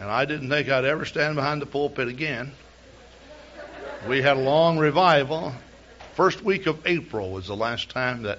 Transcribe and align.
And 0.00 0.10
I 0.10 0.24
didn't 0.24 0.48
think 0.48 0.70
I'd 0.70 0.86
ever 0.86 1.04
stand 1.04 1.36
behind 1.36 1.60
the 1.60 1.66
pulpit 1.66 2.08
again. 2.08 2.52
We 4.08 4.22
had 4.22 4.38
a 4.38 4.40
long 4.40 4.78
revival. 4.78 5.52
First 6.14 6.42
week 6.42 6.66
of 6.66 6.86
April 6.86 7.30
was 7.30 7.48
the 7.48 7.54
last 7.54 7.90
time 7.90 8.22
that 8.22 8.38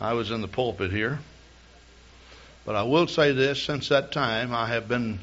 I 0.00 0.14
was 0.14 0.32
in 0.32 0.40
the 0.40 0.48
pulpit 0.48 0.90
here. 0.90 1.20
But 2.66 2.74
I 2.74 2.82
will 2.82 3.06
say 3.06 3.30
this 3.30 3.62
since 3.62 3.90
that 3.90 4.10
time, 4.10 4.52
I 4.52 4.66
have 4.66 4.88
been 4.88 5.20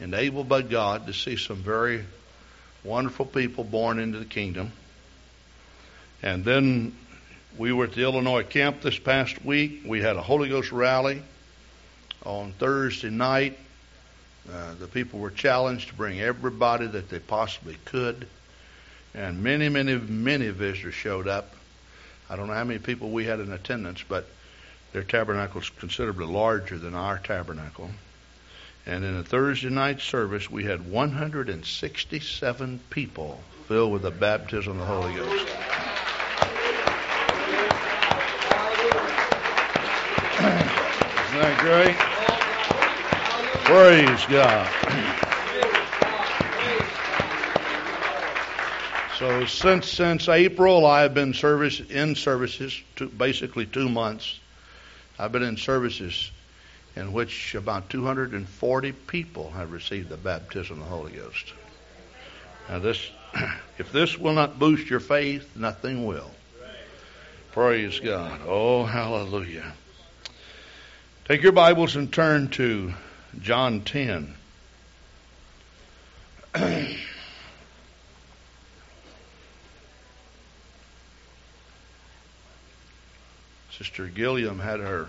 enabled 0.00 0.48
by 0.48 0.62
God 0.62 1.06
to 1.08 1.12
see 1.12 1.36
some 1.36 1.58
very 1.58 2.02
wonderful 2.82 3.26
people 3.26 3.64
born 3.64 3.98
into 3.98 4.18
the 4.18 4.24
kingdom. 4.24 4.72
And 6.22 6.42
then 6.42 6.96
we 7.58 7.70
were 7.70 7.84
at 7.84 7.92
the 7.92 8.02
Illinois 8.02 8.44
camp 8.44 8.80
this 8.80 8.98
past 8.98 9.44
week. 9.44 9.82
We 9.84 10.00
had 10.00 10.16
a 10.16 10.22
Holy 10.22 10.48
Ghost 10.48 10.72
rally 10.72 11.22
on 12.24 12.52
Thursday 12.52 13.10
night. 13.10 13.58
Uh, 14.52 14.74
the 14.80 14.88
people 14.88 15.20
were 15.20 15.30
challenged 15.30 15.88
to 15.88 15.94
bring 15.94 16.20
everybody 16.20 16.86
that 16.86 17.08
they 17.08 17.20
possibly 17.20 17.76
could. 17.84 18.26
And 19.14 19.42
many, 19.42 19.68
many, 19.68 19.96
many 19.96 20.48
visitors 20.48 20.94
showed 20.94 21.28
up. 21.28 21.54
I 22.28 22.36
don't 22.36 22.48
know 22.48 22.54
how 22.54 22.64
many 22.64 22.78
people 22.78 23.10
we 23.10 23.24
had 23.24 23.40
in 23.40 23.52
attendance, 23.52 24.04
but 24.08 24.26
their 24.92 25.02
tabernacle 25.02 25.60
is 25.60 25.70
considerably 25.70 26.26
larger 26.26 26.78
than 26.78 26.94
our 26.94 27.18
tabernacle. 27.18 27.90
And 28.86 29.04
in 29.04 29.16
a 29.16 29.22
Thursday 29.22 29.68
night 29.68 30.00
service, 30.00 30.50
we 30.50 30.64
had 30.64 30.90
167 30.90 32.80
people 32.90 33.40
filled 33.68 33.92
with 33.92 34.02
the 34.02 34.10
baptism 34.10 34.72
of 34.72 34.78
the 34.78 34.84
Holy 34.84 35.14
Ghost. 35.14 35.46
Isn't 41.30 41.42
that 41.42 41.58
great? 41.60 42.19
Praise 43.70 44.26
God. 44.26 44.68
So 49.16 49.46
since 49.46 49.88
since 49.88 50.28
April, 50.28 50.84
I 50.84 51.02
have 51.02 51.14
been 51.14 51.34
service 51.34 51.78
in 51.78 52.16
services, 52.16 52.76
to 52.96 53.06
basically 53.06 53.66
two 53.66 53.88
months. 53.88 54.40
I've 55.20 55.30
been 55.30 55.44
in 55.44 55.56
services 55.56 56.32
in 56.96 57.12
which 57.12 57.54
about 57.54 57.88
240 57.90 58.90
people 58.90 59.52
have 59.52 59.70
received 59.70 60.08
the 60.08 60.16
baptism 60.16 60.80
of 60.80 60.88
the 60.88 60.90
Holy 60.90 61.12
Ghost. 61.12 61.52
Now, 62.68 62.80
this, 62.80 63.08
if 63.78 63.92
this 63.92 64.18
will 64.18 64.32
not 64.32 64.58
boost 64.58 64.90
your 64.90 64.98
faith, 64.98 65.54
nothing 65.54 66.06
will. 66.06 66.32
Praise 67.52 68.00
God. 68.00 68.40
Oh, 68.48 68.84
hallelujah. 68.84 69.74
Take 71.26 71.44
your 71.44 71.52
Bibles 71.52 71.94
and 71.94 72.12
turn 72.12 72.48
to 72.48 72.92
John 73.38 73.82
10. 73.82 74.34
Sister 83.70 84.08
Gilliam 84.08 84.58
had 84.58 84.80
her 84.80 85.08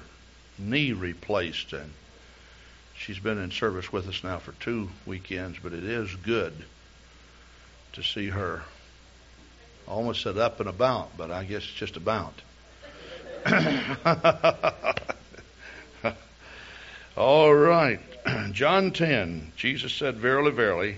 knee 0.58 0.94
replaced, 0.94 1.74
and 1.74 1.92
she's 2.96 3.20
been 3.20 3.40
in 3.40 3.52
service 3.52 3.92
with 3.92 4.08
us 4.08 4.24
now 4.24 4.38
for 4.38 4.54
two 4.54 4.90
weekends, 5.06 5.60
but 5.62 5.74
it 5.74 5.84
is 5.84 6.16
good 6.16 6.54
to 7.94 8.04
see 8.04 8.30
her. 8.30 8.64
I 9.88 9.92
almost 9.92 10.22
said 10.22 10.38
up 10.38 10.60
and 10.60 10.70
about, 10.70 11.18
but 11.18 11.32
I 11.32 11.44
guess 11.44 11.64
it's 11.64 11.74
just 11.74 11.98
about. 11.98 12.34
All 17.18 17.54
right. 17.54 18.00
John 18.52 18.92
10. 18.92 19.52
Jesus 19.56 19.94
said, 19.94 20.18
Verily, 20.18 20.52
verily, 20.52 20.98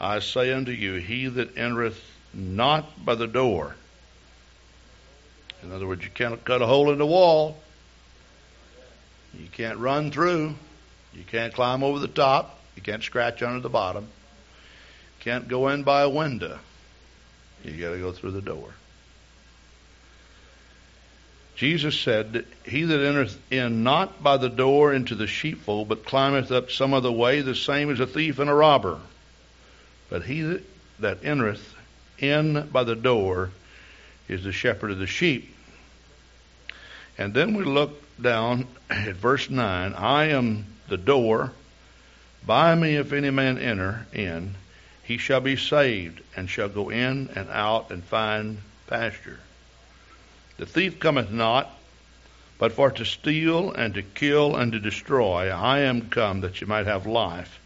I 0.00 0.20
say 0.20 0.52
unto 0.52 0.72
you, 0.72 0.94
he 0.94 1.26
that 1.28 1.56
entereth 1.56 2.02
not 2.32 3.04
by 3.04 3.14
the 3.14 3.26
door. 3.26 3.76
In 5.62 5.72
other 5.72 5.86
words, 5.86 6.04
you 6.04 6.10
can't 6.10 6.42
cut 6.44 6.62
a 6.62 6.66
hole 6.66 6.90
in 6.90 6.98
the 6.98 7.06
wall 7.06 7.56
you 9.38 9.48
can't 9.52 9.78
run 9.78 10.10
through. 10.10 10.54
You 11.14 11.24
can't 11.24 11.52
climb 11.52 11.82
over 11.82 11.98
the 11.98 12.08
top. 12.08 12.58
You 12.76 12.82
can't 12.82 13.02
scratch 13.02 13.42
under 13.42 13.60
the 13.60 13.68
bottom. 13.68 14.04
You 14.04 15.24
can't 15.24 15.48
go 15.48 15.68
in 15.68 15.82
by 15.82 16.02
a 16.02 16.08
window. 16.08 16.58
You 17.64 17.72
got 17.72 17.90
to 17.90 17.98
go 17.98 18.12
through 18.12 18.32
the 18.32 18.40
door. 18.40 18.74
Jesus 21.60 22.00
said, 22.00 22.46
He 22.64 22.84
that 22.84 23.04
entereth 23.04 23.38
in 23.50 23.82
not 23.82 24.22
by 24.22 24.38
the 24.38 24.48
door 24.48 24.94
into 24.94 25.14
the 25.14 25.26
sheepfold, 25.26 25.90
but 25.90 26.06
climbeth 26.06 26.50
up 26.50 26.70
some 26.70 26.94
other 26.94 27.12
way, 27.12 27.42
the 27.42 27.54
same 27.54 27.90
is 27.90 28.00
a 28.00 28.06
thief 28.06 28.38
and 28.38 28.48
a 28.48 28.54
robber. 28.54 28.98
But 30.08 30.22
he 30.22 30.58
that, 31.00 31.22
entereth 31.22 31.74
in 32.18 32.66
by 32.72 32.84
the 32.84 32.96
door 32.96 33.50
is 34.26 34.42
the 34.42 34.52
shepherd 34.52 34.90
of 34.90 34.98
the 35.00 35.06
sheep. 35.06 35.54
And 37.18 37.34
then 37.34 37.52
we 37.52 37.64
look 37.64 38.02
down 38.18 38.66
at 38.88 39.16
verse 39.16 39.50
9 39.50 39.92
I 39.92 40.28
am 40.28 40.64
the 40.88 40.96
door. 40.96 41.52
By 42.46 42.74
me, 42.74 42.96
if 42.96 43.12
any 43.12 43.28
man 43.28 43.58
enter 43.58 44.06
in, 44.14 44.54
he 45.02 45.18
shall 45.18 45.42
be 45.42 45.56
saved, 45.56 46.22
and 46.34 46.48
shall 46.48 46.70
go 46.70 46.88
in 46.88 47.28
and 47.34 47.50
out 47.50 47.90
and 47.90 48.02
find 48.02 48.62
pasture. 48.86 49.40
The 50.60 50.66
thief 50.66 51.00
cometh 51.00 51.30
not, 51.30 51.70
but 52.58 52.72
for 52.72 52.90
to 52.90 53.04
steal 53.06 53.72
and 53.72 53.94
to 53.94 54.02
kill 54.02 54.56
and 54.56 54.72
to 54.72 54.78
destroy. 54.78 55.48
I 55.48 55.78
am 55.78 56.10
come 56.10 56.42
that 56.42 56.60
you 56.60 56.66
might 56.66 56.84
have 56.84 57.06
life, 57.06 57.58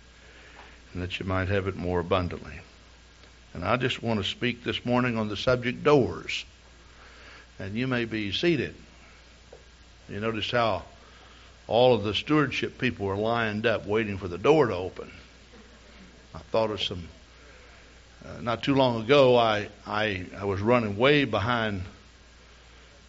and 0.92 1.02
that 1.02 1.18
you 1.18 1.26
might 1.26 1.48
have 1.48 1.66
it 1.66 1.74
more 1.74 1.98
abundantly. 1.98 2.60
And 3.52 3.64
I 3.64 3.78
just 3.78 4.00
want 4.00 4.22
to 4.22 4.24
speak 4.24 4.62
this 4.62 4.86
morning 4.86 5.18
on 5.18 5.28
the 5.28 5.36
subject 5.36 5.82
doors. 5.82 6.44
And 7.58 7.74
you 7.74 7.88
may 7.88 8.04
be 8.04 8.30
seated. 8.30 8.76
You 10.08 10.20
notice 10.20 10.52
how 10.52 10.84
all 11.66 11.94
of 11.94 12.04
the 12.04 12.14
stewardship 12.14 12.78
people 12.78 13.06
were 13.06 13.16
lined 13.16 13.66
up 13.66 13.86
waiting 13.86 14.18
for 14.18 14.28
the 14.28 14.38
door 14.38 14.68
to 14.68 14.76
open. 14.76 15.10
I 16.32 16.38
thought 16.52 16.70
of 16.70 16.80
some. 16.80 17.08
Uh, 18.24 18.40
not 18.40 18.62
too 18.62 18.76
long 18.76 19.02
ago, 19.02 19.36
I, 19.36 19.66
I 19.84 20.26
I 20.38 20.44
was 20.44 20.60
running 20.60 20.96
way 20.96 21.24
behind 21.24 21.82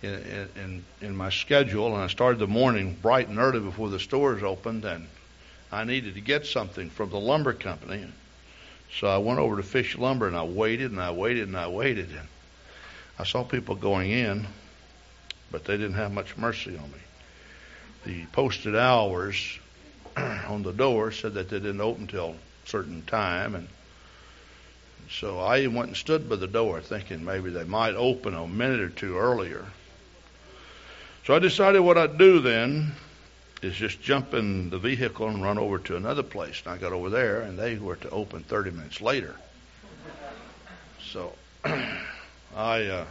in, 0.05 0.49
in 0.55 0.85
in 1.01 1.15
my 1.15 1.29
schedule, 1.29 1.87
and 1.87 2.03
I 2.03 2.07
started 2.07 2.39
the 2.39 2.47
morning 2.47 2.97
bright 3.01 3.27
and 3.27 3.39
early 3.39 3.59
before 3.59 3.89
the 3.89 3.99
stores 3.99 4.43
opened, 4.43 4.85
and 4.85 5.07
I 5.71 5.83
needed 5.83 6.15
to 6.15 6.21
get 6.21 6.45
something 6.45 6.89
from 6.89 7.09
the 7.09 7.19
lumber 7.19 7.53
company. 7.53 8.05
So 8.99 9.07
I 9.07 9.17
went 9.17 9.39
over 9.39 9.57
to 9.57 9.63
Fish 9.63 9.97
Lumber, 9.97 10.27
and 10.27 10.37
I 10.37 10.43
waited 10.43 10.91
and 10.91 11.01
I 11.01 11.11
waited 11.11 11.47
and 11.47 11.57
I 11.57 11.67
waited, 11.67 12.09
and 12.11 12.27
I 13.19 13.23
saw 13.23 13.43
people 13.43 13.75
going 13.75 14.11
in 14.11 14.47
but 15.55 15.63
they 15.63 15.77
didn't 15.77 15.93
have 15.93 16.11
much 16.11 16.35
mercy 16.37 16.77
on 16.77 16.91
me. 16.91 16.97
The 18.05 18.25
posted 18.33 18.75
hours 18.75 19.57
on 20.17 20.63
the 20.63 20.73
door 20.73 21.11
said 21.11 21.33
that 21.35 21.49
they 21.49 21.59
didn't 21.59 21.81
open 21.81 22.07
till 22.07 22.31
a 22.31 22.67
certain 22.67 23.03
time, 23.03 23.55
and 23.55 23.67
so 25.09 25.39
I 25.39 25.67
went 25.67 25.87
and 25.87 25.95
stood 25.97 26.27
by 26.27 26.35
the 26.35 26.47
door 26.47 26.81
thinking 26.81 27.23
maybe 27.23 27.51
they 27.51 27.63
might 27.63 27.95
open 27.95 28.33
a 28.33 28.47
minute 28.47 28.81
or 28.81 28.89
two 28.89 29.17
earlier. 29.17 29.65
So 31.25 31.33
I 31.33 31.39
decided 31.39 31.79
what 31.79 31.97
I'd 31.97 32.19
do 32.19 32.39
then 32.39 32.91
is 33.63 33.73
just 33.75 33.99
jump 33.99 34.35
in 34.35 34.69
the 34.69 34.77
vehicle 34.77 35.27
and 35.27 35.41
run 35.41 35.57
over 35.57 35.79
to 35.79 35.95
another 35.95 36.21
place. 36.21 36.61
And 36.63 36.75
I 36.75 36.77
got 36.77 36.93
over 36.93 37.09
there, 37.09 37.41
and 37.41 37.57
they 37.57 37.77
were 37.77 37.95
to 37.95 38.09
open 38.11 38.43
30 38.43 38.69
minutes 38.69 39.01
later. 39.01 39.35
So 41.01 41.33
I 41.65 42.83
uh, 42.83 43.05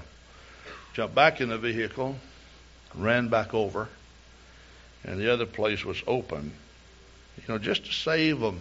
jumped 0.92 1.16
back 1.16 1.40
in 1.40 1.48
the 1.48 1.58
vehicle, 1.58 2.14
ran 2.94 3.26
back 3.26 3.52
over, 3.52 3.88
and 5.02 5.18
the 5.18 5.32
other 5.32 5.46
place 5.46 5.84
was 5.84 6.00
open, 6.06 6.52
you 7.36 7.42
know, 7.48 7.58
just 7.58 7.86
to 7.86 7.92
save 7.92 8.44
a 8.44 8.54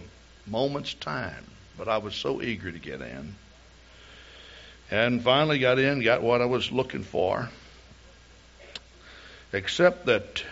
moment's 0.48 0.94
time. 0.94 1.44
But 1.78 1.86
I 1.86 1.98
was 1.98 2.16
so 2.16 2.42
eager 2.42 2.72
to 2.72 2.78
get 2.80 3.00
in. 3.00 3.36
And 4.90 5.22
finally 5.22 5.60
got 5.60 5.78
in, 5.78 6.02
got 6.02 6.22
what 6.22 6.42
I 6.42 6.46
was 6.46 6.72
looking 6.72 7.04
for. 7.04 7.48
Except 9.54 10.06
that 10.06 10.42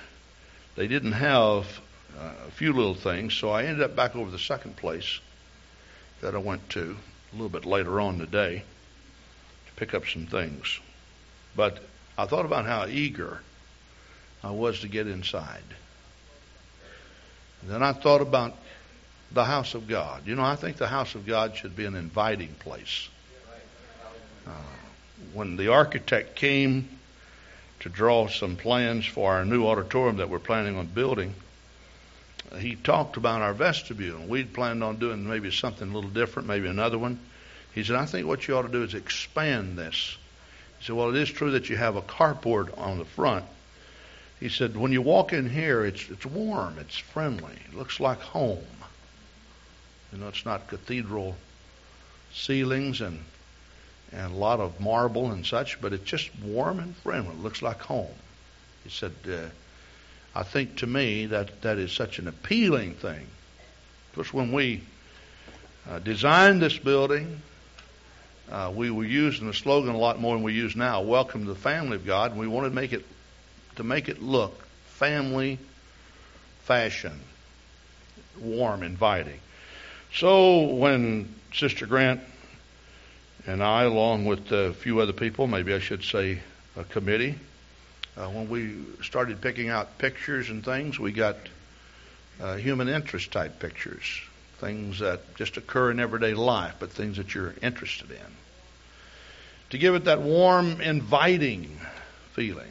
they 0.77 0.87
didn't 0.87 1.13
have 1.13 1.81
uh, 2.17 2.31
a 2.47 2.51
few 2.53 2.73
little 2.73 2.95
things, 2.95 3.35
so 3.35 3.51
I 3.51 3.65
ended 3.65 3.83
up 3.83 3.97
back 3.97 4.15
over 4.15 4.31
the 4.31 4.39
second 4.39 4.77
place 4.77 5.19
that 6.21 6.37
I 6.37 6.39
went 6.39 6.71
to 6.71 6.97
a 7.33 7.35
little 7.35 7.49
bit 7.49 7.65
later 7.65 8.01
on 8.01 8.19
today 8.19 8.63
to 9.67 9.73
pick 9.75 9.93
up 9.93 10.07
some 10.07 10.27
things. 10.27 10.79
But 11.57 11.81
I 12.17 12.27
thought 12.27 12.45
about 12.45 12.65
how 12.65 12.87
eager 12.87 13.41
I 14.45 14.53
was 14.53 14.79
to 14.83 14.89
get 14.89 15.09
inside. 15.09 15.65
And 17.63 17.73
then 17.73 17.83
I 17.83 17.95
thought 17.95 18.21
about 18.21 18.57
the 19.33 19.45
house 19.45 19.75
of 19.75 19.89
God. 19.89 20.29
You 20.29 20.37
know, 20.37 20.45
I 20.45 20.55
think 20.55 20.77
the 20.77 20.87
house 20.87 21.17
of 21.17 21.27
God 21.27 21.57
should 21.57 21.75
be 21.75 21.87
an 21.87 21.97
inviting 21.97 22.55
place. 22.61 23.09
Uh, 24.47 24.51
when 25.33 25.57
the 25.57 25.73
architect 25.73 26.37
came 26.37 27.01
to 27.83 27.89
draw 27.89 28.29
some 28.29 28.57
plans 28.57 29.05
for 29.05 29.33
our 29.33 29.45
new 29.45 29.67
auditorium 29.67 30.17
that 30.19 30.29
we're 30.29 30.39
planning 30.39 30.77
on 30.77 30.87
building, 30.87 31.35
he 32.59 32.77
talked 32.77 33.17
about 33.17 33.43
our 33.43 33.55
vestibule. 33.55 34.21
We'd 34.25 34.53
planned 34.53 34.85
on 34.85 34.99
doing 34.99 35.29
maybe 35.29 35.51
something 35.51 35.91
a 35.91 35.95
little 35.95 36.11
different, 36.11 36.49
maybe 36.49 36.69
another 36.69 36.99
one. 36.99 37.19
He 37.75 37.83
said, 37.83 37.97
I 37.97 38.07
think 38.07 38.27
what 38.27 38.47
you 38.47 38.57
ought 38.57 38.63
to 38.63 38.69
do 38.69 38.85
is 38.85 38.95
expand 38.95 39.79
this. 39.79 40.17
He 40.79 40.87
said, 40.87 40.97
Well, 40.97 41.09
it 41.09 41.17
is 41.17 41.31
true 41.31 41.53
that 41.53 41.69
you 41.69 41.77
have 41.77 41.97
a 41.97 42.03
carport 42.03 42.77
on 42.79 42.99
the 42.99 43.05
front. 43.05 43.45
He 44.39 44.49
said, 44.49 44.77
When 44.77 44.93
you 44.93 45.03
walk 45.03 45.33
in 45.33 45.49
here, 45.49 45.85
it's, 45.85 46.09
it's 46.09 46.27
warm, 46.27 46.79
it's 46.79 46.99
friendly, 46.99 47.55
it 47.69 47.75
looks 47.75 47.99
like 47.99 48.21
home. 48.21 48.65
You 50.13 50.19
know, 50.19 50.29
it's 50.29 50.45
not 50.45 50.69
cathedral 50.69 51.37
ceilings 52.33 53.01
and 53.01 53.25
and 54.13 54.33
a 54.33 54.37
lot 54.37 54.61
of 54.61 54.81
marble 54.81 55.31
and 55.33 55.45
such, 55.45 55.81
but 55.81 55.93
it's 55.93 56.05
just 56.05 56.31
warm 56.43 56.79
and 56.79 56.95
friendly. 56.97 57.31
It 57.31 57.41
looks 57.41 57.63
like 57.63 57.81
home. 57.81 58.15
He 58.85 58.91
said, 58.91 59.13
uh, 59.29 59.49
I 60.35 60.43
think 60.43 60.77
to 60.79 60.87
me 60.87 61.27
that 61.27 61.63
that 61.63 61.79
is 61.79 61.93
such 61.93 62.19
an 62.19 62.29
appealing 62.29 62.95
thing. 62.95 63.27
Because 64.11 64.33
when 64.33 64.53
we 64.53 64.83
uh, 65.89 65.99
designed 66.01 66.61
this 66.61 66.77
building, 66.77 67.41
uh, 68.51 68.71
we 68.75 68.91
were 68.91 69.05
using 69.05 69.47
the 69.47 69.55
slogan 69.55 69.95
a 69.95 69.99
lot 69.99 70.21
more 70.21 70.35
than 70.35 70.43
we 70.43 70.53
use 70.53 70.77
now. 70.77 71.01
Welcome 71.01 71.47
to 71.47 71.53
the 71.53 71.59
family 71.59 71.97
of 71.97 72.05
God, 72.05 72.33
and 72.33 72.41
we 72.41 72.47
wanted 72.47 72.71
to 72.71 72.75
make 72.75 72.93
it 72.93 73.05
to 73.77 73.83
make 73.83 74.09
it 74.11 74.23
look 74.23 74.67
family 74.87 75.59
fashion, 76.61 77.19
warm, 78.39 78.83
inviting. 78.83 79.41
So 80.15 80.61
when 80.61 81.35
Sister 81.55 81.87
Grant 81.87 82.21
and 83.47 83.63
I, 83.63 83.83
along 83.83 84.25
with 84.25 84.53
a 84.53 84.73
few 84.73 85.01
other 85.01 85.13
people, 85.13 85.47
maybe 85.47 85.75
I 85.75 85.81
should 85.81 86.05
say 86.05 86.41
a 86.77 86.85
committee, 86.85 87.37
uh, 88.17 88.29
when 88.29 88.49
we 88.49 88.75
started 89.03 89.41
picking 89.41 89.69
out 89.69 89.99
pictures 89.99 90.51
and 90.51 90.65
things, 90.65 90.99
we 90.99 91.13
got 91.13 91.37
uh, 92.41 92.57
human 92.57 92.89
interest 92.89 93.33
type 93.33 93.59
pictures, 93.59 94.21
things 94.59 95.01
that 95.01 95.35
just 95.35 95.57
occur 95.57 95.91
in 95.91 95.99
everyday 95.99 96.35
life, 96.35 96.75
but 96.79 96.91
things 96.91 97.17
that 97.17 97.35
you're 97.35 97.55
interested 97.63 98.11
in. 98.11 98.37
To 99.71 99.79
give 99.79 99.95
it 99.95 100.05
that 100.05 100.21
warm, 100.21 100.81
inviting 100.81 101.81
feeling. 102.33 102.69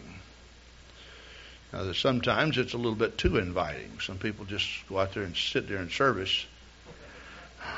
Now, 1.73 1.91
sometimes 1.93 2.57
it's 2.57 2.73
a 2.73 2.77
little 2.77 2.95
bit 2.95 3.17
too 3.17 3.37
inviting. 3.37 3.99
Some 3.99 4.17
people 4.17 4.45
just 4.45 4.67
go 4.87 4.99
out 4.99 5.13
there 5.13 5.23
and 5.23 5.35
sit 5.35 5.67
there 5.67 5.79
in 5.79 5.89
service 5.89 6.45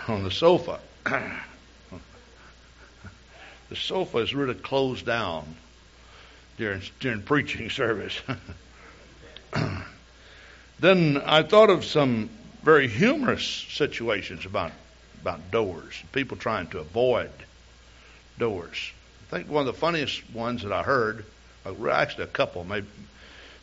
on 0.07 0.23
the 0.23 0.31
sofa. 0.31 0.79
the 3.73 3.79
sofa 3.79 4.19
is 4.19 4.35
really 4.35 4.53
closed 4.53 5.03
down 5.03 5.55
during 6.57 6.79
during 6.99 7.23
preaching 7.23 7.71
service. 7.71 8.21
then 10.79 11.19
I 11.25 11.41
thought 11.41 11.71
of 11.71 11.83
some 11.83 12.29
very 12.61 12.87
humorous 12.87 13.43
situations 13.43 14.45
about 14.45 14.73
about 15.21 15.49
doors, 15.49 16.03
people 16.11 16.37
trying 16.37 16.67
to 16.67 16.77
avoid 16.81 17.31
doors. 18.37 18.91
I 19.27 19.37
think 19.37 19.49
one 19.49 19.61
of 19.67 19.73
the 19.73 19.79
funniest 19.79 20.21
ones 20.29 20.61
that 20.61 20.71
I 20.71 20.83
heard, 20.83 21.25
uh, 21.65 21.87
actually 21.89 22.25
a 22.25 22.27
couple, 22.27 22.63
maybe 22.65 22.85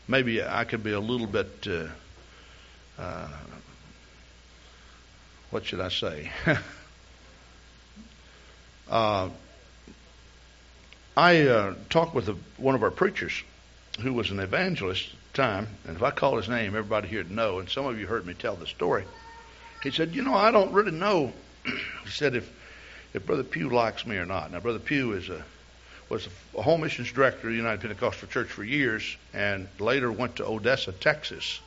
maybe 0.08 0.42
I 0.42 0.64
could 0.64 0.82
be 0.82 0.90
a 0.90 0.98
little 0.98 1.28
bit. 1.28 1.68
Uh, 1.68 1.86
uh, 3.00 3.28
what 5.52 5.66
should 5.66 5.80
I 5.80 5.88
say? 5.88 6.32
uh, 8.90 9.28
I 11.16 11.42
uh, 11.42 11.74
talked 11.88 12.14
with 12.14 12.28
a, 12.28 12.36
one 12.56 12.74
of 12.74 12.82
our 12.82 12.90
preachers 12.90 13.42
who 14.00 14.12
was 14.12 14.30
an 14.30 14.38
evangelist 14.38 15.06
at 15.06 15.32
the 15.32 15.42
time, 15.42 15.68
and 15.86 15.96
if 15.96 16.02
I 16.02 16.12
call 16.12 16.36
his 16.36 16.48
name, 16.48 16.76
everybody 16.76 17.08
here 17.08 17.20
would 17.20 17.32
know, 17.32 17.58
and 17.58 17.68
some 17.68 17.86
of 17.86 17.98
you 17.98 18.06
heard 18.06 18.26
me 18.26 18.34
tell 18.34 18.54
the 18.54 18.66
story. 18.66 19.04
He 19.82 19.90
said, 19.90 20.14
You 20.14 20.22
know, 20.22 20.34
I 20.34 20.50
don't 20.50 20.72
really 20.72 20.92
know. 20.92 21.32
he 21.64 22.10
said, 22.10 22.36
if, 22.36 22.50
if 23.12 23.26
Brother 23.26 23.42
Pugh 23.42 23.70
likes 23.70 24.06
me 24.06 24.16
or 24.16 24.26
not. 24.26 24.52
Now, 24.52 24.60
Brother 24.60 24.78
Pugh 24.78 25.12
is 25.12 25.28
a, 25.28 25.44
was 26.08 26.28
a 26.56 26.62
home 26.62 26.82
missions 26.82 27.10
director 27.12 27.48
of 27.48 27.52
the 27.52 27.56
United 27.56 27.80
Pentecostal 27.80 28.28
Church 28.28 28.48
for 28.48 28.62
years, 28.62 29.16
and 29.34 29.66
later 29.80 30.12
went 30.12 30.36
to 30.36 30.46
Odessa, 30.46 30.92
Texas. 30.92 31.60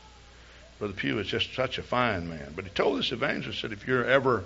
Brother 0.80 0.94
Pugh 0.94 1.20
is 1.20 1.28
just 1.28 1.54
such 1.54 1.78
a 1.78 1.84
fine 1.84 2.30
man. 2.30 2.54
But 2.56 2.66
he 2.66 2.72
told 2.72 2.98
this 2.98 3.12
evangelist 3.12 3.62
that 3.64 3.74
if 3.74 3.88
you're 3.88 4.06
ever 4.06 4.46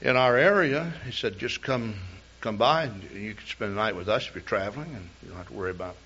in 0.00 0.16
our 0.16 0.36
area, 0.36 0.92
he 1.04 1.12
said, 1.12 1.38
just 1.38 1.62
come 1.62 1.94
come 2.40 2.56
by 2.56 2.84
and 2.84 3.02
you 3.12 3.34
can 3.34 3.46
spend 3.46 3.72
the 3.72 3.76
night 3.76 3.96
with 3.96 4.08
us 4.08 4.26
if 4.28 4.34
you're 4.34 4.42
traveling, 4.42 4.94
and 4.94 5.08
you 5.22 5.28
don't 5.28 5.38
have 5.38 5.48
to 5.48 5.54
worry 5.54 5.70
about 5.70 5.96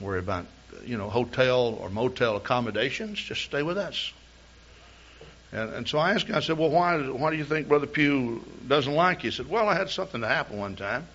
worry 0.00 0.18
about 0.18 0.46
you 0.84 0.96
know 0.96 1.08
hotel 1.08 1.78
or 1.80 1.88
motel 1.90 2.36
accommodations. 2.36 3.18
Just 3.18 3.42
stay 3.42 3.62
with 3.62 3.78
us. 3.78 4.12
And, 5.52 5.72
and 5.74 5.88
so 5.88 5.98
I 5.98 6.12
asked 6.12 6.26
him. 6.26 6.34
I 6.34 6.40
said, 6.40 6.58
"Well, 6.58 6.70
why 6.70 6.98
why 6.98 7.30
do 7.30 7.36
you 7.36 7.44
think 7.44 7.68
Brother 7.68 7.86
Pugh 7.86 8.42
doesn't 8.66 8.94
like 8.94 9.24
you?" 9.24 9.30
He 9.30 9.36
said, 9.36 9.48
"Well, 9.48 9.68
I 9.68 9.74
had 9.74 9.90
something 9.90 10.20
to 10.20 10.28
happen 10.28 10.58
one 10.58 10.76
time." 10.76 11.06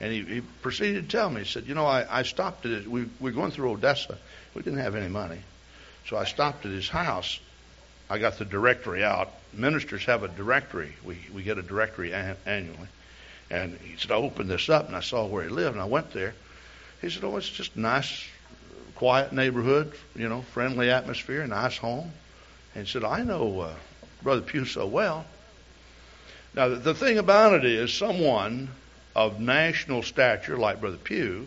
And 0.00 0.12
he, 0.12 0.22
he 0.22 0.40
proceeded 0.40 1.08
to 1.08 1.16
tell 1.16 1.30
me. 1.30 1.42
He 1.42 1.46
said, 1.46 1.66
"You 1.66 1.74
know, 1.74 1.86
I, 1.86 2.20
I 2.20 2.22
stopped 2.24 2.66
at. 2.66 2.86
We, 2.86 3.02
we 3.02 3.08
were 3.20 3.30
going 3.30 3.52
through 3.52 3.70
Odessa. 3.70 4.18
We 4.54 4.62
didn't 4.62 4.80
have 4.80 4.94
any 4.94 5.08
money, 5.08 5.40
so 6.08 6.16
I 6.16 6.24
stopped 6.24 6.66
at 6.66 6.72
his 6.72 6.88
house. 6.88 7.40
I 8.10 8.18
got 8.18 8.38
the 8.38 8.44
directory 8.44 9.02
out. 9.02 9.30
Ministers 9.54 10.04
have 10.04 10.24
a 10.24 10.28
directory. 10.28 10.94
We 11.04 11.18
we 11.32 11.42
get 11.42 11.58
a 11.58 11.62
directory 11.62 12.12
an, 12.12 12.36
annually." 12.44 12.88
And 13.50 13.78
he 13.78 13.96
said, 13.96 14.10
I 14.10 14.16
opened 14.16 14.50
this 14.50 14.68
up 14.68 14.86
and 14.86 14.96
I 14.96 15.00
saw 15.00 15.26
where 15.26 15.44
he 15.44 15.50
lived 15.50 15.74
and 15.74 15.82
I 15.82 15.86
went 15.86 16.12
there. 16.12 16.34
He 17.00 17.10
said, 17.10 17.24
Oh, 17.24 17.36
it's 17.36 17.48
just 17.48 17.76
a 17.76 17.80
nice, 17.80 18.26
quiet 18.94 19.32
neighborhood, 19.32 19.92
you 20.16 20.28
know, 20.28 20.42
friendly 20.52 20.90
atmosphere, 20.90 21.46
nice 21.46 21.76
home. 21.76 22.12
And 22.74 22.86
he 22.86 22.90
said, 22.90 23.04
I 23.04 23.22
know 23.22 23.60
uh, 23.60 23.74
Brother 24.22 24.42
Pugh 24.42 24.64
so 24.64 24.86
well. 24.86 25.24
Now, 26.54 26.68
the 26.68 26.94
thing 26.94 27.18
about 27.18 27.52
it 27.52 27.64
is, 27.64 27.92
someone 27.92 28.68
of 29.14 29.40
national 29.40 30.02
stature 30.02 30.56
like 30.56 30.80
Brother 30.80 30.96
Pugh, 30.96 31.46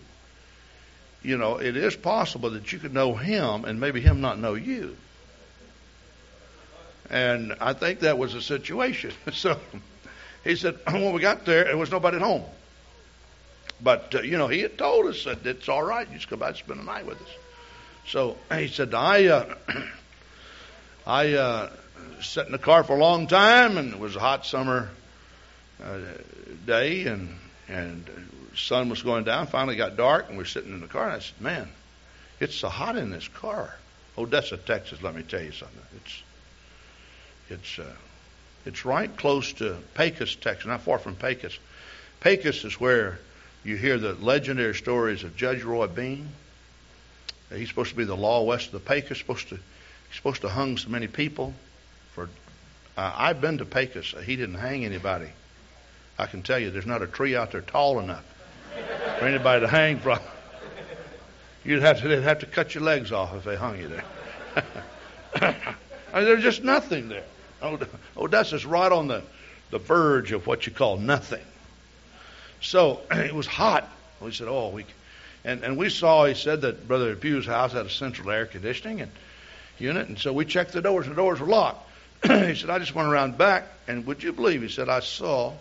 you 1.24 1.38
know, 1.38 1.58
it 1.58 1.76
is 1.76 1.96
possible 1.96 2.52
that 2.52 2.72
you 2.72 2.80
could 2.80 2.94
know 2.94 3.16
him 3.16 3.66
and 3.66 3.80
maybe 3.80 4.00
him 4.02 4.22
not 4.22 4.38
know 4.38 4.54
you. 4.54 4.96
And 7.10 7.56
I 7.60 7.74
think 7.74 8.02
that 8.02 8.18
was 8.18 8.34
a 8.34 8.42
situation. 8.42 9.12
so 9.34 9.60
he 10.48 10.56
said, 10.56 10.80
when 10.88 11.14
we 11.14 11.22
got 11.22 11.46
there, 11.46 11.66
there 11.66 11.78
was 11.78 11.92
nobody 11.92 12.18
at 12.18 12.24
home. 12.24 12.44
But, 13.82 14.16
uh, 14.16 14.22
you 14.22 14.38
know, 14.38 14.48
he 14.48 14.62
had 14.62 14.78
told 14.78 15.06
us 15.08 15.24
that 15.26 15.46
it's 15.46 15.70
all 15.70 15.84
right. 15.84 16.08
You 16.08 16.16
just 16.16 16.30
come 16.30 16.40
by 16.40 16.50
and 16.50 16.58
spend 16.58 16.80
the 16.80 16.84
night 16.84 17.06
with 17.06 17.22
us. 17.22 17.30
So 18.08 18.38
he 18.52 18.68
said, 18.68 18.94
I, 18.94 19.26
uh, 19.28 19.56
I 21.06 21.34
uh, 21.34 21.70
sat 22.22 22.46
in 22.46 22.52
the 22.52 22.58
car 22.58 22.84
for 22.84 22.96
a 22.96 23.00
long 23.00 23.28
time, 23.28 23.78
and 23.78 23.94
it 23.94 24.00
was 24.00 24.16
a 24.16 24.20
hot 24.20 24.46
summer 24.46 24.90
uh, 25.84 26.00
day, 26.66 27.06
and 27.06 27.36
and 27.68 28.06
the 28.06 28.58
sun 28.58 28.90
was 28.90 29.04
going 29.04 29.26
down. 29.26 29.48
Finally 29.48 29.76
got 29.76 29.98
dark, 29.98 30.28
and 30.28 30.38
we 30.38 30.44
we're 30.44 30.46
sitting 30.46 30.72
in 30.72 30.80
the 30.80 30.88
car, 30.88 31.06
and 31.06 31.14
I 31.14 31.20
said, 31.20 31.42
man, 31.42 31.70
it's 32.40 32.56
so 32.56 32.70
hot 32.70 32.96
in 32.96 33.10
this 33.10 33.28
car. 33.28 33.76
Odessa, 34.18 34.58
Texas, 34.58 35.02
let 35.04 35.14
me 35.14 35.24
tell 35.24 35.42
you 35.42 35.52
something. 35.52 35.82
It's, 35.98 36.24
it's, 37.50 37.80
uh, 37.80 37.94
it's 38.68 38.84
right 38.84 39.16
close 39.16 39.54
to 39.54 39.78
Pecos, 39.96 40.36
Texas, 40.36 40.66
not 40.66 40.82
far 40.82 41.00
from 41.00 41.16
Pecos. 41.16 41.58
Pecos 42.20 42.66
is 42.66 42.80
where 42.80 43.18
you 43.64 43.78
hear 43.78 43.98
the 43.98 44.14
legendary 44.16 44.76
stories 44.76 45.24
of 45.24 45.38
Judge 45.38 45.64
Roy 45.64 45.88
Bean. 45.88 46.28
He's 47.50 47.70
supposed 47.70 47.92
to 47.92 47.96
be 47.96 48.04
the 48.04 48.18
law 48.18 48.44
west 48.44 48.68
of 48.68 48.72
the 48.74 48.80
Pecos. 48.82 49.18
Supposed 49.18 49.50
to, 49.50 49.56
he's 49.56 50.16
supposed 50.18 50.42
to 50.42 50.50
hung 50.50 50.78
so 50.78 50.90
many 50.90 51.08
people. 51.08 51.54
For 52.14 52.30
uh, 52.98 53.14
I've 53.16 53.40
been 53.40 53.58
to 53.60 53.66
Pecos. 53.66 54.14
He 54.26 54.36
didn't 54.36 54.56
hang 54.56 54.84
anybody. 54.84 55.30
I 56.20 56.26
can 56.26 56.44
tell 56.44 56.60
you, 56.60 56.70
there's 56.70 56.86
not 56.86 57.02
a 57.02 57.08
tree 57.08 57.38
out 57.38 57.52
there 57.52 57.62
tall 57.62 58.00
enough 58.00 58.26
for 59.20 59.26
anybody 59.26 59.62
to 59.62 59.68
hang 59.68 60.00
from. 60.00 60.20
You'd 61.64 61.84
have 61.84 62.02
to, 62.02 62.08
they'd 62.08 62.22
have 62.24 62.40
to 62.40 62.46
cut 62.46 62.76
your 62.76 62.84
legs 62.84 63.14
off 63.14 63.34
if 63.34 63.46
they 63.46 63.56
hung 63.56 63.78
you 63.78 63.88
there. 63.88 64.06
I 66.14 66.20
mean, 66.20 66.26
there's 66.26 66.44
just 66.44 66.64
nothing 66.64 67.08
there. 67.08 67.24
Odessa's 68.18 68.66
right 68.66 68.92
on 68.92 69.08
the, 69.08 69.24
the 69.72 69.80
verge 69.80 70.32
of 70.32 70.48
what 70.48 70.66
you 70.66 70.72
call 70.72 70.98
nothing. 70.98 71.44
So 72.62 73.02
it 73.12 73.34
was 73.34 73.48
hot. 73.48 73.90
We 74.22 74.32
said, 74.32 74.48
oh, 74.48 74.70
we, 74.70 74.86
and, 75.44 75.64
and 75.64 75.78
we 75.78 75.90
saw, 75.90 76.26
he 76.26 76.34
said 76.34 76.62
that 76.62 76.88
Brother 76.88 77.16
Pugh's 77.16 77.46
house 77.46 77.74
had 77.74 77.86
a 77.86 77.90
central 77.90 78.32
air 78.32 78.46
conditioning 78.46 79.02
and 79.02 79.12
unit, 79.78 80.08
and 80.08 80.18
so 80.18 80.34
we 80.34 80.46
checked 80.46 80.74
the 80.74 80.82
doors, 80.82 81.08
the 81.08 81.14
doors 81.14 81.40
were 81.40 81.48
locked. 81.48 81.88
he 82.24 82.56
said, 82.56 82.70
I 82.70 82.80
just 82.80 82.96
went 82.96 83.08
around 83.08 83.38
back, 83.38 83.68
and 83.88 84.06
would 84.08 84.24
you 84.24 84.34
believe, 84.34 84.62
he 84.62 84.70
said, 84.70 84.90
I 84.90 85.02
saw 85.02 85.54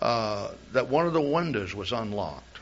uh, 0.00 0.50
that 0.72 0.88
one 0.88 1.06
of 1.06 1.12
the 1.12 1.20
windows 1.20 1.74
was 1.74 1.92
unlocked. 1.92 2.58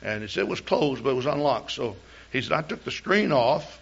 And 0.00 0.22
he 0.22 0.28
said 0.28 0.42
it 0.42 0.48
was 0.48 0.60
closed, 0.60 1.02
but 1.02 1.10
it 1.10 1.14
was 1.14 1.26
unlocked. 1.26 1.72
So 1.72 1.96
he 2.32 2.40
said, 2.40 2.52
I 2.52 2.62
took 2.62 2.84
the 2.84 2.92
screen 2.92 3.32
off, 3.32 3.80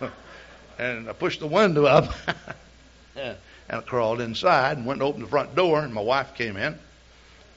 and 0.78 1.10
I 1.10 1.12
pushed 1.12 1.40
the 1.40 1.46
window 1.46 1.84
up. 1.84 2.12
And 3.16 3.36
I 3.68 3.80
crawled 3.80 4.20
inside 4.20 4.76
and 4.76 4.86
went 4.86 5.00
and 5.00 5.08
opened 5.08 5.24
the 5.24 5.28
front 5.28 5.54
door, 5.54 5.80
and 5.80 5.92
my 5.92 6.00
wife 6.00 6.34
came 6.34 6.56
in. 6.56 6.78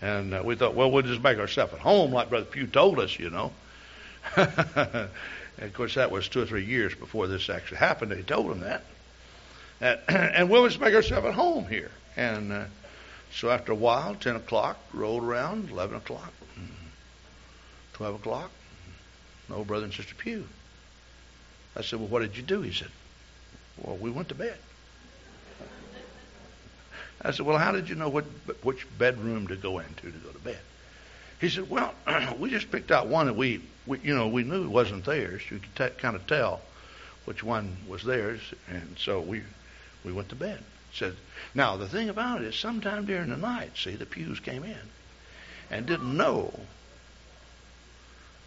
And 0.01 0.33
uh, 0.33 0.41
we 0.43 0.55
thought, 0.55 0.75
well, 0.75 0.91
we'll 0.91 1.03
just 1.03 1.23
make 1.23 1.39
ourselves 1.39 1.73
at 1.73 1.79
home, 1.79 2.11
like 2.11 2.29
Brother 2.29 2.45
Pugh 2.45 2.67
told 2.67 2.99
us, 2.99 3.17
you 3.17 3.29
know. 3.29 3.51
And 5.57 5.67
of 5.67 5.73
course, 5.73 5.95
that 5.95 6.11
was 6.11 6.27
two 6.27 6.41
or 6.41 6.45
three 6.45 6.65
years 6.65 6.93
before 6.95 7.27
this 7.27 7.49
actually 7.49 7.77
happened. 7.77 8.11
They 8.11 8.21
told 8.21 8.51
him 8.51 8.59
that. 8.61 8.83
And, 9.79 9.99
and 10.07 10.49
we'll 10.49 10.67
just 10.67 10.81
make 10.81 10.93
ourselves 10.93 11.25
at 11.25 11.33
home 11.33 11.67
here. 11.67 11.91
And 12.17 12.51
uh, 12.51 12.65
so 13.31 13.49
after 13.49 13.71
a 13.71 13.75
while, 13.75 14.15
10 14.15 14.35
o'clock 14.35 14.77
rolled 14.93 15.23
around, 15.23 15.69
11 15.69 15.97
o'clock, 15.97 16.33
12 17.93 18.15
o'clock. 18.15 18.51
No, 19.49 19.63
brother 19.63 19.85
and 19.85 19.93
sister 19.93 20.15
Pugh. 20.15 20.45
I 21.75 21.81
said, 21.81 21.99
Well, 21.99 22.07
what 22.07 22.21
did 22.21 22.35
you 22.35 22.43
do? 22.43 22.61
He 22.61 22.73
said, 22.73 22.89
Well, 23.77 23.95
we 23.95 24.09
went 24.09 24.29
to 24.29 24.35
bed. 24.35 24.57
I 27.25 27.31
said, 27.31 27.45
Well, 27.45 27.57
how 27.57 27.71
did 27.71 27.89
you 27.89 27.95
know 27.95 28.09
what, 28.09 28.25
which 28.61 28.85
bedroom 28.99 29.47
to 29.47 29.55
go 29.55 29.79
into 29.79 30.11
to 30.11 30.17
go 30.19 30.29
to 30.29 30.39
bed? 30.39 30.59
He 31.41 31.49
said, 31.49 31.69
Well, 31.69 31.93
we 32.39 32.51
just 32.51 32.71
picked 32.71 32.91
out 32.91 33.07
one 33.07 33.25
that 33.25 33.35
we, 33.35 33.61
we 33.87 33.99
you 33.99 34.13
know, 34.15 34.27
we 34.27 34.43
knew 34.43 34.63
it 34.63 34.69
wasn't 34.69 35.05
theirs. 35.05 35.41
You 35.49 35.59
could 35.59 35.75
t- 35.75 35.99
kind 35.99 36.15
of 36.15 36.27
tell 36.27 36.61
which 37.25 37.43
one 37.43 37.77
was 37.87 38.03
theirs, 38.03 38.41
and 38.69 38.95
so 38.99 39.19
we 39.19 39.41
we 40.03 40.13
went 40.13 40.29
to 40.29 40.35
bed. 40.35 40.63
Said, 40.93 41.15
now 41.55 41.75
the 41.75 41.87
thing 41.87 42.09
about 42.09 42.41
it 42.41 42.47
is, 42.47 42.55
sometime 42.55 43.05
during 43.05 43.29
the 43.29 43.37
night, 43.37 43.71
see, 43.75 43.95
the 43.95 44.05
Pughs 44.05 44.39
came 44.39 44.63
in 44.63 44.77
and 45.71 45.85
didn't 45.87 46.15
know 46.15 46.57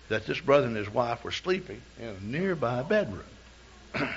that 0.08 0.24
this 0.24 0.40
brother 0.40 0.66
and 0.66 0.76
his 0.76 0.88
wife 0.88 1.24
were 1.24 1.32
sleeping 1.32 1.82
in 2.00 2.08
a 2.08 2.20
nearby 2.24 2.82
bedroom. 2.82 3.24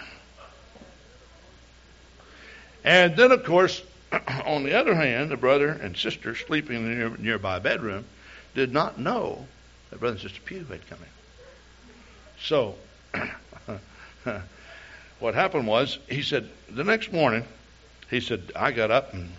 and 2.86 3.18
then, 3.18 3.32
of 3.32 3.44
course, 3.44 3.82
on 4.46 4.64
the 4.64 4.74
other 4.74 4.96
hand, 4.96 5.30
the 5.30 5.38
brother 5.38 5.70
and 5.70 5.96
sister 5.96 6.36
sleeping 6.36 6.76
in 6.76 7.14
the 7.14 7.18
nearby 7.18 7.60
bedroom 7.60 8.06
did 8.54 8.74
not 8.74 9.00
know 9.00 9.46
that 9.90 10.00
brother 10.00 10.14
and 10.14 10.22
sister 10.22 10.42
Pugh 10.44 10.66
had 10.66 10.88
come 10.90 11.00
in. 11.00 11.06
So, 12.42 12.76
what 15.20 15.36
happened 15.36 15.68
was, 15.68 16.00
he 16.10 16.22
said, 16.22 16.50
the 16.70 16.84
next 16.84 17.14
morning, 17.14 17.46
he 18.10 18.20
said, 18.20 18.52
I 18.56 18.72
got 18.72 18.92
up 18.92 19.14
and, 19.14 19.32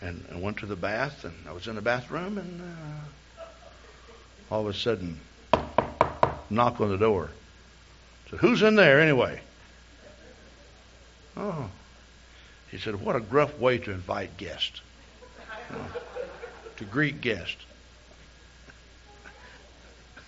and, 0.00 0.24
and 0.30 0.42
went 0.42 0.58
to 0.58 0.66
the 0.66 0.76
bath, 0.76 1.24
and 1.24 1.34
I 1.48 1.52
was 1.52 1.68
in 1.68 1.76
the 1.76 1.82
bathroom, 1.82 2.38
and 2.38 2.60
uh, 2.60 3.42
all 4.50 4.62
of 4.62 4.66
a 4.66 4.74
sudden, 4.74 5.20
knock 6.50 6.80
on 6.80 6.90
the 6.90 6.98
door. 6.98 7.30
So, 8.30 8.36
Who's 8.38 8.62
in 8.62 8.74
there 8.74 9.00
anyway? 9.00 9.40
Oh. 11.36 11.70
He 12.70 12.78
said, 12.78 13.00
What 13.00 13.16
a 13.16 13.20
gruff 13.20 13.58
way 13.58 13.78
to 13.78 13.90
invite 13.90 14.36
guests. 14.36 14.80
To 16.76 16.84
greet 16.84 17.20
guests. 17.20 17.64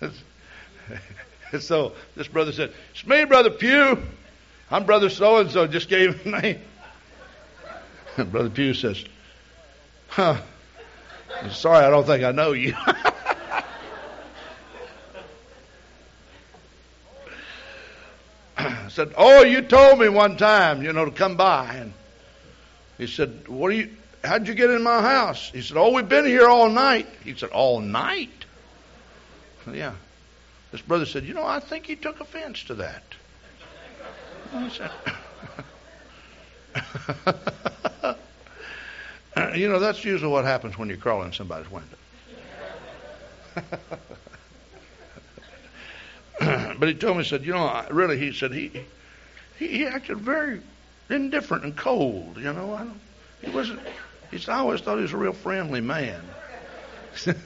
so 1.61 1.93
this 2.17 2.29
brother 2.29 2.53
said, 2.53 2.73
It's 2.93 3.07
me, 3.07 3.25
Brother 3.25 3.51
Pugh. 3.51 4.03
I'm 4.71 4.85
Brother 4.85 5.09
So 5.11 5.39
and 5.39 5.51
so, 5.51 5.67
just 5.67 5.89
gave 5.89 6.15
him 6.15 6.35
a 6.35 6.41
name. 6.41 6.61
And 8.17 8.31
brother 8.33 8.51
Pugh 8.51 8.75
says, 8.75 9.05
Huh. 10.09 10.37
I'm 11.43 11.51
sorry, 11.51 11.85
I 11.85 11.91
don't 11.91 12.07
think 12.07 12.25
I 12.25 12.33
know 12.33 12.53
you. 12.53 12.75
said, 18.99 19.15
Oh, 19.17 19.45
you 19.45 19.63
told 19.63 20.01
me 20.01 20.09
one 20.09 20.37
time, 20.37 20.83
you 20.83 20.93
know, 20.93 21.05
to 21.05 21.13
come 21.13 21.37
by. 21.37 21.73
And 21.75 21.93
he 22.99 23.07
said, 23.07 23.49
What 23.49 23.69
are 23.69 23.75
you, 23.75 23.91
how'd 24.23 24.47
you 24.47 24.55
get 24.55 24.71
in 24.71 24.83
my 24.83 25.01
house? 25.01 25.51
He 25.51 25.63
said, 25.63 25.77
Oh, 25.77 25.93
we've 25.93 26.09
been 26.09 26.27
here 26.27 26.49
all 26.49 26.69
night. 26.69 27.07
He 27.25 27.35
said, 27.35 27.51
All 27.51 27.81
night? 27.81 28.45
Yeah. 29.73 29.95
This 30.73 30.83
brother 30.83 31.07
said, 31.07 31.25
You 31.25 31.35
know, 31.35 31.47
I 31.47 31.61
think 31.61 31.87
he 31.87 31.97
took 31.97 32.21
offense 32.21 32.65
to 32.65 32.75
that. 32.75 33.03
I 34.55 34.69
said, 34.69 34.91
you 39.57 39.69
know, 39.69 39.79
that's 39.79 40.05
usually 40.05 40.31
what 40.31 40.45
happens 40.45 40.77
when 40.79 40.89
you 40.89 40.97
crawl 40.97 41.23
in 41.23 41.33
somebody's 41.33 41.71
window. 41.71 41.97
but 46.79 46.89
he 46.89 46.95
told 46.95 47.17
me, 47.17 47.23
he 47.25 47.29
said, 47.29 47.45
you 47.45 47.53
know, 47.53 47.85
really, 47.91 48.19
he 48.19 48.33
said 48.33 48.53
he 48.53 48.71
he, 49.59 49.85
acted 49.87 50.19
very 50.19 50.61
indifferent 51.09 51.65
and 51.65 51.77
cold. 51.77 52.37
You 52.37 52.53
know, 52.53 52.75
I 52.75 52.79
don't, 52.79 53.01
he 53.43 53.51
wasn't. 53.51 53.81
He's, 54.31 54.49
I 54.49 54.59
always 54.59 54.81
thought 54.81 54.97
he 54.97 55.03
was 55.03 55.13
a 55.13 55.17
real 55.17 55.33
friendly 55.33 55.81
man. 55.81 56.21
Just 57.25 57.37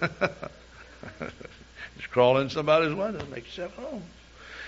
crawl 2.11 2.39
in 2.39 2.51
somebody's 2.51 2.95
window, 2.95 3.25
make 3.31 3.45
yourself 3.45 3.75
home. 3.75 4.03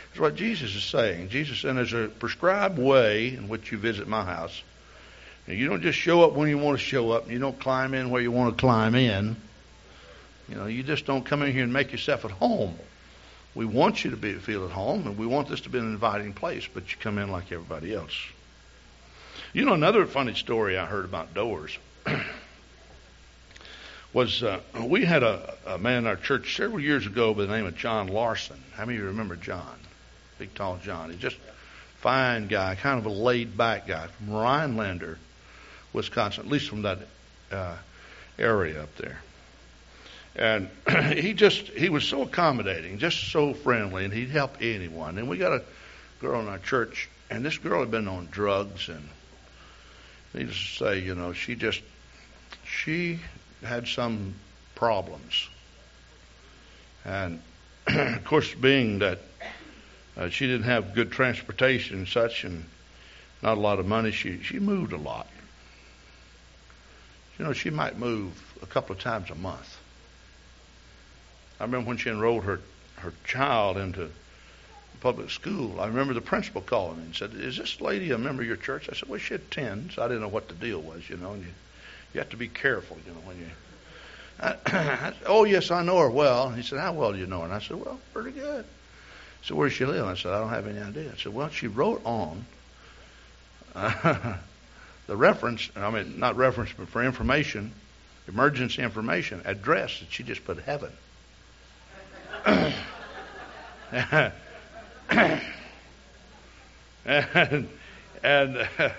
That's 0.09 0.21
what 0.21 0.37
Jesus 0.37 0.75
is 0.77 0.85
saying. 0.85 1.31
Jesus 1.31 1.59
said, 1.59 1.77
there's 1.77 1.93
a 1.93 2.07
prescribed 2.07 2.79
way 2.79 3.29
in 3.29 3.49
which 3.49 3.73
you 3.73 3.79
visit 3.79 4.07
my 4.07 4.25
house. 4.25 4.63
You 5.47 5.69
don't 5.69 5.83
just 5.83 5.99
show 5.99 6.23
up 6.23 6.33
when 6.33 6.49
you 6.49 6.57
want 6.57 6.79
to 6.79 6.85
show 6.85 7.11
up. 7.11 7.31
You 7.31 7.39
don't 7.39 7.59
climb 7.59 7.93
in 7.93 8.11
where 8.11 8.23
you 8.23 8.31
want 8.31 8.57
to 8.57 8.61
climb 8.61 8.95
in. 8.95 9.37
You 10.49 10.55
know, 10.55 10.67
you 10.67 10.83
just 10.83 11.05
don't 11.05 11.25
come 11.25 11.43
in 11.43 11.53
here 11.53 11.65
and 11.65 11.73
make 11.73 11.93
yourself 11.93 12.25
at 12.25 12.31
home. 12.31 12.77
We 13.55 13.65
want 13.67 14.05
you 14.05 14.11
to 14.11 14.17
be 14.17 14.35
feel 14.35 14.65
at 14.65 14.71
home, 14.71 15.07
and 15.07 15.19
we 15.19 15.27
want 15.27 15.49
this 15.49 15.61
to 15.63 15.69
be 15.69 15.79
an 15.79 15.85
inviting 15.85 16.33
place, 16.33 16.67
but 16.73 16.91
you 16.91 16.97
come 16.99 17.19
in 17.19 17.31
like 17.31 17.53
everybody 17.53 17.95
else. 17.95 18.15
You 19.55 19.65
know, 19.65 19.75
another 19.75 20.05
funny 20.05 20.35
story 20.35 20.77
I 20.77 20.85
heard 20.85 21.05
about 21.05 21.33
doors 21.33 21.79
was 24.13 24.43
uh, 24.43 24.59
we 24.85 25.05
had 25.05 25.23
a, 25.23 25.55
a 25.65 25.79
man 25.79 25.99
in 25.99 26.07
our 26.09 26.17
church 26.17 26.57
several 26.57 26.81
years 26.81 27.07
ago 27.07 27.33
by 27.35 27.43
the 27.43 27.53
name 27.53 27.65
of 27.65 27.77
John 27.77 28.09
Larson. 28.09 28.61
How 28.73 28.85
many 28.85 28.99
of 28.99 29.05
you 29.05 29.09
remember 29.11 29.37
John? 29.37 29.79
Big, 30.41 30.53
tall 30.57 30.81
John. 30.83 31.11
He's 31.11 31.21
just 31.21 31.37
fine 32.01 32.49
guy, 32.49 32.75
kind 32.75 32.99
of 32.99 33.07
a 33.07 33.11
laid 33.11 33.57
back 33.57 33.87
guy 33.87 34.09
from 34.09 34.33
Rhinelander, 34.35 35.21
Wisconsin, 35.93 36.47
at 36.47 36.51
least 36.51 36.69
from 36.69 36.83
that 36.83 36.99
uh, 37.53 37.77
area 38.37 38.83
up 38.83 38.97
there. 38.97 39.21
And 40.35 40.69
he 41.17 41.33
just, 41.33 41.69
he 41.69 41.91
was 41.91 42.03
so 42.03 42.23
accommodating, 42.23 42.99
just 42.99 43.31
so 43.31 43.55
friendly, 43.55 44.05
and 44.05 44.13
he'd 44.13 44.31
help 44.31 44.57
anyone. 44.61 45.17
And 45.17 45.29
we 45.29 45.39
got 45.39 45.53
a 45.53 45.63
girl 46.21 46.41
in 46.41 46.49
our 46.49 46.59
church, 46.59 47.09
and 47.31 47.45
this 47.45 47.57
girl 47.57 47.79
had 47.79 47.93
been 47.93 48.09
on 48.09 48.27
drugs, 48.33 48.89
and 48.89 49.09
needless 50.35 50.57
to 50.57 50.85
say, 50.85 50.99
you 50.99 51.15
know, 51.15 51.33
she 51.33 51.55
just, 51.55 51.81
she 52.65 53.21
had 53.63 53.87
some 53.87 54.35
problems. 54.75 55.49
And 57.05 57.41
of 57.87 58.25
course, 58.25 58.53
being 58.55 58.99
that 58.99 59.21
uh, 60.17 60.29
she 60.29 60.47
didn't 60.47 60.65
have 60.65 60.95
good 60.95 61.11
transportation 61.11 61.99
and 61.99 62.09
such, 62.09 62.45
and 62.45 62.65
not 63.43 63.59
a 63.59 63.61
lot 63.61 63.79
of 63.79 63.87
money, 63.87 64.11
she 64.11 64.43
she 64.43 64.59
moved 64.59 64.93
a 64.93 64.97
lot. 64.97 65.27
You 67.39 67.45
know, 67.45 67.53
she 67.53 67.71
might 67.71 67.99
move 67.99 68.33
a 68.63 68.67
couple 68.67 68.95
of 68.95 69.03
times 69.03 69.31
a 69.31 69.35
month. 69.35 69.79
I 71.61 71.65
remember 71.65 71.89
when 71.89 71.97
she 71.97 72.11
enrolled 72.11 72.45
her 72.45 72.61
her 72.97 73.13
child 73.25 73.77
into 73.77 74.11
public 75.05 75.29
school. 75.29 75.83
I 75.83 75.87
remember 75.87 76.15
the 76.15 76.23
principal 76.23 76.63
calling 76.63 76.97
me 76.97 77.03
and 77.05 77.15
said, 77.15 77.35
"Is 77.35 77.59
this 77.59 77.79
lady 77.79 78.11
a 78.11 78.17
member 78.17 78.41
of 78.41 78.49
your 78.49 78.57
church?" 78.57 78.89
I 78.91 78.95
said, 78.95 79.07
"Well, 79.07 79.21
she 79.21 79.35
attends." 79.35 79.99
I 79.99 80.09
didn't 80.09 80.23
know 80.23 80.29
what 80.29 80.49
the 80.49 80.55
deal 80.55 80.81
was, 80.81 81.11
you 81.11 81.19
know. 81.19 81.33
And 81.33 81.43
you 81.43 81.51
you 82.15 82.21
have 82.21 82.31
to 82.31 82.39
be 82.39 82.49
careful, 82.49 82.97
you 83.07 83.13
know, 83.13 83.21
when 83.21 83.39
you. 83.39 83.51
I, 84.41 84.57
I, 84.67 85.13
oh 85.27 85.45
yes, 85.45 85.71
I 85.71 85.83
know 85.83 85.99
her 85.99 86.09
well. 86.09 86.47
And 86.49 86.57
he 86.57 86.63
said, 86.63 86.79
"How 86.79 86.95
well 86.95 87.13
do 87.13 87.19
you 87.19 87.27
know 87.27 87.41
her?" 87.41 87.45
And 87.45 87.53
I 87.53 87.59
said, 87.59 87.77
"Well, 87.85 88.01
pretty 88.15 88.31
good." 88.31 88.65
He 89.43 89.49
said, 89.49 89.59
"Where 89.59 89.69
does 89.69 89.77
she 89.77 89.85
live?" 89.85 90.07
I 90.07 90.15
said, 90.15 90.33
"I 90.33 90.41
don't 90.41 90.49
have 90.49 90.67
any 90.67 90.81
idea." 90.81 91.13
I 91.13 91.21
said, 91.21 91.35
"Well, 91.35 91.51
she 91.51 91.67
wrote 91.67 92.01
on 92.07 92.47
the 93.75 94.39
reference. 95.09 95.69
I 95.77 95.91
mean, 95.91 96.19
not 96.19 96.35
reference, 96.39 96.71
but 96.75 96.89
for 96.89 97.05
information, 97.05 97.73
emergency 98.27 98.81
information 98.81 99.43
address 99.45 100.01
that 100.01 100.11
she 100.11 100.23
just 100.23 100.47
put 100.47 100.59
heaven." 100.61 100.93
and 107.05 107.69
and 108.23 108.69
uh, 108.79 108.91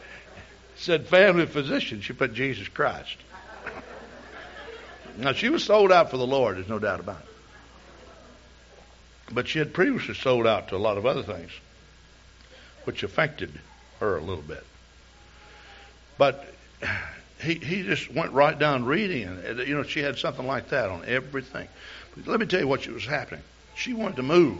said 0.76 1.06
family 1.08 1.46
physician. 1.46 2.00
She 2.00 2.12
put 2.12 2.34
Jesus 2.34 2.68
Christ. 2.68 3.16
now 5.16 5.32
she 5.32 5.48
was 5.48 5.64
sold 5.64 5.90
out 5.90 6.10
for 6.10 6.18
the 6.18 6.26
Lord. 6.26 6.56
There's 6.56 6.68
no 6.68 6.78
doubt 6.78 7.00
about 7.00 7.20
it. 7.20 7.26
But 9.34 9.48
she 9.48 9.58
had 9.58 9.74
previously 9.74 10.14
sold 10.14 10.46
out 10.46 10.68
to 10.68 10.76
a 10.76 10.78
lot 10.78 10.98
of 10.98 11.06
other 11.06 11.22
things, 11.22 11.50
which 12.84 13.02
affected 13.02 13.50
her 13.98 14.16
a 14.16 14.20
little 14.20 14.44
bit. 14.44 14.64
But 16.16 16.46
he 17.42 17.54
he 17.54 17.82
just 17.82 18.12
went 18.12 18.30
right 18.32 18.56
down 18.56 18.84
reading, 18.84 19.24
and 19.24 19.58
you 19.66 19.74
know 19.74 19.82
she 19.82 20.00
had 20.00 20.16
something 20.18 20.46
like 20.46 20.68
that 20.68 20.90
on 20.90 21.04
everything. 21.06 21.66
But 22.14 22.28
let 22.28 22.38
me 22.38 22.46
tell 22.46 22.60
you 22.60 22.68
what 22.68 22.86
was 22.86 23.04
happening. 23.04 23.42
She 23.74 23.92
wanted 23.92 24.16
to 24.16 24.22
move, 24.22 24.58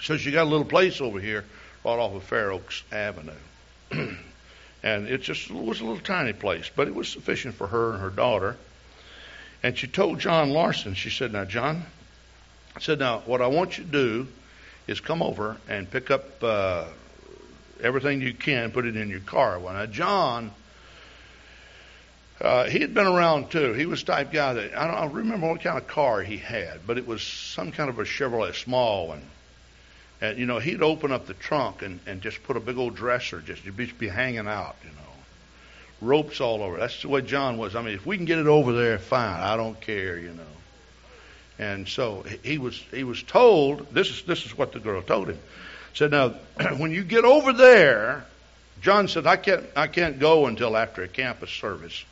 so 0.00 0.16
she 0.16 0.30
got 0.30 0.44
a 0.44 0.50
little 0.50 0.66
place 0.66 1.00
over 1.00 1.20
here, 1.20 1.44
right 1.84 1.98
off 1.98 2.14
of 2.14 2.22
Fair 2.24 2.52
Oaks 2.52 2.82
Avenue, 2.92 3.32
and 3.90 5.08
it 5.08 5.22
just 5.22 5.50
was 5.50 5.80
a 5.80 5.84
little 5.84 6.00
tiny 6.00 6.32
place, 6.32 6.70
but 6.74 6.88
it 6.88 6.94
was 6.94 7.08
sufficient 7.08 7.54
for 7.54 7.66
her 7.66 7.92
and 7.92 8.00
her 8.00 8.10
daughter. 8.10 8.56
And 9.62 9.76
she 9.76 9.86
told 9.86 10.20
John 10.20 10.50
Larson, 10.50 10.94
she 10.94 11.10
said, 11.10 11.32
"Now, 11.32 11.44
John," 11.44 11.84
I 12.74 12.80
said, 12.80 12.98
"Now, 12.98 13.20
what 13.26 13.40
I 13.40 13.46
want 13.46 13.78
you 13.78 13.84
to 13.84 13.90
do 13.90 14.28
is 14.86 15.00
come 15.00 15.22
over 15.22 15.56
and 15.68 15.90
pick 15.90 16.10
up 16.10 16.42
uh, 16.42 16.84
everything 17.82 18.20
you 18.20 18.34
can, 18.34 18.70
put 18.70 18.86
it 18.86 18.96
in 18.96 19.08
your 19.08 19.20
car. 19.20 19.58
Well, 19.58 19.74
now 19.74 19.86
John, 19.86 20.52
uh, 22.40 22.64
he 22.64 22.80
had 22.80 22.94
been 22.94 23.06
around 23.06 23.50
too. 23.50 23.72
He 23.72 23.86
was 23.86 24.02
type 24.02 24.32
guy 24.32 24.52
that 24.52 24.76
I 24.76 24.86
don't, 24.86 24.96
I 24.96 25.00
don't 25.02 25.14
remember 25.14 25.48
what 25.48 25.62
kind 25.62 25.78
of 25.78 25.86
car 25.86 26.22
he 26.22 26.36
had, 26.36 26.86
but 26.86 26.98
it 26.98 27.06
was 27.06 27.22
some 27.22 27.72
kind 27.72 27.88
of 27.88 27.98
a 27.98 28.04
Chevrolet, 28.04 28.54
small 28.54 29.08
one. 29.08 29.22
And 30.20 30.38
you 30.38 30.46
know, 30.46 30.58
he'd 30.58 30.82
open 30.82 31.12
up 31.12 31.26
the 31.26 31.34
trunk 31.34 31.82
and, 31.82 32.00
and 32.06 32.22
just 32.22 32.42
put 32.44 32.56
a 32.56 32.60
big 32.60 32.78
old 32.78 32.96
dresser, 32.96 33.40
just 33.40 33.64
you'd 33.64 33.76
be, 33.76 33.86
be 33.86 34.08
hanging 34.08 34.46
out, 34.46 34.76
you 34.82 34.90
know, 34.90 36.08
ropes 36.08 36.40
all 36.40 36.62
over. 36.62 36.78
That's 36.78 37.02
the 37.02 37.08
way 37.08 37.22
John 37.22 37.58
was. 37.58 37.76
I 37.76 37.82
mean, 37.82 37.94
if 37.94 38.06
we 38.06 38.16
can 38.16 38.24
get 38.24 38.38
it 38.38 38.46
over 38.46 38.72
there, 38.72 38.98
fine. 38.98 39.40
I 39.40 39.56
don't 39.56 39.78
care, 39.80 40.18
you 40.18 40.32
know. 40.32 40.42
And 41.58 41.88
so 41.88 42.24
he 42.42 42.58
was 42.58 42.76
he 42.90 43.04
was 43.04 43.22
told 43.22 43.92
this 43.92 44.10
is 44.10 44.22
this 44.24 44.44
is 44.44 44.56
what 44.56 44.72
the 44.72 44.78
girl 44.78 45.02
told 45.02 45.28
him. 45.28 45.38
Said 45.94 46.10
now 46.10 46.28
when 46.76 46.90
you 46.90 47.02
get 47.02 47.24
over 47.24 47.52
there, 47.52 48.26
John 48.82 49.08
said 49.08 49.26
I 49.26 49.36
can't 49.36 49.64
I 49.74 49.86
can't 49.86 50.18
go 50.18 50.46
until 50.46 50.76
after 50.76 51.02
a 51.02 51.08
campus 51.08 51.50
service, 51.50 52.04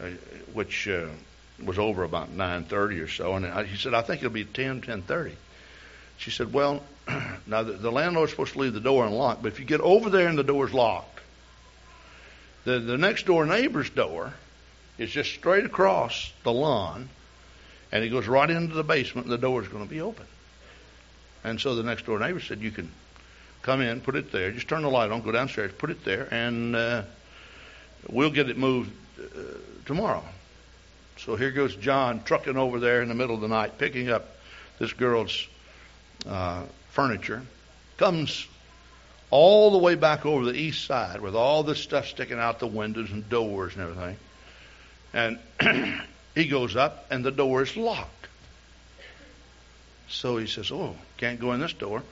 uh, 0.00 0.08
which 0.52 0.88
uh, 0.88 1.06
was 1.62 1.78
over 1.78 2.04
about 2.04 2.30
nine 2.30 2.64
thirty 2.64 3.00
or 3.00 3.08
so. 3.08 3.34
And 3.34 3.46
I, 3.46 3.64
he 3.64 3.76
said 3.76 3.94
I 3.94 4.02
think 4.02 4.20
it'll 4.20 4.30
be 4.30 4.44
ten 4.44 4.82
ten 4.82 5.00
thirty. 5.02 5.36
She 6.18 6.30
said, 6.30 6.52
well, 6.52 6.82
now 7.46 7.62
the, 7.62 7.72
the 7.72 7.92
landlord's 7.92 8.32
supposed 8.32 8.54
to 8.54 8.58
leave 8.58 8.74
the 8.74 8.80
door 8.80 9.06
unlocked, 9.06 9.42
but 9.42 9.52
if 9.52 9.60
you 9.60 9.66
get 9.66 9.80
over 9.80 10.10
there 10.10 10.28
and 10.28 10.38
the 10.38 10.44
door's 10.44 10.72
locked, 10.72 11.20
the 12.64 12.80
the 12.80 12.98
next 12.98 13.26
door 13.26 13.46
neighbor's 13.46 13.90
door 13.90 14.34
is 14.98 15.10
just 15.10 15.32
straight 15.32 15.64
across 15.64 16.32
the 16.42 16.52
lawn 16.52 17.08
and 17.92 18.02
he 18.02 18.10
goes 18.10 18.26
right 18.26 18.48
into 18.48 18.74
the 18.74 18.84
basement, 18.84 19.26
and 19.26 19.32
the 19.32 19.38
door 19.38 19.62
is 19.62 19.68
going 19.68 19.84
to 19.84 19.88
be 19.88 20.00
open. 20.00 20.26
And 21.44 21.60
so 21.60 21.74
the 21.74 21.82
next 21.82 22.06
door 22.06 22.18
neighbor 22.18 22.40
said, 22.40 22.60
You 22.60 22.70
can 22.70 22.90
come 23.62 23.80
in, 23.80 24.00
put 24.00 24.16
it 24.16 24.32
there, 24.32 24.50
just 24.50 24.68
turn 24.68 24.82
the 24.82 24.90
light 24.90 25.10
on, 25.10 25.22
go 25.22 25.32
downstairs, 25.32 25.72
put 25.78 25.90
it 25.90 26.04
there, 26.04 26.28
and 26.30 26.74
uh, 26.74 27.02
we'll 28.10 28.30
get 28.30 28.50
it 28.50 28.58
moved 28.58 28.92
uh, 29.18 29.40
tomorrow. 29.84 30.24
So 31.18 31.36
here 31.36 31.50
goes 31.50 31.74
John 31.76 32.22
trucking 32.24 32.56
over 32.56 32.80
there 32.80 33.00
in 33.02 33.08
the 33.08 33.14
middle 33.14 33.34
of 33.34 33.40
the 33.40 33.48
night, 33.48 33.78
picking 33.78 34.10
up 34.10 34.36
this 34.78 34.92
girl's 34.92 35.48
uh, 36.28 36.62
furniture, 36.90 37.42
comes 37.96 38.46
all 39.30 39.70
the 39.70 39.78
way 39.78 39.94
back 39.94 40.24
over 40.24 40.44
the 40.44 40.54
east 40.54 40.84
side 40.84 41.20
with 41.20 41.34
all 41.34 41.62
this 41.62 41.80
stuff 41.80 42.06
sticking 42.06 42.38
out 42.38 42.58
the 42.58 42.66
windows 42.66 43.10
and 43.10 43.28
doors 43.28 43.74
and 43.74 43.82
everything. 43.82 44.16
And 45.12 45.38
He 46.36 46.44
goes 46.44 46.76
up 46.76 47.06
and 47.10 47.24
the 47.24 47.30
door 47.30 47.62
is 47.62 47.76
locked. 47.78 48.28
So 50.06 50.36
he 50.36 50.46
says, 50.46 50.70
Oh, 50.70 50.94
can't 51.16 51.40
go 51.40 51.52
in 51.52 51.60
this 51.60 51.72
door. 51.72 52.02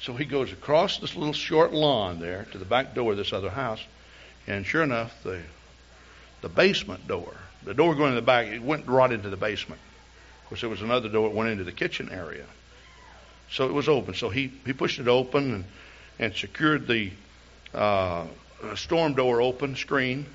So 0.00 0.14
he 0.14 0.24
goes 0.24 0.52
across 0.52 0.98
this 0.98 1.16
little 1.16 1.32
short 1.32 1.72
lawn 1.72 2.20
there 2.20 2.46
to 2.52 2.58
the 2.58 2.64
back 2.64 2.94
door 2.94 3.10
of 3.10 3.18
this 3.18 3.32
other 3.32 3.50
house. 3.50 3.82
And 4.46 4.64
sure 4.64 4.84
enough, 4.84 5.12
the 5.24 5.42
the 6.42 6.48
basement 6.48 7.06
door, 7.08 7.34
the 7.64 7.74
door 7.74 7.94
going 7.96 8.10
in 8.10 8.16
the 8.16 8.22
back, 8.22 8.46
it 8.46 8.62
went 8.62 8.86
right 8.86 9.10
into 9.10 9.30
the 9.30 9.36
basement. 9.36 9.80
Of 10.42 10.48
course, 10.48 10.60
there 10.60 10.70
was 10.70 10.82
another 10.82 11.08
door 11.08 11.28
that 11.28 11.34
went 11.34 11.50
into 11.50 11.64
the 11.64 11.72
kitchen 11.72 12.08
area. 12.08 12.44
So 13.52 13.66
it 13.66 13.72
was 13.72 13.88
open. 13.88 14.14
So 14.14 14.28
he, 14.28 14.52
he 14.64 14.72
pushed 14.72 14.98
it 14.98 15.08
open 15.08 15.54
and, 15.54 15.64
and 16.18 16.34
secured 16.34 16.86
the 16.86 17.10
uh, 17.74 18.26
storm 18.74 19.14
door 19.14 19.40
open 19.40 19.76
screen 19.76 20.26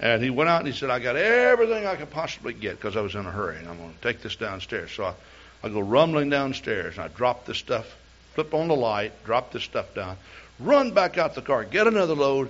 and 0.00 0.22
he 0.22 0.30
went 0.30 0.48
out 0.48 0.60
and 0.60 0.66
he 0.66 0.72
said, 0.72 0.88
I 0.88 0.98
got 0.98 1.16
everything 1.16 1.86
I 1.86 1.94
could 1.94 2.10
possibly 2.10 2.54
get 2.54 2.76
because 2.76 2.96
I 2.96 3.02
was 3.02 3.14
in 3.14 3.26
a 3.26 3.30
hurry 3.30 3.58
and 3.58 3.68
I'm 3.68 3.76
going 3.76 3.92
to 3.92 4.00
take 4.00 4.22
this 4.22 4.34
downstairs. 4.34 4.90
So 4.90 5.04
I, 5.04 5.14
I 5.62 5.68
go 5.68 5.80
rumbling 5.80 6.30
downstairs 6.30 6.94
and 6.94 7.04
I 7.04 7.08
drop 7.08 7.44
this 7.44 7.58
stuff, 7.58 7.86
flip 8.34 8.54
on 8.54 8.68
the 8.68 8.76
light, 8.76 9.12
drop 9.24 9.52
this 9.52 9.62
stuff 9.62 9.94
down, 9.94 10.16
run 10.58 10.92
back 10.92 11.18
out 11.18 11.34
the 11.34 11.42
car, 11.42 11.64
get 11.64 11.86
another 11.86 12.14
load. 12.14 12.48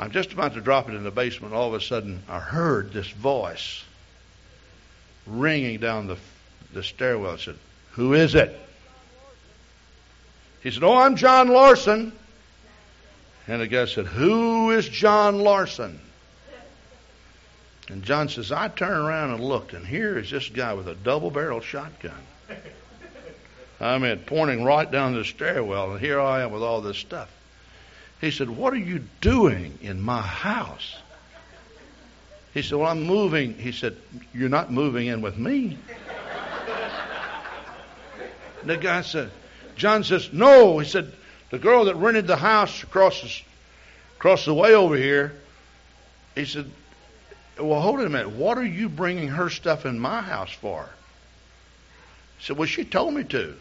I'm 0.00 0.10
just 0.10 0.32
about 0.32 0.54
to 0.54 0.60
drop 0.60 0.88
it 0.88 0.94
in 0.94 1.04
the 1.04 1.12
basement. 1.12 1.54
All 1.54 1.68
of 1.68 1.74
a 1.74 1.80
sudden, 1.80 2.24
I 2.28 2.40
heard 2.40 2.92
this 2.92 3.08
voice 3.08 3.84
ringing 5.26 5.78
down 5.78 6.08
the, 6.08 6.16
the 6.72 6.82
stairwell. 6.82 7.34
I 7.34 7.36
said, 7.36 7.56
Who 7.92 8.14
is 8.14 8.34
it? 8.34 8.58
He 10.62 10.70
said, 10.70 10.82
Oh, 10.82 10.96
I'm 10.96 11.16
John 11.16 11.48
Larson. 11.48 12.12
And 13.46 13.60
the 13.62 13.66
guy 13.66 13.86
said, 13.86 14.06
Who 14.06 14.70
is 14.70 14.88
John 14.88 15.38
Larson? 15.38 16.00
And 17.88 18.02
John 18.02 18.28
says, 18.28 18.52
I 18.52 18.68
turned 18.68 19.06
around 19.06 19.30
and 19.30 19.42
looked, 19.42 19.72
and 19.72 19.86
here 19.86 20.18
is 20.18 20.30
this 20.30 20.48
guy 20.48 20.74
with 20.74 20.88
a 20.88 20.94
double 20.94 21.30
barrel 21.30 21.60
shotgun. 21.60 22.12
I 23.80 23.96
mean, 23.98 24.18
pointing 24.26 24.64
right 24.64 24.90
down 24.90 25.14
the 25.14 25.24
stairwell, 25.24 25.92
and 25.92 26.00
here 26.00 26.20
I 26.20 26.42
am 26.42 26.50
with 26.50 26.62
all 26.62 26.80
this 26.80 26.98
stuff. 26.98 27.30
He 28.20 28.30
said, 28.30 28.50
What 28.50 28.72
are 28.72 28.76
you 28.78 29.04
doing 29.20 29.78
in 29.80 30.00
my 30.00 30.20
house? 30.20 30.96
He 32.52 32.62
said, 32.62 32.78
Well, 32.78 32.88
I'm 32.88 33.04
moving. 33.04 33.54
He 33.54 33.72
said, 33.72 33.96
You're 34.34 34.48
not 34.48 34.72
moving 34.72 35.06
in 35.06 35.22
with 35.22 35.38
me. 35.38 35.78
the 38.64 38.76
guy 38.76 39.02
said, 39.02 39.30
John 39.78 40.04
says, 40.04 40.32
No. 40.32 40.78
He 40.78 40.86
said, 40.86 41.12
The 41.50 41.58
girl 41.58 41.86
that 41.86 41.96
rented 41.96 42.26
the 42.26 42.36
house 42.36 42.82
across 42.82 43.22
the, 43.22 43.42
across 44.18 44.44
the 44.44 44.54
way 44.54 44.74
over 44.74 44.96
here, 44.96 45.34
he 46.34 46.44
said, 46.44 46.70
well, 47.58 47.80
hold 47.80 48.00
it 48.00 48.06
a 48.06 48.10
minute. 48.10 48.30
What 48.30 48.58
are 48.58 48.64
you 48.64 48.88
bringing 48.88 49.28
her 49.28 49.50
stuff 49.50 49.84
in 49.84 49.98
my 49.98 50.20
house 50.20 50.52
for? 50.52 50.88
He 52.38 52.44
said, 52.46 52.56
Well, 52.56 52.66
she 52.66 52.84
told 52.84 53.14
me 53.14 53.24
to. 53.24 53.54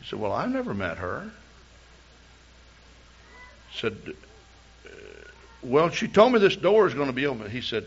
He 0.00 0.06
said, 0.06 0.20
Well, 0.20 0.32
I've 0.32 0.50
never 0.50 0.74
met 0.74 0.98
her. 0.98 1.30
He 3.70 3.78
said, 3.78 3.96
uh, 4.84 4.90
Well, 5.62 5.88
she 5.90 6.06
told 6.06 6.32
me 6.32 6.38
this 6.38 6.56
door 6.56 6.86
is 6.86 6.94
going 6.94 7.06
to 7.06 7.14
be 7.14 7.26
open. 7.26 7.50
He 7.50 7.62
said, 7.62 7.86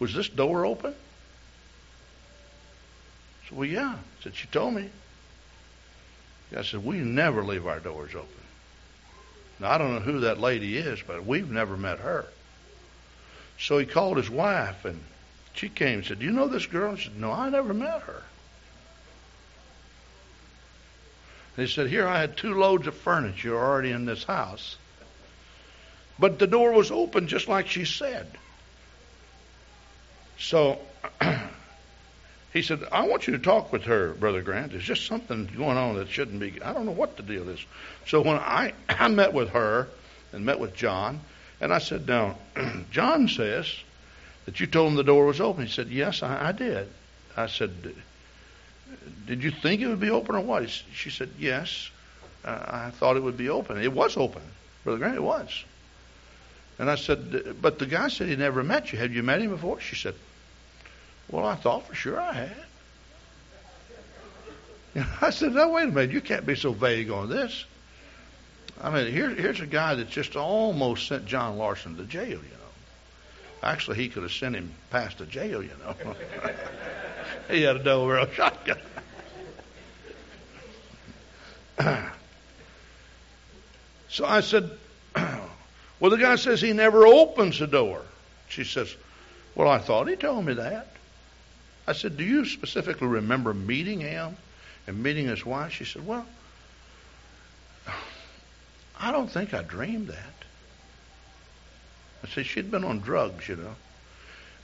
Was 0.00 0.14
this 0.14 0.28
door 0.28 0.66
open? 0.66 0.92
I 3.44 3.48
said, 3.48 3.56
Well, 3.56 3.68
yeah. 3.68 3.94
He 3.94 4.22
said, 4.24 4.34
She 4.34 4.48
told 4.48 4.74
me. 4.74 4.90
I 6.56 6.62
said, 6.62 6.84
We 6.84 6.98
never 6.98 7.44
leave 7.44 7.66
our 7.66 7.80
doors 7.80 8.14
open. 8.14 8.28
Now, 9.60 9.70
I 9.70 9.78
don't 9.78 9.94
know 9.94 10.00
who 10.00 10.20
that 10.20 10.40
lady 10.40 10.76
is, 10.76 11.00
but 11.06 11.24
we've 11.24 11.50
never 11.50 11.76
met 11.76 11.98
her. 12.00 12.26
So 13.58 13.78
he 13.78 13.86
called 13.86 14.16
his 14.16 14.30
wife, 14.30 14.84
and 14.84 15.00
she 15.52 15.68
came 15.68 15.98
and 15.98 16.06
said, 16.06 16.18
Do 16.18 16.24
you 16.24 16.32
know 16.32 16.48
this 16.48 16.66
girl? 16.66 16.94
He 16.94 17.04
said, 17.04 17.20
No, 17.20 17.30
I 17.30 17.50
never 17.50 17.74
met 17.74 18.02
her. 18.02 18.22
And 21.56 21.66
he 21.66 21.72
said, 21.72 21.88
Here 21.88 22.06
I 22.06 22.18
had 22.18 22.36
two 22.36 22.54
loads 22.54 22.86
of 22.86 22.94
furniture 22.94 23.56
already 23.56 23.90
in 23.90 24.06
this 24.06 24.24
house. 24.24 24.76
But 26.18 26.38
the 26.38 26.46
door 26.46 26.72
was 26.72 26.90
open 26.90 27.28
just 27.28 27.48
like 27.48 27.68
she 27.68 27.84
said. 27.84 28.26
So 30.38 30.78
he 32.52 32.62
said, 32.62 32.82
I 32.90 33.06
want 33.06 33.26
you 33.26 33.32
to 33.34 33.38
talk 33.38 33.72
with 33.72 33.84
her, 33.84 34.12
Brother 34.14 34.42
Grant. 34.42 34.72
There's 34.72 34.84
just 34.84 35.06
something 35.06 35.48
going 35.56 35.76
on 35.76 35.96
that 35.96 36.08
shouldn't 36.08 36.40
be. 36.40 36.60
I 36.62 36.72
don't 36.72 36.84
know 36.84 36.92
what 36.92 37.16
the 37.16 37.22
deal 37.22 37.48
is. 37.48 37.64
So 38.06 38.22
when 38.22 38.36
I, 38.36 38.72
I 38.88 39.08
met 39.08 39.32
with 39.32 39.50
her 39.50 39.88
and 40.32 40.44
met 40.44 40.58
with 40.58 40.74
John, 40.74 41.20
and 41.60 41.72
I 41.72 41.78
said, 41.78 42.08
Now, 42.08 42.38
John 42.90 43.28
says 43.28 43.72
that 44.46 44.58
you 44.58 44.66
told 44.66 44.90
him 44.90 44.96
the 44.96 45.04
door 45.04 45.26
was 45.26 45.40
open. 45.40 45.66
He 45.66 45.72
said, 45.72 45.88
Yes, 45.88 46.24
I, 46.24 46.48
I 46.48 46.52
did. 46.52 46.88
I 47.36 47.46
said, 47.46 47.94
Did 49.26 49.44
you 49.44 49.52
think 49.52 49.80
it 49.80 49.86
would 49.86 50.00
be 50.00 50.10
open 50.10 50.34
or 50.34 50.40
what? 50.40 50.68
She 50.68 51.10
said, 51.10 51.30
Yes. 51.38 51.90
I 52.42 52.90
thought 52.90 53.16
it 53.16 53.22
would 53.22 53.36
be 53.36 53.50
open. 53.50 53.80
It 53.80 53.92
was 53.92 54.16
open. 54.16 54.42
Brother 54.82 54.98
Grant, 54.98 55.14
it 55.14 55.22
was. 55.22 55.64
And 56.78 56.90
I 56.90 56.96
said, 56.96 57.60
But 57.60 57.78
the 57.78 57.86
guy 57.86 58.08
said 58.08 58.28
he 58.28 58.34
never 58.34 58.64
met 58.64 58.92
you. 58.92 58.98
Have 58.98 59.12
you 59.12 59.22
met 59.22 59.40
him 59.40 59.50
before? 59.50 59.78
She 59.80 59.94
said, 59.94 60.14
Well, 61.30 61.46
I 61.46 61.54
thought 61.54 61.86
for 61.86 61.94
sure 61.94 62.20
I 62.20 62.32
had. 62.32 62.56
I 65.20 65.30
said, 65.30 65.52
no, 65.52 65.68
wait 65.70 65.84
a 65.84 65.92
minute. 65.92 66.10
You 66.10 66.20
can't 66.20 66.44
be 66.44 66.56
so 66.56 66.72
vague 66.72 67.10
on 67.10 67.28
this. 67.28 67.64
I 68.82 68.90
mean, 68.90 69.12
here, 69.12 69.30
here's 69.30 69.60
a 69.60 69.66
guy 69.66 69.94
that 69.94 70.08
just 70.08 70.36
almost 70.36 71.06
sent 71.06 71.26
John 71.26 71.58
Larson 71.58 71.96
to 71.98 72.04
jail, 72.04 72.28
you 72.28 72.36
know. 72.36 72.46
Actually, 73.62 73.98
he 73.98 74.08
could 74.08 74.22
have 74.22 74.32
sent 74.32 74.56
him 74.56 74.72
past 74.90 75.18
the 75.18 75.26
jail, 75.26 75.62
you 75.62 75.70
know. 75.84 75.94
he 77.50 77.62
had 77.62 77.76
a 77.76 77.82
double 77.82 78.06
barrel 78.06 78.26
shotgun. 78.34 78.78
so 84.08 84.24
I 84.24 84.40
said, 84.40 84.70
Well, 86.00 86.10
the 86.10 86.16
guy 86.16 86.36
says 86.36 86.62
he 86.62 86.72
never 86.72 87.06
opens 87.06 87.58
the 87.58 87.66
door. 87.66 88.02
She 88.48 88.64
says, 88.64 88.96
Well, 89.54 89.68
I 89.68 89.78
thought 89.78 90.08
he 90.08 90.16
told 90.16 90.46
me 90.46 90.54
that. 90.54 90.88
I 91.90 91.92
said, 91.92 92.16
Do 92.16 92.22
you 92.22 92.44
specifically 92.44 93.08
remember 93.08 93.52
meeting 93.52 93.98
him 93.98 94.36
and 94.86 95.02
meeting 95.02 95.26
his 95.26 95.44
wife? 95.44 95.72
She 95.72 95.84
said, 95.84 96.06
Well, 96.06 96.24
I 99.00 99.10
don't 99.10 99.28
think 99.28 99.54
I 99.54 99.62
dreamed 99.62 100.06
that. 100.06 100.44
I 102.22 102.28
said, 102.28 102.46
she'd 102.46 102.70
been 102.70 102.84
on 102.84 103.00
drugs, 103.00 103.48
you 103.48 103.56
know. 103.56 103.74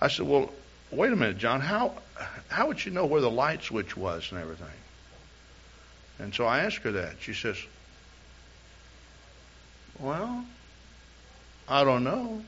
I 0.00 0.06
said, 0.06 0.28
well, 0.28 0.52
wait 0.92 1.12
a 1.12 1.16
minute, 1.16 1.38
John. 1.38 1.60
How 1.60 1.94
how 2.48 2.68
would 2.68 2.78
she 2.78 2.90
know 2.90 3.06
where 3.06 3.20
the 3.20 3.30
light 3.30 3.64
switch 3.64 3.96
was 3.96 4.30
and 4.30 4.40
everything? 4.40 4.68
And 6.20 6.32
so 6.32 6.46
I 6.46 6.60
asked 6.60 6.76
her 6.78 6.92
that. 6.92 7.16
She 7.18 7.34
says, 7.34 7.56
Well, 9.98 10.44
I 11.68 11.82
don't 11.82 12.04
know. 12.04 12.44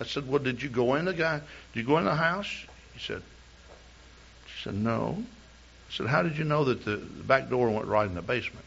I 0.00 0.04
said, 0.04 0.28
Well, 0.28 0.42
did 0.42 0.60
you 0.60 0.68
go 0.68 0.96
in 0.96 1.04
the 1.04 1.14
guy? 1.14 1.40
Did 1.72 1.80
you 1.80 1.86
go 1.86 1.98
in 1.98 2.06
the 2.06 2.16
house? 2.16 2.66
He 2.92 2.98
said, 2.98 3.22
said, 4.66 4.74
No. 4.74 5.16
I 5.88 5.92
said, 5.92 6.06
How 6.08 6.22
did 6.22 6.36
you 6.36 6.44
know 6.44 6.64
that 6.64 6.84
the, 6.84 6.96
back 6.96 7.48
door 7.48 7.70
went 7.70 7.86
right 7.86 8.06
in 8.06 8.14
the 8.14 8.22
basement? 8.22 8.64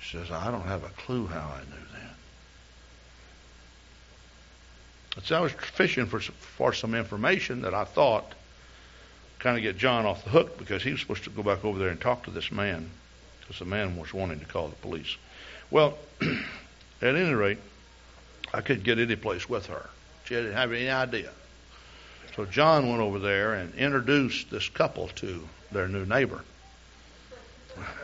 She 0.00 0.18
says, 0.18 0.30
I 0.30 0.50
don't 0.50 0.66
have 0.66 0.82
a 0.82 0.88
clue 0.88 1.26
how 1.26 1.54
I 1.54 1.60
knew 1.60 1.86
that. 5.14 5.24
So 5.24 5.36
I 5.36 5.40
was 5.40 5.52
fishing 5.52 6.06
for 6.06 6.20
for 6.20 6.72
some 6.72 6.94
information 6.94 7.62
that 7.62 7.74
I 7.74 7.84
thought 7.84 8.34
kind 9.38 9.56
of 9.56 9.62
get 9.62 9.76
John 9.76 10.06
off 10.06 10.24
the 10.24 10.30
hook 10.30 10.58
because 10.58 10.82
he 10.82 10.90
was 10.92 11.00
supposed 11.00 11.24
to 11.24 11.30
go 11.30 11.42
back 11.42 11.64
over 11.64 11.78
there 11.78 11.88
and 11.88 12.00
talk 12.00 12.24
to 12.24 12.30
this 12.30 12.50
man 12.50 12.88
because 13.40 13.58
the 13.58 13.64
man 13.64 13.96
was 13.98 14.14
wanting 14.14 14.40
to 14.40 14.46
call 14.46 14.68
the 14.68 14.76
police. 14.76 15.16
Well, 15.70 15.98
at 17.02 17.14
any 17.14 17.34
rate, 17.34 17.58
I 18.54 18.60
couldn't 18.60 18.84
get 18.84 18.98
any 18.98 19.16
place 19.16 19.48
with 19.48 19.66
her. 19.66 19.90
She 20.24 20.34
didn't 20.34 20.54
have 20.54 20.72
any 20.72 20.88
idea. 20.88 21.30
So 22.36 22.44
John 22.44 22.88
went 22.88 23.00
over 23.00 23.18
there 23.18 23.54
and 23.54 23.74
introduced 23.74 24.50
this 24.50 24.68
couple 24.68 25.08
to 25.16 25.46
their 25.70 25.88
new 25.88 26.06
neighbor. 26.06 26.42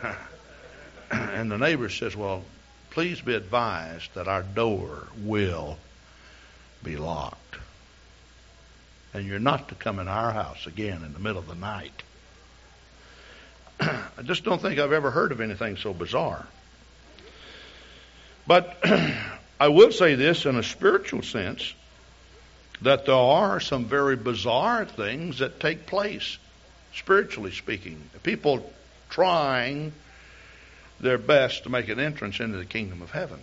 and 1.11 1.51
the 1.51 1.57
neighbor 1.57 1.89
says, 1.89 2.15
Well, 2.15 2.43
please 2.91 3.21
be 3.21 3.33
advised 3.33 4.13
that 4.15 4.27
our 4.27 4.43
door 4.43 5.07
will 5.23 5.77
be 6.83 6.95
locked 6.95 7.49
and 9.13 9.25
you're 9.25 9.39
not 9.39 9.69
to 9.69 9.75
come 9.75 9.99
in 9.99 10.07
our 10.07 10.31
house 10.31 10.67
again 10.67 11.03
in 11.03 11.13
the 11.13 11.19
middle 11.19 11.39
of 11.39 11.47
the 11.47 11.55
night. 11.55 12.03
I 13.79 14.21
just 14.23 14.43
don't 14.43 14.61
think 14.61 14.79
I've 14.79 14.91
ever 14.91 15.11
heard 15.11 15.31
of 15.31 15.41
anything 15.41 15.77
so 15.77 15.93
bizarre. 15.93 16.45
But 18.45 18.77
I 19.59 19.69
will 19.69 19.91
say 19.91 20.15
this 20.15 20.45
in 20.45 20.55
a 20.55 20.63
spiritual 20.63 21.23
sense 21.23 21.73
that 22.81 23.05
there 23.05 23.15
are 23.15 23.59
some 23.59 23.85
very 23.85 24.15
bizarre 24.15 24.85
things 24.85 25.39
that 25.39 25.59
take 25.59 25.85
place, 25.85 26.37
spiritually 26.93 27.51
speaking. 27.51 28.01
People 28.23 28.71
trying 29.09 29.91
their 30.99 31.17
best 31.17 31.63
to 31.63 31.69
make 31.69 31.89
an 31.89 31.99
entrance 31.99 32.39
into 32.39 32.57
the 32.57 32.65
kingdom 32.65 33.01
of 33.01 33.11
heaven. 33.11 33.39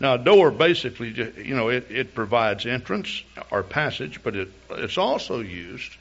Now, 0.00 0.14
a 0.14 0.18
door 0.18 0.50
basically, 0.50 1.10
you 1.10 1.56
know, 1.56 1.70
it, 1.70 1.90
it 1.90 2.14
provides 2.14 2.66
entrance 2.66 3.22
or 3.50 3.62
passage, 3.64 4.22
but 4.22 4.36
it, 4.36 4.48
it's 4.70 4.96
also 4.96 5.40
used 5.40 5.92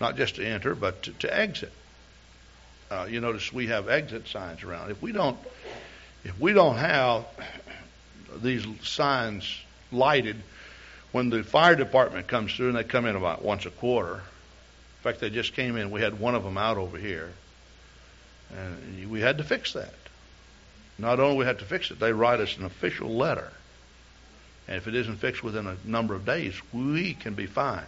not 0.00 0.16
just 0.16 0.36
to 0.36 0.46
enter, 0.46 0.74
but 0.74 1.02
to, 1.04 1.12
to 1.12 1.36
exit. 1.36 1.72
Uh, 2.90 3.06
you 3.08 3.20
notice 3.20 3.52
we 3.52 3.66
have 3.66 3.88
exit 3.88 4.28
signs 4.28 4.62
around. 4.62 4.90
If 4.90 5.02
we 5.02 5.12
don't, 5.12 5.38
if 6.24 6.38
we 6.40 6.52
don't 6.52 6.76
have 6.76 7.24
these 8.42 8.64
signs 8.82 9.58
lighted, 9.92 10.36
when 11.12 11.30
the 11.30 11.42
fire 11.42 11.74
department 11.74 12.28
comes 12.28 12.54
through, 12.54 12.68
and 12.68 12.76
they 12.76 12.84
come 12.84 13.06
in 13.06 13.16
about 13.16 13.44
once 13.44 13.66
a 13.66 13.70
quarter. 13.70 14.14
In 14.14 15.02
fact, 15.02 15.20
they 15.20 15.30
just 15.30 15.54
came 15.54 15.76
in. 15.76 15.90
We 15.90 16.00
had 16.00 16.20
one 16.20 16.34
of 16.34 16.44
them 16.44 16.58
out 16.58 16.76
over 16.76 16.98
here, 16.98 17.30
and 18.56 19.10
we 19.10 19.20
had 19.20 19.38
to 19.38 19.44
fix 19.44 19.72
that. 19.72 19.94
Not 20.98 21.18
only 21.18 21.38
we 21.38 21.44
had 21.46 21.60
to 21.60 21.64
fix 21.64 21.90
it, 21.90 21.98
they 21.98 22.12
write 22.12 22.40
us 22.40 22.56
an 22.58 22.64
official 22.64 23.08
letter. 23.08 23.50
And 24.68 24.76
if 24.76 24.86
it 24.86 24.94
isn't 24.94 25.16
fixed 25.16 25.42
within 25.42 25.66
a 25.66 25.76
number 25.84 26.14
of 26.14 26.26
days, 26.26 26.54
we 26.72 27.14
can 27.14 27.34
be 27.34 27.46
fined. 27.46 27.86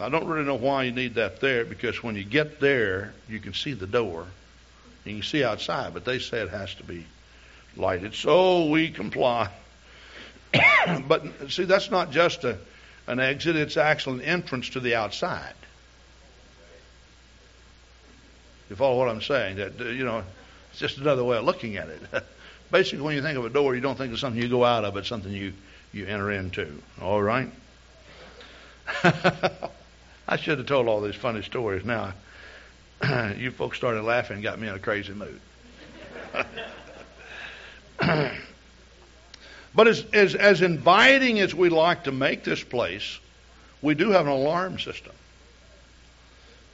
I 0.00 0.08
don't 0.08 0.26
really 0.26 0.44
know 0.44 0.54
why 0.54 0.84
you 0.84 0.92
need 0.92 1.16
that 1.16 1.40
there 1.40 1.64
because 1.64 2.02
when 2.02 2.16
you 2.16 2.24
get 2.24 2.60
there, 2.60 3.12
you 3.28 3.40
can 3.40 3.52
see 3.52 3.74
the 3.74 3.86
door. 3.86 4.26
You 5.04 5.14
can 5.14 5.22
see 5.22 5.44
outside, 5.44 5.92
but 5.92 6.04
they 6.04 6.18
say 6.18 6.40
it 6.40 6.48
has 6.48 6.74
to 6.76 6.84
be 6.84 7.04
lighted. 7.76 8.14
So 8.14 8.66
we 8.66 8.90
comply. 8.90 9.50
but 11.08 11.50
see, 11.50 11.64
that's 11.64 11.90
not 11.90 12.10
just 12.10 12.44
a, 12.44 12.58
an 13.06 13.20
exit, 13.20 13.56
it's 13.56 13.76
actually 13.76 14.20
an 14.20 14.24
entrance 14.26 14.70
to 14.70 14.80
the 14.80 14.94
outside. 14.94 15.54
You 18.70 18.76
follow 18.76 18.98
what 18.98 19.08
I'm 19.08 19.22
saying? 19.22 19.56
That, 19.56 19.80
uh, 19.80 19.84
you 19.84 20.04
know, 20.04 20.22
it's 20.70 20.78
just 20.78 20.98
another 20.98 21.24
way 21.24 21.36
of 21.36 21.44
looking 21.44 21.76
at 21.76 21.88
it. 21.88 22.00
Basically, 22.70 23.04
when 23.04 23.14
you 23.14 23.22
think 23.22 23.36
of 23.36 23.44
a 23.44 23.50
door, 23.50 23.74
you 23.74 23.82
don't 23.82 23.98
think 23.98 24.12
of 24.12 24.18
something 24.18 24.40
you 24.40 24.48
go 24.48 24.64
out 24.64 24.84
of, 24.84 24.96
it's 24.96 25.08
something 25.08 25.30
you, 25.30 25.52
you 25.92 26.06
enter 26.06 26.30
into. 26.30 26.80
All 27.00 27.22
right? 27.22 27.50
I 29.04 30.36
should 30.36 30.58
have 30.58 30.66
told 30.66 30.88
all 30.88 31.02
these 31.02 31.14
funny 31.14 31.42
stories. 31.42 31.84
Now, 31.84 32.14
you 33.36 33.50
folks 33.50 33.76
started 33.76 34.02
laughing 34.02 34.36
and 34.36 34.42
got 34.42 34.58
me 34.58 34.68
in 34.68 34.74
a 34.74 34.78
crazy 34.78 35.12
mood. 35.12 35.40
but 39.74 39.88
as, 39.88 40.04
as, 40.12 40.34
as 40.34 40.62
inviting 40.62 41.40
as 41.40 41.54
we 41.54 41.68
like 41.68 42.04
to 42.04 42.12
make 42.12 42.44
this 42.44 42.62
place, 42.62 43.18
we 43.80 43.94
do 43.94 44.10
have 44.10 44.26
an 44.26 44.32
alarm 44.32 44.78
system. 44.78 45.12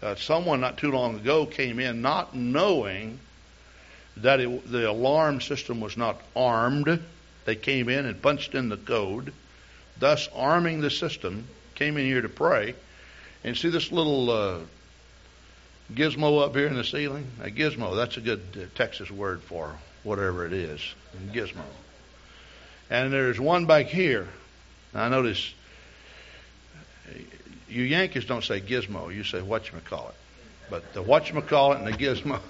Uh, 0.03 0.15
someone 0.15 0.61
not 0.61 0.79
too 0.79 0.93
long 0.93 1.17
ago 1.17 1.47
came 1.47 1.81
in 1.81 2.03
not 2.03 2.35
knowing 2.35 3.19
that 4.19 4.41
it, 4.41 4.71
the 4.71 4.89
alarm 4.89 5.41
system 5.41 5.81
was 5.81 5.97
not 5.97 6.21
armed. 6.37 7.01
They 7.45 7.57
came 7.57 7.89
in 7.89 8.07
and 8.07 8.21
punched 8.21 8.55
in 8.55 8.69
the 8.69 8.77
code, 8.77 9.33
thus 9.99 10.29
arming 10.35 10.81
the 10.81 10.91
system. 10.91 11.47
Came 11.75 11.97
in 11.97 12.07
here 12.07 12.23
to 12.23 12.29
pray, 12.29 12.75
and 13.45 13.57
see 13.57 13.71
this 13.71 13.93
little 13.93 14.31
uh, 14.31 14.59
gizmo 15.95 16.45
up 16.45 16.55
here 16.55 16.67
in 16.67 16.75
the 16.75 16.85
ceiling. 16.85 17.27
A 17.41 17.51
gizmo. 17.51 17.95
That's 17.95 18.17
a 18.17 18.21
good 18.21 18.43
uh, 18.57 18.77
Texas 18.77 19.11
word 19.11 19.43
for 19.43 19.77
whatever 20.03 20.45
it 20.45 20.53
is. 20.53 20.81
Gizmo. 21.33 21.63
And 22.91 23.13
there's 23.13 23.39
one 23.39 23.67
back 23.67 23.87
here. 23.87 24.29
I 24.95 25.09
notice 25.09 25.55
you 27.69 27.83
Yankees 27.83 28.25
don't 28.25 28.43
say 28.43 28.61
gizmo. 28.61 29.15
You 29.15 29.25
say 29.25 29.41
whatchamacallit. 29.41 30.15
But 30.71 30.93
the 30.95 31.03
whatchamacallit 31.03 31.79
and 31.79 31.87
the 31.87 31.93
gizmo. 31.93 32.41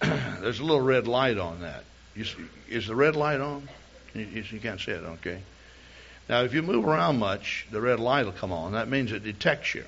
there's 0.40 0.60
a 0.60 0.62
little 0.62 0.80
red 0.80 1.06
light 1.06 1.38
on 1.38 1.62
that. 1.62 1.84
See, 2.16 2.34
is 2.68 2.86
the 2.86 2.94
red 2.94 3.16
light 3.16 3.40
on? 3.40 3.68
You, 4.14 4.24
you 4.24 4.60
can't 4.60 4.80
see 4.80 4.90
it, 4.90 5.04
okay? 5.04 5.40
Now, 6.28 6.42
if 6.42 6.52
you 6.52 6.62
move 6.62 6.86
around 6.86 7.18
much, 7.18 7.66
the 7.70 7.80
red 7.80 8.00
light 8.00 8.26
will 8.26 8.32
come 8.32 8.52
on. 8.52 8.72
That 8.72 8.88
means 8.88 9.12
it 9.12 9.24
detects 9.24 9.74
you. 9.74 9.84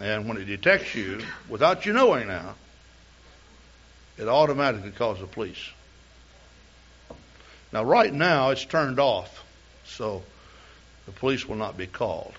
And 0.00 0.28
when 0.28 0.36
it 0.36 0.44
detects 0.44 0.94
you, 0.94 1.20
without 1.48 1.86
you 1.86 1.92
knowing 1.92 2.28
now, 2.28 2.54
it 4.18 4.28
automatically 4.28 4.90
calls 4.90 5.20
the 5.20 5.26
police. 5.26 5.70
Now, 7.72 7.84
right 7.84 8.12
now, 8.12 8.50
it's 8.50 8.64
turned 8.64 9.00
off, 9.00 9.44
so 9.84 10.22
the 11.06 11.12
police 11.12 11.48
will 11.48 11.56
not 11.56 11.76
be 11.76 11.86
called. 11.86 12.34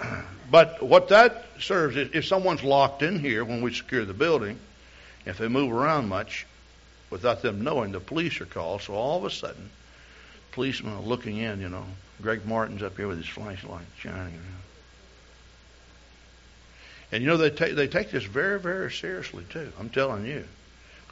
But 0.50 0.82
what 0.82 1.10
that 1.10 1.44
serves 1.60 1.96
is 1.96 2.10
if 2.12 2.26
someone's 2.26 2.64
locked 2.64 3.02
in 3.02 3.20
here 3.20 3.44
when 3.44 3.62
we 3.62 3.72
secure 3.72 4.04
the 4.04 4.12
building, 4.12 4.58
if 5.24 5.38
they 5.38 5.46
move 5.46 5.70
around 5.70 6.08
much 6.08 6.44
without 7.08 7.40
them 7.40 7.62
knowing, 7.62 7.92
the 7.92 8.00
police 8.00 8.40
are 8.40 8.46
called. 8.46 8.82
So 8.82 8.94
all 8.94 9.18
of 9.18 9.24
a 9.24 9.30
sudden, 9.30 9.70
policemen 10.50 10.94
are 10.94 11.02
looking 11.02 11.36
in, 11.36 11.60
you 11.60 11.68
know. 11.68 11.84
Greg 12.20 12.44
Martin's 12.46 12.82
up 12.82 12.96
here 12.96 13.06
with 13.06 13.18
his 13.18 13.28
flashlight 13.28 13.86
shining 13.98 14.34
around. 14.34 14.60
And 17.12 17.22
you 17.22 17.28
know, 17.28 17.36
they 17.36 17.50
take, 17.50 17.74
they 17.74 17.86
take 17.88 18.10
this 18.10 18.24
very, 18.24 18.58
very 18.58 18.90
seriously, 18.90 19.44
too. 19.50 19.72
I'm 19.78 19.90
telling 19.90 20.26
you. 20.26 20.44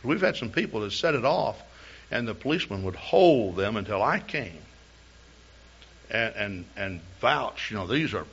We've 0.02 0.20
had 0.20 0.36
some 0.36 0.50
people 0.50 0.80
that 0.80 0.92
set 0.92 1.14
it 1.14 1.24
off, 1.24 1.60
and 2.10 2.26
the 2.26 2.34
policeman 2.34 2.82
would 2.84 2.96
hold 2.96 3.56
them 3.56 3.76
until 3.76 4.02
I 4.02 4.18
came 4.20 4.58
and, 6.10 6.34
and, 6.34 6.64
and 6.76 7.00
vouch. 7.20 7.70
You 7.70 7.76
know, 7.76 7.86
these 7.86 8.14
are 8.14 8.24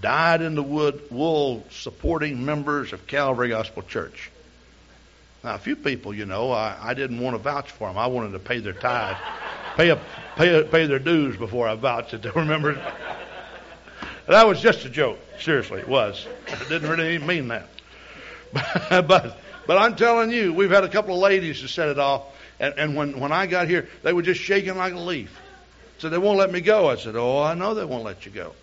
dyed 0.00 0.42
in 0.42 0.54
the 0.54 0.62
wood, 0.62 1.02
wool 1.10 1.64
supporting 1.70 2.44
members 2.44 2.92
of 2.92 3.06
Calvary 3.06 3.48
Gospel 3.48 3.82
Church. 3.82 4.30
Now, 5.42 5.54
a 5.54 5.58
few 5.58 5.76
people, 5.76 6.12
you 6.12 6.26
know, 6.26 6.50
I, 6.50 6.76
I 6.80 6.94
didn't 6.94 7.20
want 7.20 7.34
to 7.36 7.38
vouch 7.38 7.70
for 7.70 7.88
them. 7.88 7.96
I 7.96 8.06
wanted 8.08 8.32
to 8.32 8.38
pay 8.38 8.58
their 8.58 8.72
tithe, 8.72 9.16
pay, 9.76 9.90
a, 9.90 10.00
pay, 10.36 10.58
a, 10.58 10.64
pay 10.64 10.86
their 10.86 10.98
dues 10.98 11.36
before 11.36 11.68
I 11.68 11.74
vouched 11.76 12.14
it. 12.14 12.24
Remember? 12.34 12.74
That 14.26 14.46
was 14.46 14.60
just 14.60 14.84
a 14.84 14.90
joke. 14.90 15.18
Seriously, 15.38 15.80
it 15.80 15.88
was. 15.88 16.26
I 16.48 16.68
didn't 16.68 16.90
really 16.90 17.18
mean 17.18 17.48
that. 17.48 17.68
but, 19.06 19.38
but 19.66 19.78
I'm 19.78 19.94
telling 19.94 20.30
you, 20.30 20.52
we've 20.52 20.70
had 20.70 20.84
a 20.84 20.88
couple 20.88 21.14
of 21.14 21.20
ladies 21.20 21.60
to 21.60 21.68
set 21.68 21.88
it 21.88 21.98
off, 21.98 22.22
and, 22.58 22.74
and 22.78 22.96
when, 22.96 23.20
when 23.20 23.32
I 23.32 23.46
got 23.46 23.68
here, 23.68 23.88
they 24.02 24.12
were 24.12 24.22
just 24.22 24.40
shaking 24.40 24.76
like 24.76 24.94
a 24.94 24.98
leaf. 24.98 25.36
So 25.98 26.08
they 26.08 26.18
won't 26.18 26.38
let 26.38 26.50
me 26.50 26.60
go. 26.60 26.88
I 26.88 26.96
said, 26.96 27.16
Oh, 27.16 27.42
I 27.42 27.54
know 27.54 27.74
they 27.74 27.84
won't 27.84 28.04
let 28.04 28.26
you 28.26 28.32
go. 28.32 28.54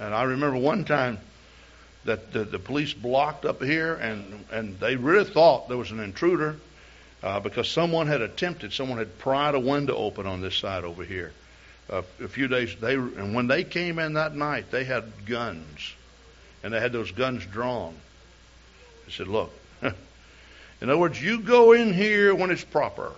And 0.00 0.14
I 0.14 0.24
remember 0.24 0.58
one 0.58 0.84
time 0.84 1.18
that 2.04 2.32
the, 2.32 2.44
the 2.44 2.58
police 2.58 2.92
blocked 2.92 3.44
up 3.44 3.62
here, 3.62 3.94
and 3.94 4.44
and 4.50 4.78
they 4.80 4.96
really 4.96 5.24
thought 5.24 5.68
there 5.68 5.78
was 5.78 5.90
an 5.90 6.00
intruder 6.00 6.56
uh, 7.22 7.40
because 7.40 7.68
someone 7.68 8.06
had 8.06 8.20
attempted, 8.20 8.72
someone 8.72 8.98
had 8.98 9.18
pried 9.18 9.54
a 9.54 9.60
window 9.60 9.96
open 9.96 10.26
on 10.26 10.42
this 10.42 10.56
side 10.56 10.84
over 10.84 11.04
here, 11.04 11.32
a, 11.88 12.04
a 12.22 12.28
few 12.28 12.48
days. 12.48 12.74
They 12.80 12.94
and 12.94 13.34
when 13.34 13.46
they 13.46 13.64
came 13.64 13.98
in 13.98 14.14
that 14.14 14.34
night, 14.34 14.70
they 14.70 14.84
had 14.84 15.26
guns, 15.26 15.94
and 16.62 16.74
they 16.74 16.80
had 16.80 16.92
those 16.92 17.12
guns 17.12 17.46
drawn. 17.46 17.94
I 19.06 19.10
said, 19.10 19.28
"Look." 19.28 19.52
In 20.84 20.90
other 20.90 20.98
words, 20.98 21.22
you 21.22 21.40
go 21.40 21.72
in 21.72 21.94
here 21.94 22.34
when 22.34 22.50
it's 22.50 22.62
proper. 22.62 23.10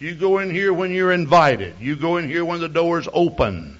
You 0.00 0.16
go 0.16 0.38
in 0.40 0.50
here 0.50 0.72
when 0.72 0.90
you're 0.90 1.12
invited. 1.12 1.76
You 1.78 1.94
go 1.94 2.16
in 2.16 2.28
here 2.28 2.44
when 2.44 2.58
the 2.58 2.68
door's 2.68 3.06
open. 3.12 3.78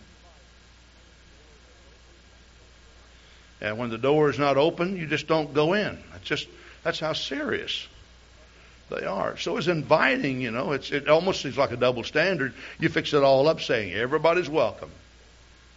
And 3.61 3.77
when 3.77 3.91
the 3.91 3.99
door 3.99 4.31
is 4.31 4.39
not 4.39 4.57
open, 4.57 4.97
you 4.97 5.09
just 5.09 5.27
don't 5.27 5.53
go 5.53 5.73
in. 5.73 5.99
That's 6.13 6.23
just 6.23 6.47
that's 6.85 7.01
how 7.01 7.13
serious 7.13 7.89
they 8.89 9.05
are. 9.05 9.37
So 9.37 9.57
it's 9.57 9.67
inviting, 9.67 10.41
you 10.41 10.53
know. 10.53 10.71
It's 10.71 10.93
it 10.93 11.09
almost 11.09 11.43
seems 11.43 11.59
like 11.59 11.73
a 11.73 11.77
double 11.77 12.05
standard. 12.05 12.55
You 12.79 12.89
fix 12.89 13.15
it 13.15 13.25
all 13.25 13.49
up 13.49 13.61
saying 13.61 13.95
everybody's 13.95 14.49
welcome. 14.49 14.93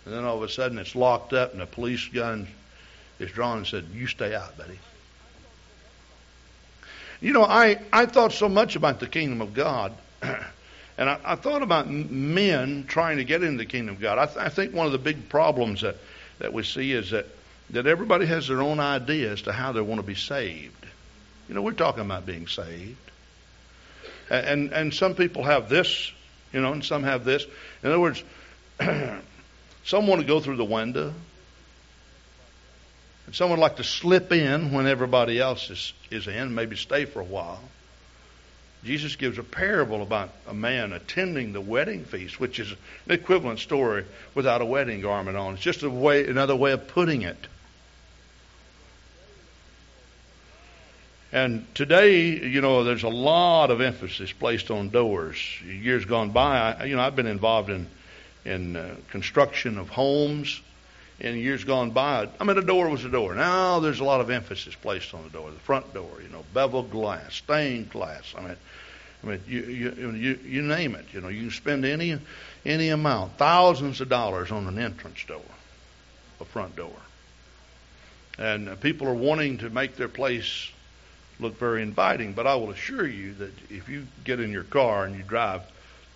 And 0.06 0.13
then 0.13 0.25
all 0.25 0.38
of 0.38 0.43
a 0.43 0.49
sudden 0.49 0.77
it's 0.77 0.95
locked 0.95 1.34
up 1.34 1.54
and 1.54 1.62
a 1.63 1.65
police 1.65 2.08
gun 2.08 2.47
is 3.17 3.32
drawn 3.32 3.58
and 3.58 3.65
said, 3.65 3.86
You 3.91 4.06
stay 4.06 4.36
out, 4.36 4.56
buddy. 4.60 4.77
You 7.22 7.34
know, 7.34 7.44
I, 7.44 7.80
I 7.94 8.08
thought 8.08 8.34
so 8.34 8.50
much 8.50 8.76
about 8.76 9.00
the 9.00 9.08
kingdom 9.08 9.42
of 9.42 9.54
God. 9.54 9.94
and 10.22 11.10
I, 11.10 11.20
I, 11.24 11.36
thought 11.36 11.62
about 11.62 11.90
men 11.90 12.86
trying 12.88 13.18
to 13.18 13.24
get 13.24 13.44
into 13.44 13.60
the 13.60 13.66
kingdom 13.66 13.96
of 13.96 14.02
God. 14.02 14.18
I, 14.18 14.26
th- 14.26 14.38
I 14.38 14.50
think 14.50 14.74
one 14.74 14.88
of 14.88 14.92
the 14.92 14.98
big 14.98 15.30
problems 15.30 15.82
that, 15.82 15.98
that 16.40 16.52
we 16.52 16.64
see 16.64 16.92
is 16.92 17.12
that 17.12 17.28
that 17.72 17.88
everybody 17.88 18.26
has 18.26 18.48
their 18.48 18.62
own 18.62 18.80
idea 18.80 19.32
as 19.32 19.44
to 19.44 19.52
how 19.52 19.72
they 19.72 19.82
want 19.82 20.00
to 20.00 20.06
be 20.06 20.16
saved. 20.16 20.86
You 21.48 21.56
know, 21.56 21.62
we're 21.62 21.72
talking 21.72 22.04
about 22.04 22.26
being 22.26 22.48
saved. 22.48 22.98
And, 24.30 24.46
and, 24.46 24.74
and 24.74 24.94
some 24.94 25.16
people 25.16 25.44
have 25.44 25.70
this, 25.70 26.12
you 26.54 26.62
know, 26.62 26.74
and 26.74 26.84
some 26.84 27.04
have 27.04 27.26
this. 27.26 27.46
In 27.84 27.90
other 27.90 28.00
words, 28.00 28.24
some 28.80 30.08
want 30.08 30.22
to 30.22 30.28
go 30.28 30.40
through 30.40 30.58
the 30.58 30.66
window. 30.66 31.14
And 33.32 33.36
some 33.38 33.50
would 33.52 33.60
like 33.60 33.78
to 33.78 33.84
slip 33.86 34.34
in 34.34 34.74
when 34.74 34.88
everybody 34.88 35.39
else 35.39 35.70
is, 35.70 35.94
is 36.10 36.28
in, 36.28 36.54
maybe 36.54 36.76
stay 36.76 37.06
for 37.06 37.22
a 37.22 37.24
while. 37.24 37.62
Jesus 38.84 39.15
gives 39.15 39.38
a 39.38 39.44
parable 39.44 40.02
about 40.02 40.32
a 40.50 40.54
man 40.54 40.91
attending 40.91 41.54
the 41.54 41.62
wedding 41.62 42.04
feast, 42.04 42.41
which 42.41 42.60
is 42.60 42.70
an 42.72 42.78
equivalent 43.13 43.60
story 43.60 44.04
without 44.36 44.60
a 44.62 44.65
wedding 44.65 45.00
garment 45.00 45.38
on. 45.38 45.54
It's 45.54 45.63
just 45.63 45.82
a 45.82 45.89
way, 45.89 46.28
another 46.28 46.58
way 46.58 46.74
of 46.74 46.89
putting 46.89 47.22
it. 47.22 47.38
And 51.32 51.65
today, 51.74 52.38
you 52.38 52.60
know, 52.60 52.84
there's 52.84 53.04
a 53.04 53.08
lot 53.08 53.72
of 53.72 53.80
emphasis 53.80 54.34
placed 54.34 54.70
on 54.70 54.89
doors. 54.89 55.38
Years 55.65 56.04
gone 56.04 56.32
by, 56.32 56.74
I, 56.74 56.84
you 56.84 56.98
know, 56.98 57.02
I've 57.02 57.15
been 57.15 57.28
involved 57.28 57.70
in 57.70 57.88
in 58.44 58.76
uh, 58.76 58.96
construction 59.10 59.78
of 59.78 59.88
homes. 59.88 60.60
In 61.22 61.38
years 61.38 61.64
gone 61.64 61.92
by, 61.92 62.28
I 62.40 62.44
mean, 62.44 62.58
a 62.58 62.64
door 62.64 62.90
was 62.90 63.06
a 63.06 63.10
door. 63.10 63.36
Now 63.36 63.80
there's 63.80 64.00
a 64.00 64.04
lot 64.04 64.22
of 64.22 64.32
emphasis 64.32 64.74
placed 64.74 65.14
on 65.14 65.24
the 65.24 65.30
door, 65.30 65.52
the 65.52 65.60
front 65.60 65.94
door. 65.94 66.10
You 66.22 66.30
know, 66.30 66.44
bevel 66.52 66.82
glass, 66.82 67.36
stained 67.36 67.92
glass. 67.92 68.34
I 68.36 68.42
mean, 68.42 68.56
I 69.24 69.28
mean, 69.28 69.42
you 69.48 69.62
you 69.62 70.12
you, 70.14 70.40
you 70.44 70.62
name 70.64 70.96
it. 70.96 71.06
You 71.14 71.22
know, 71.22 71.28
you 71.28 71.42
can 71.42 71.52
spend 71.52 71.86
any 71.86 72.18
any 72.66 72.90
amount, 72.90 73.38
thousands 73.38 74.02
of 74.02 74.10
dollars 74.10 74.52
on 74.52 74.66
an 74.66 74.80
entrance 74.80 75.24
door, 75.28 75.42
a 76.40 76.46
front 76.46 76.76
door. 76.76 76.96
And 78.40 78.82
people 78.82 79.08
are 79.08 79.14
wanting 79.14 79.60
to 79.60 79.70
make 79.70 79.98
their 79.98 80.08
place 80.08 80.72
look 81.40 81.60
very 81.60 81.84
inviting. 81.84 82.34
But 82.34 82.48
I 82.48 82.56
will 82.56 82.72
assure 82.72 83.08
you 83.08 83.36
that 83.36 83.52
if 83.70 83.90
you 83.90 84.08
get 84.24 84.40
in 84.40 84.52
your 84.52 84.64
car 84.64 85.06
and 85.06 85.16
you 85.16 85.22
drive 85.22 85.62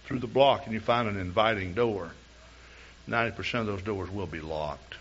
through 0.05 0.19
the 0.19 0.27
block 0.27 0.65
and 0.65 0.73
you 0.73 0.79
find 0.79 1.07
an 1.07 1.19
inviting 1.19 1.75
door, 1.75 2.09
90% 3.09 3.61
of 3.61 3.67
those 3.67 3.81
doors 3.81 4.09
will 4.09 4.27
be 4.27 4.41
locked. 4.41 4.95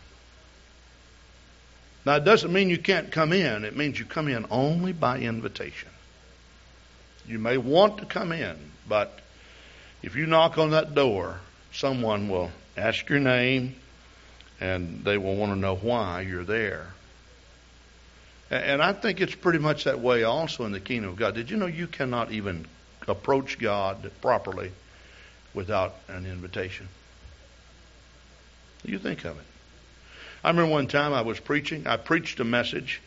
Now, 2.04 2.16
it 2.16 2.24
doesn't 2.24 2.52
mean 2.52 2.68
you 2.68 2.78
can't 2.78 3.10
come 3.10 3.32
in. 3.32 3.64
It 3.64 3.76
means 3.76 3.98
you 3.98 4.04
come 4.04 4.28
in 4.28 4.46
only 4.50 4.92
by 4.92 5.20
invitation. 5.20 5.88
You 7.26 7.38
may 7.38 7.56
want 7.56 7.98
to 7.98 8.04
come 8.04 8.32
in, 8.32 8.56
but 8.86 9.20
if 10.02 10.14
you 10.14 10.26
knock 10.26 10.58
on 10.58 10.70
that 10.70 10.94
door, 10.94 11.40
someone 11.72 12.28
will 12.28 12.50
ask 12.76 13.08
your 13.08 13.20
name 13.20 13.76
and 14.60 15.02
they 15.04 15.16
will 15.16 15.34
want 15.36 15.52
to 15.52 15.58
know 15.58 15.76
why 15.76 16.20
you're 16.20 16.44
there. 16.44 16.88
And 18.50 18.82
I 18.82 18.92
think 18.92 19.22
it's 19.22 19.34
pretty 19.34 19.58
much 19.58 19.84
that 19.84 20.00
way 20.00 20.24
also 20.24 20.66
in 20.66 20.72
the 20.72 20.80
kingdom 20.80 21.10
of 21.10 21.16
God. 21.16 21.34
Did 21.34 21.50
you 21.50 21.56
know 21.56 21.66
you 21.66 21.86
cannot 21.86 22.30
even 22.30 22.66
approach 23.08 23.58
God 23.58 24.10
properly 24.20 24.70
without 25.54 25.96
an 26.08 26.26
invitation? 26.26 26.88
You 28.84 28.98
think 28.98 29.24
of 29.24 29.36
it. 29.38 29.44
I 30.42 30.50
remember 30.50 30.70
one 30.70 30.86
time 30.86 31.12
I 31.12 31.22
was 31.22 31.40
preaching. 31.40 31.86
I 31.86 31.96
preached 31.96 32.38
a 32.40 32.44
message, 32.44 33.00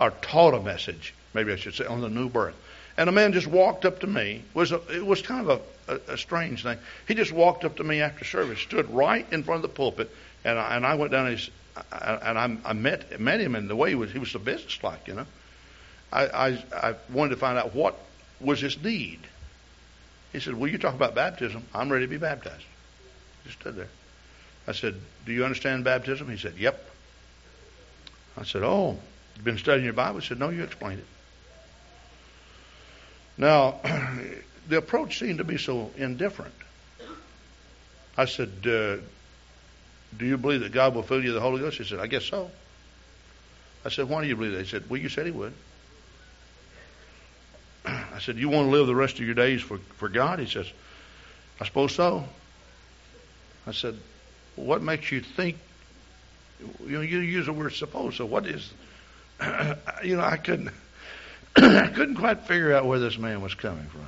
or 0.00 0.10
taught 0.10 0.54
a 0.54 0.60
message, 0.60 1.14
maybe 1.32 1.52
I 1.52 1.56
should 1.56 1.74
say, 1.74 1.86
on 1.86 2.00
the 2.00 2.10
new 2.10 2.28
birth. 2.28 2.54
And 2.96 3.08
a 3.08 3.12
man 3.12 3.32
just 3.32 3.46
walked 3.46 3.86
up 3.86 4.00
to 4.00 4.06
me. 4.06 4.42
It 4.54 4.54
was 4.54 4.72
a, 4.72 4.80
it 4.94 5.04
was 5.04 5.22
kind 5.22 5.48
of 5.48 5.62
a, 5.88 5.94
a, 5.94 6.14
a 6.14 6.18
strange 6.18 6.62
thing. 6.62 6.78
He 7.08 7.14
just 7.14 7.32
walked 7.32 7.64
up 7.64 7.76
to 7.76 7.84
me 7.84 8.02
after 8.02 8.24
service, 8.24 8.60
stood 8.60 8.90
right 8.90 9.26
in 9.32 9.42
front 9.42 9.64
of 9.64 9.70
the 9.70 9.74
pulpit, 9.74 10.10
and 10.44 10.58
I, 10.58 10.76
and 10.76 10.86
I 10.86 10.94
went 10.96 11.12
down 11.12 11.30
his 11.30 11.50
and 11.90 12.38
I, 12.38 12.56
I 12.64 12.72
met 12.74 13.18
met 13.18 13.40
him 13.40 13.54
in 13.54 13.68
the 13.68 13.76
way 13.76 13.90
he 13.90 13.94
was 13.94 14.12
he 14.12 14.18
was 14.18 14.30
so 14.30 14.38
businesslike, 14.38 15.08
you 15.08 15.14
know. 15.14 15.26
I, 16.12 16.26
I 16.26 16.64
I 16.72 16.94
wanted 17.10 17.30
to 17.30 17.36
find 17.36 17.56
out 17.56 17.74
what 17.74 17.98
was 18.40 18.60
his 18.60 18.82
need. 18.82 19.20
He 20.32 20.40
said, 20.40 20.54
"Well, 20.54 20.70
you 20.70 20.78
talk 20.78 20.94
about 20.94 21.14
baptism. 21.14 21.64
I'm 21.74 21.90
ready 21.90 22.04
to 22.04 22.10
be 22.10 22.18
baptized." 22.18 22.64
He 23.44 23.50
stood 23.52 23.76
there. 23.76 23.88
I 24.66 24.72
said, 24.72 24.94
"Do 25.26 25.32
you 25.32 25.44
understand 25.44 25.84
baptism?" 25.84 26.30
He 26.30 26.36
said, 26.36 26.54
"Yep." 26.56 26.90
I 28.36 28.44
said, 28.44 28.62
"Oh, 28.62 28.98
you've 29.36 29.44
been 29.44 29.58
studying 29.58 29.84
your 29.84 29.94
Bible?" 29.94 30.20
He 30.20 30.26
said, 30.26 30.38
"No, 30.38 30.50
you 30.50 30.62
explained 30.62 31.00
it." 31.00 31.06
Now, 33.38 33.80
the 34.68 34.78
approach 34.78 35.18
seemed 35.18 35.38
to 35.38 35.44
be 35.44 35.58
so 35.58 35.90
indifferent. 35.96 36.54
I 38.16 38.26
said, 38.26 38.50
uh, 38.66 38.98
do 40.16 40.26
you 40.26 40.36
believe 40.36 40.60
that 40.60 40.72
God 40.72 40.94
will 40.94 41.02
fill 41.02 41.22
you 41.22 41.32
with 41.32 41.36
the 41.36 41.40
Holy 41.40 41.60
Ghost? 41.60 41.78
He 41.78 41.84
said, 41.84 41.98
I 41.98 42.06
guess 42.06 42.24
so. 42.24 42.50
I 43.84 43.88
said, 43.88 44.08
Why 44.08 44.22
do 44.22 44.28
you 44.28 44.36
believe 44.36 44.52
that? 44.52 44.62
He 44.62 44.68
said, 44.68 44.88
Well, 44.88 45.00
you 45.00 45.08
said 45.08 45.26
he 45.26 45.32
would. 45.32 45.54
I 47.86 48.18
said, 48.20 48.36
You 48.36 48.48
want 48.48 48.66
to 48.66 48.70
live 48.70 48.86
the 48.86 48.94
rest 48.94 49.18
of 49.18 49.24
your 49.24 49.34
days 49.34 49.62
for, 49.62 49.78
for 49.96 50.08
God? 50.08 50.38
He 50.38 50.46
says, 50.46 50.66
I 51.60 51.64
suppose 51.64 51.94
so. 51.94 52.24
I 53.66 53.72
said, 53.72 53.96
What 54.56 54.82
makes 54.82 55.10
you 55.10 55.20
think? 55.20 55.56
You 56.86 56.96
know, 56.96 57.00
you 57.00 57.18
use 57.18 57.46
the 57.46 57.52
word 57.52 57.72
suppose. 57.72 58.16
So 58.16 58.26
what 58.26 58.46
is? 58.46 58.72
you 60.04 60.16
know, 60.16 60.22
I 60.22 60.36
couldn't. 60.36 60.70
I 61.56 61.88
couldn't 61.88 62.16
quite 62.16 62.42
figure 62.42 62.74
out 62.74 62.86
where 62.86 62.98
this 62.98 63.18
man 63.18 63.42
was 63.42 63.54
coming 63.54 63.86
from. 63.86 64.06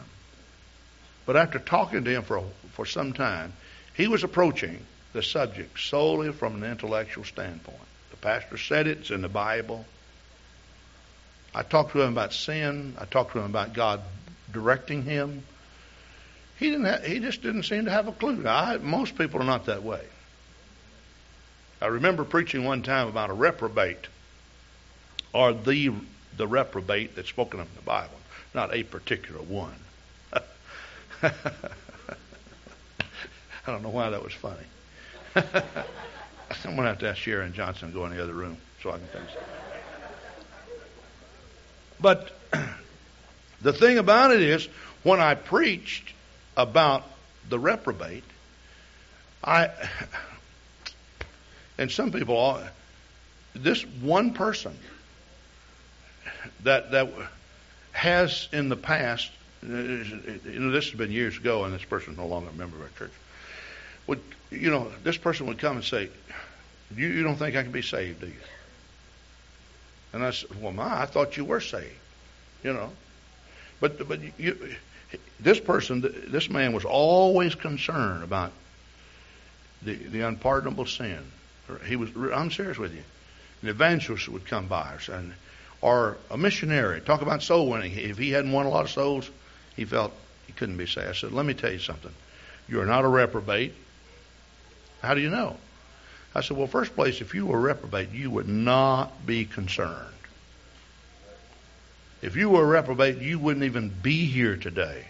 But 1.27 1.37
after 1.37 1.59
talking 1.59 2.05
to 2.05 2.11
him 2.11 2.23
for 2.23 2.45
for 2.73 2.87
some 2.87 3.13
time, 3.13 3.53
he 3.95 4.09
was 4.09 4.25
approaching 4.25 4.79
the 5.13 5.23
subject 5.23 5.79
solely 5.79 6.33
from 6.33 6.63
an 6.63 6.71
intellectual 6.71 7.25
standpoint. 7.25 7.79
The 8.11 8.17
pastor 8.17 8.59
said 8.59 8.87
it, 8.87 8.99
it's 8.99 9.11
in 9.11 9.23
the 9.23 9.29
Bible. 9.29 9.85
I 11.55 11.63
talked 11.63 11.93
to 11.93 12.03
him 12.03 12.13
about 12.13 12.33
sin. 12.33 12.97
I 12.99 13.05
talked 13.05 13.33
to 13.33 13.39
him 13.39 13.45
about 13.45 13.75
God 13.75 14.01
directing 14.53 15.03
him. 15.03 15.45
He 16.59 16.71
didn't. 16.71 16.87
Have, 16.87 17.05
he 17.05 17.21
just 17.21 17.43
didn't 17.43 17.65
seem 17.65 17.85
to 17.85 17.91
have 17.91 18.09
a 18.09 18.13
clue. 18.13 18.47
I, 18.47 18.79
most 18.79 19.17
people 19.17 19.41
are 19.41 19.47
not 19.47 19.67
that 19.67 19.83
way. 19.83 20.05
I 21.85 21.89
remember 21.89 22.25
preaching 22.25 22.65
one 22.65 22.81
time 22.81 23.09
about 23.09 23.29
a 23.29 23.35
reprobate, 23.35 24.07
or 25.35 25.53
the 25.53 25.93
the 26.35 26.47
reprobate 26.47 27.15
that's 27.15 27.29
spoken 27.29 27.61
of 27.61 27.69
in 27.69 27.75
the 27.77 27.83
Bible, 27.83 28.17
not 28.55 28.73
a 28.73 28.85
particular 28.85 29.43
one. 29.43 29.75
I 31.23 31.31
don't 33.67 33.83
know 33.83 33.91
why 33.91 34.09
that 34.09 34.25
was 34.25 34.33
funny. 34.33 34.65
I'm 35.37 35.45
going 36.65 36.77
to 36.77 36.85
have 36.85 37.01
to 37.01 37.11
ask 37.11 37.19
Sharon 37.19 37.53
Johnson 37.53 37.89
to 37.91 37.95
go 37.95 38.07
in 38.07 38.17
the 38.17 38.23
other 38.23 38.33
room 38.33 38.57
so 38.83 38.89
I 38.89 38.95
can 38.95 39.07
finish. 39.09 39.31
But 42.01 42.35
the 43.61 43.75
thing 43.75 43.99
about 43.99 44.31
it 44.31 44.41
is, 44.41 44.71
when 45.03 45.21
I 45.21 45.35
preached 45.35 46.15
about 46.57 47.05
the 47.51 47.59
reprobate, 47.59 48.25
I 49.45 49.69
and 51.79 51.91
some 51.91 52.13
people, 52.13 52.61
this 53.55 53.83
one 54.01 54.33
person 54.33 54.77
that 56.63 56.91
that 56.93 57.11
has 57.93 58.49
in 58.53 58.69
the 58.69 58.77
past, 58.77 59.31
you 59.63 59.69
know, 59.71 60.71
this 60.71 60.91
has 60.91 60.99
been 60.99 61.13
years 61.13 61.37
ago, 61.37 61.65
and 61.65 61.75
this 61.75 61.85
person 61.85 62.13
is 62.13 62.19
no 62.19 62.27
longer 62.27 62.51
a 62.51 62.55
member 62.55 62.77
of 62.77 62.83
our 62.83 62.89
church 62.99 63.13
would, 64.07 64.21
you 64.51 64.71
know, 64.71 64.91
this 65.03 65.17
person 65.17 65.47
would 65.47 65.59
come 65.59 65.77
and 65.77 65.85
say, 65.85 66.09
you, 66.95 67.09
you 67.09 67.23
don't 67.23 67.37
think 67.37 67.57
I 67.57 67.63
can 67.63 67.73
be 67.73 67.83
saved, 67.83 68.21
do 68.21 68.27
you? 68.27 68.33
And 70.13 70.25
I 70.25 70.31
said, 70.31 70.63
well, 70.63 70.73
my, 70.73 71.03
I 71.03 71.07
thought 71.07 71.37
you 71.37 71.45
were 71.45 71.61
saved, 71.61 71.97
you 72.63 72.73
know. 72.73 72.91
But, 73.81 74.07
but 74.07 74.21
you, 74.39 74.77
this 75.41 75.59
person, 75.59 76.01
this 76.29 76.49
man 76.49 76.73
was 76.73 76.85
always 76.85 77.55
concerned 77.55 78.23
about 78.23 78.53
the, 79.83 79.95
the 79.95 80.21
unpardonable 80.21 80.87
sin. 80.87 81.19
He 81.87 81.97
was. 81.97 82.11
I'm 82.33 82.51
serious 82.51 82.79
with 82.79 82.95
you. 82.95 83.03
An 83.63 83.69
evangelist 83.69 84.29
would 84.29 84.47
come 84.47 84.67
by, 84.67 84.95
us, 84.95 85.09
and 85.09 85.35
or 85.81 86.17
a 86.31 86.37
missionary 86.37 87.01
talk 87.01 87.23
about 87.23 87.43
soul 87.43 87.69
winning. 87.69 87.93
If 87.97 88.19
he 88.19 88.31
hadn't 88.31 88.53
won 88.53 88.67
a 88.67 88.71
lot 88.71 88.85
of 88.85 88.91
souls, 88.91 89.31
he 89.77 89.85
felt 89.85 90.13
he 90.47 90.53
couldn't 90.53 90.77
be 90.77 90.87
saved. 90.87 91.09
I 91.09 91.13
said, 91.13 91.33
"Let 91.33 91.47
me 91.47 91.55
tell 91.55 91.73
you 91.73 91.79
something. 91.79 92.13
You 92.69 92.81
are 92.81 92.87
not 92.87 93.05
a 93.05 93.09
reprobate. 93.09 93.75
How 95.03 95.15
do 95.15 95.21
you 95.21 95.31
know?" 95.31 95.59
I 96.35 96.41
said, 96.41 96.57
"Well, 96.57 96.67
first 96.67 96.95
place, 96.95 97.21
if 97.21 97.35
you 97.35 97.47
were 97.47 97.59
a 97.59 97.61
reprobate, 97.61 98.11
you 98.11 98.31
would 98.31 98.49
not 98.49 99.25
be 99.27 99.45
concerned. 99.45 100.15
If 102.23 102.37
you 102.37 102.51
were 102.51 102.63
a 102.63 102.67
reprobate, 102.67 103.19
you 103.19 103.39
wouldn't 103.39 103.65
even 103.65 103.89
be 103.89 104.27
here 104.27 104.57
today." 104.57 105.07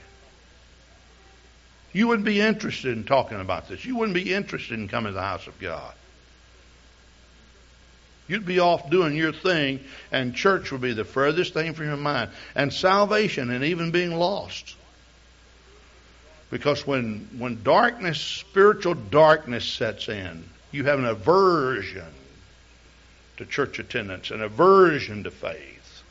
You 1.93 2.09
wouldn't 2.09 2.27
be 2.27 2.41
interested 2.41 2.97
in 2.97 3.05
talking 3.05 3.41
about 3.41 3.69
this. 3.69 3.85
You 3.85 3.95
wouldn't 3.95 4.15
be 4.15 4.35
interested 4.35 4.79
in 4.79 4.89
coming 4.89 5.13
to 5.13 5.15
the 5.15 5.23
house 5.23 5.47
of 5.47 5.59
God. 5.61 5.95
You'd 8.27 8.47
be 8.47 8.59
off 8.59 8.89
doing 8.89 9.17
your 9.17 9.33
thing, 9.33 9.81
and 10.11 10.35
church 10.35 10.73
would 10.73 10.81
be 10.81 10.95
the 10.95 11.05
furthest 11.05 11.53
thing 11.53 11.75
from 11.75 11.87
your 11.87 11.97
mind. 11.97 12.31
And 12.55 12.73
salvation 12.73 13.51
and 13.51 13.65
even 13.65 13.91
being 13.91 14.15
lost. 14.15 14.77
Because 16.51 16.87
when, 16.87 17.29
when 17.39 17.63
darkness, 17.63 18.21
spiritual 18.21 18.95
darkness 18.95 19.65
sets 19.65 20.09
in, 20.09 20.45
you 20.71 20.85
have 20.85 20.99
an 20.99 21.05
aversion 21.05 22.07
to 23.37 23.47
church 23.47 23.79
attendance, 23.79 24.31
an 24.31 24.41
aversion 24.43 25.25
to 25.25 25.31
faith. 25.31 26.03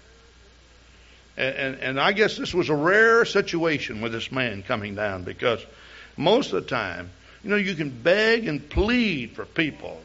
And, 1.36 1.56
and, 1.56 1.80
and, 1.80 2.00
I 2.00 2.12
guess 2.12 2.38
this 2.38 2.54
was 2.54 2.70
a 2.70 2.76
rare 2.76 3.26
situation 3.26 4.02
with 4.02 4.12
this 4.12 4.32
man 4.32 4.62
coming 4.62 4.94
down 4.94 5.24
because 5.24 5.66
most 6.16 6.54
of 6.54 6.64
the 6.64 6.70
time, 6.70 7.10
you 7.44 7.50
know, 7.50 7.56
you 7.56 7.74
can 7.74 7.90
beg 7.90 8.48
and 8.48 8.70
plead 8.70 9.32
for 9.32 9.46
people 9.46 10.00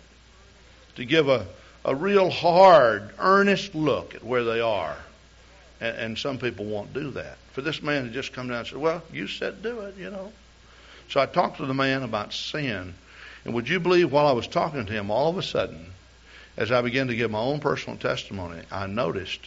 to 0.97 1.05
give 1.05 1.29
a, 1.29 1.47
a 1.85 1.95
real 1.95 2.31
hard, 2.31 3.11
earnest 3.19 3.75
look 3.75 4.15
at 4.15 4.25
where 4.25 4.45
they 4.45 4.61
are. 4.61 4.97
And, 5.81 5.97
and 5.97 6.19
some 6.19 6.39
people 6.39 6.67
won't 6.67 6.93
do 6.93 7.11
that. 7.13 7.39
For 7.53 7.63
this 7.63 7.83
man 7.83 8.05
to 8.05 8.11
just 8.11 8.33
come 8.33 8.49
down 8.49 8.59
and 8.59 8.67
say, 8.67 8.77
Well, 8.77 9.03
you 9.13 9.27
said 9.27 9.63
do 9.63 9.81
it, 9.81 9.97
you 9.97 10.11
know. 10.11 10.33
So 11.09 11.21
I 11.21 11.27
talked 11.27 11.59
to 11.59 11.67
the 11.67 11.75
man 11.75 12.03
about 12.03 12.33
sin. 12.33 12.95
And 13.45 13.55
would 13.55 13.69
you 13.69 13.81
believe 13.81 14.13
while 14.13 14.27
I 14.27 14.33
was 14.33 14.47
talking 14.47 14.85
to 14.85 14.93
him, 14.93 15.11
all 15.11 15.31
of 15.31 15.39
a 15.39 15.43
sudden, 15.43 15.93
as 16.57 16.71
I 16.73 16.83
began 16.83 17.07
to 17.07 17.17
give 17.17 17.31
my 17.31 17.39
own 17.39 17.61
personal 17.61 17.99
testimony, 17.99 18.61
I 18.71 18.87
noticed 18.87 19.41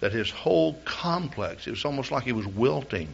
that 0.00 0.12
his 0.12 0.30
whole 0.30 0.74
complex, 0.84 1.66
it 1.66 1.70
was 1.70 1.84
almost 1.84 2.10
like 2.10 2.22
he 2.22 2.32
was 2.32 2.46
wilting. 2.46 3.12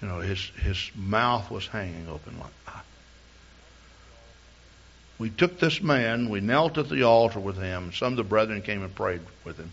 You 0.00 0.08
know, 0.08 0.20
his, 0.20 0.40
his 0.62 0.90
mouth 0.94 1.50
was 1.50 1.66
hanging 1.66 2.08
open 2.08 2.38
like. 2.38 2.50
We 5.18 5.30
took 5.30 5.60
this 5.60 5.80
man, 5.80 6.28
we 6.28 6.40
knelt 6.40 6.76
at 6.76 6.88
the 6.88 7.04
altar 7.04 7.40
with 7.40 7.56
him. 7.56 7.92
Some 7.92 8.14
of 8.14 8.16
the 8.16 8.24
brethren 8.24 8.62
came 8.62 8.82
and 8.82 8.94
prayed 8.94 9.20
with 9.44 9.56
him. 9.56 9.70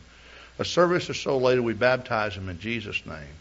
A 0.60 0.65
service 0.65 1.10
or 1.10 1.15
so 1.15 1.38
later, 1.38 1.63
we 1.63 1.73
baptized 1.73 2.36
him 2.36 2.49
in 2.49 2.60
Jesus' 2.60 3.04
name. 3.06 3.36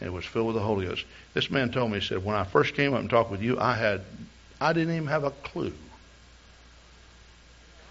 And 0.00 0.08
it 0.08 0.12
was 0.12 0.24
filled 0.24 0.46
with 0.46 0.56
the 0.56 0.62
Holy 0.62 0.86
Ghost. 0.86 1.04
This 1.34 1.50
man 1.50 1.70
told 1.70 1.90
me, 1.90 2.00
he 2.00 2.06
said, 2.06 2.24
when 2.24 2.36
I 2.36 2.44
first 2.44 2.74
came 2.74 2.94
up 2.94 3.00
and 3.00 3.10
talked 3.10 3.30
with 3.30 3.42
you, 3.42 3.60
I 3.60 3.74
had, 3.74 4.00
I 4.60 4.72
didn't 4.72 4.94
even 4.94 5.08
have 5.08 5.24
a 5.24 5.30
clue 5.30 5.74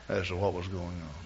as 0.10 0.28
to 0.28 0.36
what 0.36 0.54
was 0.54 0.68
going 0.68 0.84
on. 0.86 1.24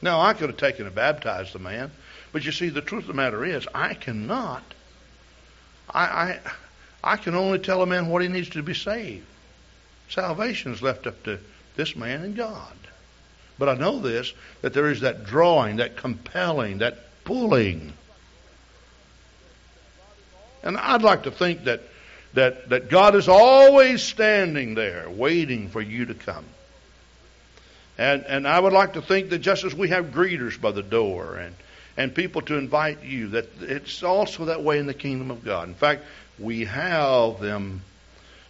Now, 0.00 0.20
I 0.20 0.34
could 0.34 0.50
have 0.50 0.58
taken 0.58 0.86
and 0.86 0.94
baptized 0.94 1.52
the 1.52 1.58
man, 1.58 1.90
but 2.32 2.44
you 2.44 2.52
see, 2.52 2.68
the 2.68 2.80
truth 2.80 3.02
of 3.02 3.08
the 3.08 3.14
matter 3.14 3.44
is, 3.44 3.66
I 3.74 3.94
cannot. 3.94 4.62
I, 5.90 6.04
I, 6.04 6.40
I 7.02 7.16
can 7.16 7.34
only 7.34 7.58
tell 7.58 7.82
a 7.82 7.86
man 7.86 8.08
what 8.08 8.22
he 8.22 8.28
needs 8.28 8.50
to 8.50 8.62
be 8.62 8.74
saved. 8.74 9.26
Salvation 10.08 10.72
is 10.72 10.82
left 10.82 11.06
up 11.06 11.22
to 11.24 11.38
this 11.76 11.96
man 11.96 12.22
and 12.22 12.36
God. 12.36 12.76
But 13.58 13.68
I 13.68 13.74
know 13.74 14.00
this, 14.00 14.32
that 14.62 14.74
there 14.74 14.90
is 14.90 15.00
that 15.00 15.24
drawing, 15.24 15.76
that 15.76 15.96
compelling, 15.96 16.78
that 16.78 16.98
pulling. 17.24 17.92
And 20.62 20.76
I'd 20.76 21.02
like 21.02 21.24
to 21.24 21.30
think 21.30 21.64
that, 21.64 21.82
that, 22.34 22.68
that 22.68 22.90
God 22.90 23.14
is 23.14 23.28
always 23.28 24.02
standing 24.02 24.74
there 24.74 25.08
waiting 25.08 25.68
for 25.68 25.80
you 25.80 26.06
to 26.06 26.14
come. 26.14 26.44
And, 27.98 28.24
and 28.26 28.46
I 28.46 28.60
would 28.60 28.74
like 28.74 28.92
to 28.94 29.02
think 29.02 29.30
that 29.30 29.38
just 29.38 29.64
as 29.64 29.74
we 29.74 29.88
have 29.88 30.06
greeters 30.06 30.60
by 30.60 30.72
the 30.72 30.82
door 30.82 31.36
and, 31.36 31.54
and 31.96 32.14
people 32.14 32.42
to 32.42 32.58
invite 32.58 33.04
you, 33.04 33.28
that 33.28 33.48
it's 33.62 34.02
also 34.02 34.46
that 34.46 34.62
way 34.62 34.78
in 34.78 34.86
the 34.86 34.94
kingdom 34.94 35.30
of 35.30 35.44
God. 35.44 35.68
In 35.68 35.74
fact, 35.74 36.02
we 36.38 36.66
have 36.66 37.40
them 37.40 37.82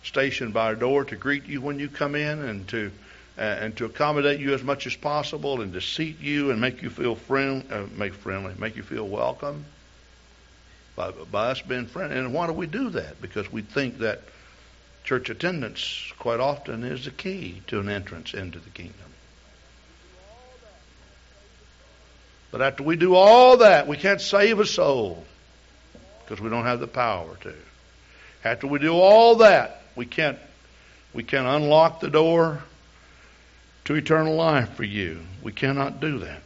stationed 0.06 0.54
by 0.54 0.66
our 0.66 0.74
door 0.74 1.04
to 1.04 1.16
greet 1.16 1.46
you 1.46 1.60
when 1.60 1.78
you 1.78 1.88
come 1.88 2.14
in 2.14 2.40
and 2.40 2.66
to 2.68 2.90
uh, 3.38 3.42
and 3.42 3.76
to 3.76 3.84
accommodate 3.84 4.40
you 4.40 4.54
as 4.54 4.62
much 4.62 4.86
as 4.86 4.96
possible 4.96 5.60
and 5.60 5.74
to 5.74 5.80
seat 5.80 6.20
you 6.20 6.50
and 6.50 6.58
make 6.60 6.80
you 6.80 6.88
feel 6.88 7.14
friend, 7.14 7.64
uh, 7.70 7.84
make 7.94 8.14
friendly, 8.14 8.54
make 8.58 8.76
you 8.76 8.82
feel 8.82 9.06
welcome 9.06 9.64
by, 10.94 11.10
by 11.10 11.50
us 11.50 11.60
being 11.60 11.86
friendly. 11.86 12.16
And 12.16 12.32
why 12.32 12.46
do 12.46 12.54
we 12.54 12.66
do 12.66 12.88
that? 12.90 13.20
Because 13.20 13.52
we 13.52 13.60
think 13.60 13.98
that 13.98 14.22
church 15.04 15.28
attendance 15.28 16.12
quite 16.18 16.40
often 16.40 16.82
is 16.82 17.04
the 17.04 17.10
key 17.10 17.60
to 17.66 17.78
an 17.78 17.90
entrance 17.90 18.32
into 18.32 18.58
the 18.58 18.70
kingdom. 18.70 18.94
But 22.50 22.62
after 22.62 22.82
we 22.84 22.96
do 22.96 23.14
all 23.14 23.58
that, 23.58 23.86
we 23.86 23.98
can't 23.98 24.20
save 24.20 24.60
a 24.60 24.66
soul 24.66 25.24
because 26.24 26.40
we 26.40 26.48
don't 26.48 26.64
have 26.64 26.80
the 26.80 26.86
power 26.86 27.36
to. 27.42 27.52
After 28.42 28.66
we 28.66 28.78
do 28.78 28.94
all 28.94 29.36
that, 29.36 29.82
we 29.96 30.06
can't 30.06 30.38
we 31.12 31.22
can't 31.24 31.46
unlock 31.46 32.00
the 32.00 32.10
door 32.10 32.62
to 33.86 33.94
eternal 33.94 34.34
life 34.34 34.74
for 34.74 34.84
you. 34.84 35.20
We 35.42 35.52
cannot 35.52 36.00
do 36.00 36.18
that. 36.18 36.42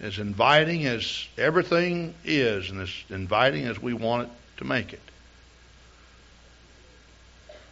As 0.00 0.18
inviting 0.18 0.86
as 0.86 1.26
everything 1.36 2.14
is, 2.24 2.70
and 2.70 2.80
as 2.80 2.90
inviting 3.10 3.66
as 3.66 3.80
we 3.80 3.92
want 3.92 4.28
it 4.28 4.58
to 4.58 4.64
make 4.64 4.92
it, 4.92 5.00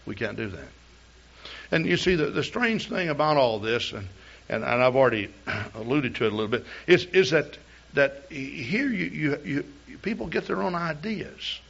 we 0.04 0.14
can't 0.14 0.36
do 0.36 0.48
that. 0.48 0.68
And 1.70 1.86
you 1.86 1.96
see, 1.96 2.16
the, 2.16 2.26
the 2.26 2.44
strange 2.44 2.88
thing 2.88 3.08
about 3.08 3.36
all 3.36 3.60
this, 3.60 3.92
and, 3.92 4.06
and, 4.48 4.64
and 4.64 4.82
I've 4.82 4.96
already 4.96 5.30
alluded 5.74 6.16
to 6.16 6.26
it 6.26 6.32
a 6.32 6.34
little 6.34 6.48
bit, 6.50 6.66
is, 6.86 7.04
is 7.06 7.30
that, 7.30 7.56
that 7.94 8.24
here 8.28 8.88
you, 8.88 9.06
you, 9.06 9.38
you, 9.44 9.98
people 10.02 10.26
get 10.26 10.46
their 10.46 10.62
own 10.62 10.74
ideas. 10.74 11.60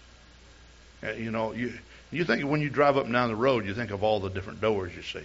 Uh, 1.02 1.12
you 1.12 1.30
know, 1.30 1.52
you, 1.52 1.72
you 2.10 2.24
think 2.24 2.44
when 2.44 2.60
you 2.60 2.70
drive 2.70 2.96
up 2.96 3.04
and 3.04 3.12
down 3.12 3.28
the 3.28 3.36
road, 3.36 3.64
you 3.64 3.74
think 3.74 3.90
of 3.90 4.02
all 4.02 4.20
the 4.20 4.28
different 4.28 4.60
doors 4.60 4.94
you 4.94 5.02
see. 5.02 5.24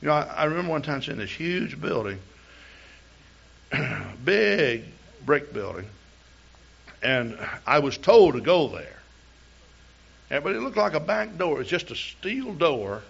You 0.00 0.08
know, 0.08 0.14
I, 0.14 0.22
I 0.22 0.44
remember 0.44 0.70
one 0.70 0.82
time 0.82 1.02
seeing 1.02 1.18
this 1.18 1.30
huge 1.30 1.80
building, 1.80 2.18
big 4.24 4.84
brick 5.24 5.52
building, 5.52 5.86
and 7.02 7.38
I 7.66 7.80
was 7.80 7.96
told 7.98 8.34
to 8.34 8.40
go 8.40 8.68
there. 8.68 8.96
Yeah, 10.30 10.40
but 10.40 10.54
it 10.54 10.60
looked 10.60 10.76
like 10.76 10.94
a 10.94 11.00
back 11.00 11.38
door. 11.38 11.60
It's 11.60 11.70
just 11.70 11.90
a 11.90 11.96
steel 11.96 12.52
door, 12.52 13.02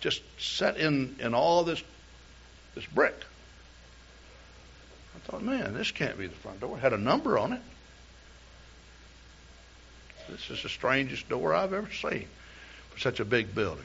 just 0.00 0.22
set 0.38 0.76
in 0.76 1.16
in 1.20 1.34
all 1.34 1.64
this 1.64 1.82
this 2.74 2.86
brick. 2.86 3.14
I 5.14 5.30
thought, 5.30 5.42
man, 5.42 5.74
this 5.74 5.90
can't 5.90 6.18
be 6.18 6.26
the 6.26 6.34
front 6.34 6.60
door. 6.60 6.76
It 6.76 6.80
had 6.80 6.92
a 6.92 6.98
number 6.98 7.38
on 7.38 7.52
it. 7.52 7.60
This 10.28 10.50
is 10.50 10.62
the 10.62 10.68
strangest 10.68 11.28
door 11.28 11.54
I've 11.54 11.72
ever 11.72 11.90
seen 11.90 12.26
for 12.90 12.98
such 12.98 13.20
a 13.20 13.24
big 13.24 13.54
building. 13.54 13.84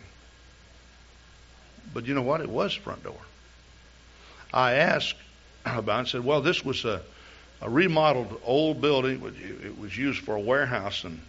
But 1.94 2.06
you 2.06 2.14
know 2.14 2.22
what? 2.22 2.42
It 2.42 2.50
was 2.50 2.76
the 2.76 2.82
front 2.82 3.04
door. 3.04 3.20
I 4.54 4.74
asked 4.74 5.16
about 5.66 5.98
it 5.98 6.00
and 6.00 6.08
said, 6.08 6.24
well, 6.24 6.42
this 6.42 6.64
was 6.64 6.86
a, 6.86 7.02
a 7.62 7.70
remodeled 7.70 8.40
old 8.44 8.82
building. 8.82 9.22
It 9.64 9.78
was 9.78 9.98
used 9.98 10.24
for 10.24 10.36
a 10.36 10.40
warehouse, 10.40 11.04
and 11.04 11.20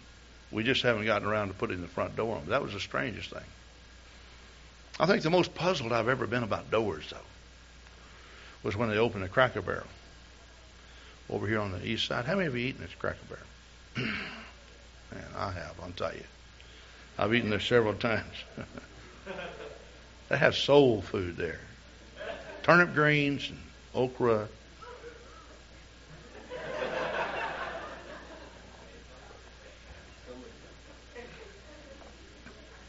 we 0.51 0.63
just 0.63 0.81
haven't 0.81 1.05
gotten 1.05 1.27
around 1.27 1.49
to 1.49 1.53
putting 1.53 1.81
the 1.81 1.87
front 1.87 2.15
door 2.15 2.37
on. 2.37 2.45
That 2.47 2.61
was 2.61 2.73
the 2.73 2.79
strangest 2.79 3.29
thing. 3.31 3.43
I 4.99 5.05
think 5.05 5.23
the 5.23 5.29
most 5.29 5.55
puzzled 5.55 5.93
I've 5.93 6.09
ever 6.09 6.27
been 6.27 6.43
about 6.43 6.71
doors, 6.71 7.05
though, 7.09 7.17
was 8.63 8.75
when 8.75 8.89
they 8.89 8.97
opened 8.97 9.23
the 9.23 9.29
Cracker 9.29 9.61
Barrel 9.61 9.87
over 11.29 11.47
here 11.47 11.59
on 11.59 11.71
the 11.71 11.85
east 11.85 12.05
side. 12.05 12.25
How 12.25 12.35
many 12.35 12.47
of 12.47 12.55
you 12.55 12.67
eaten 12.67 12.81
this 12.81 12.93
Cracker 12.95 13.17
Barrel? 13.29 14.09
Man, 15.13 15.25
I 15.35 15.51
have, 15.51 15.75
I'll 15.81 15.91
tell 15.91 16.13
you. 16.13 16.23
I've 17.17 17.33
eaten 17.33 17.49
there 17.49 17.59
several 17.59 17.95
times. 17.95 18.35
they 20.29 20.37
have 20.37 20.55
soul 20.55 21.01
food 21.01 21.35
there. 21.37 21.59
Turnip 22.63 22.93
greens 22.93 23.49
and 23.49 23.59
okra. 23.93 24.47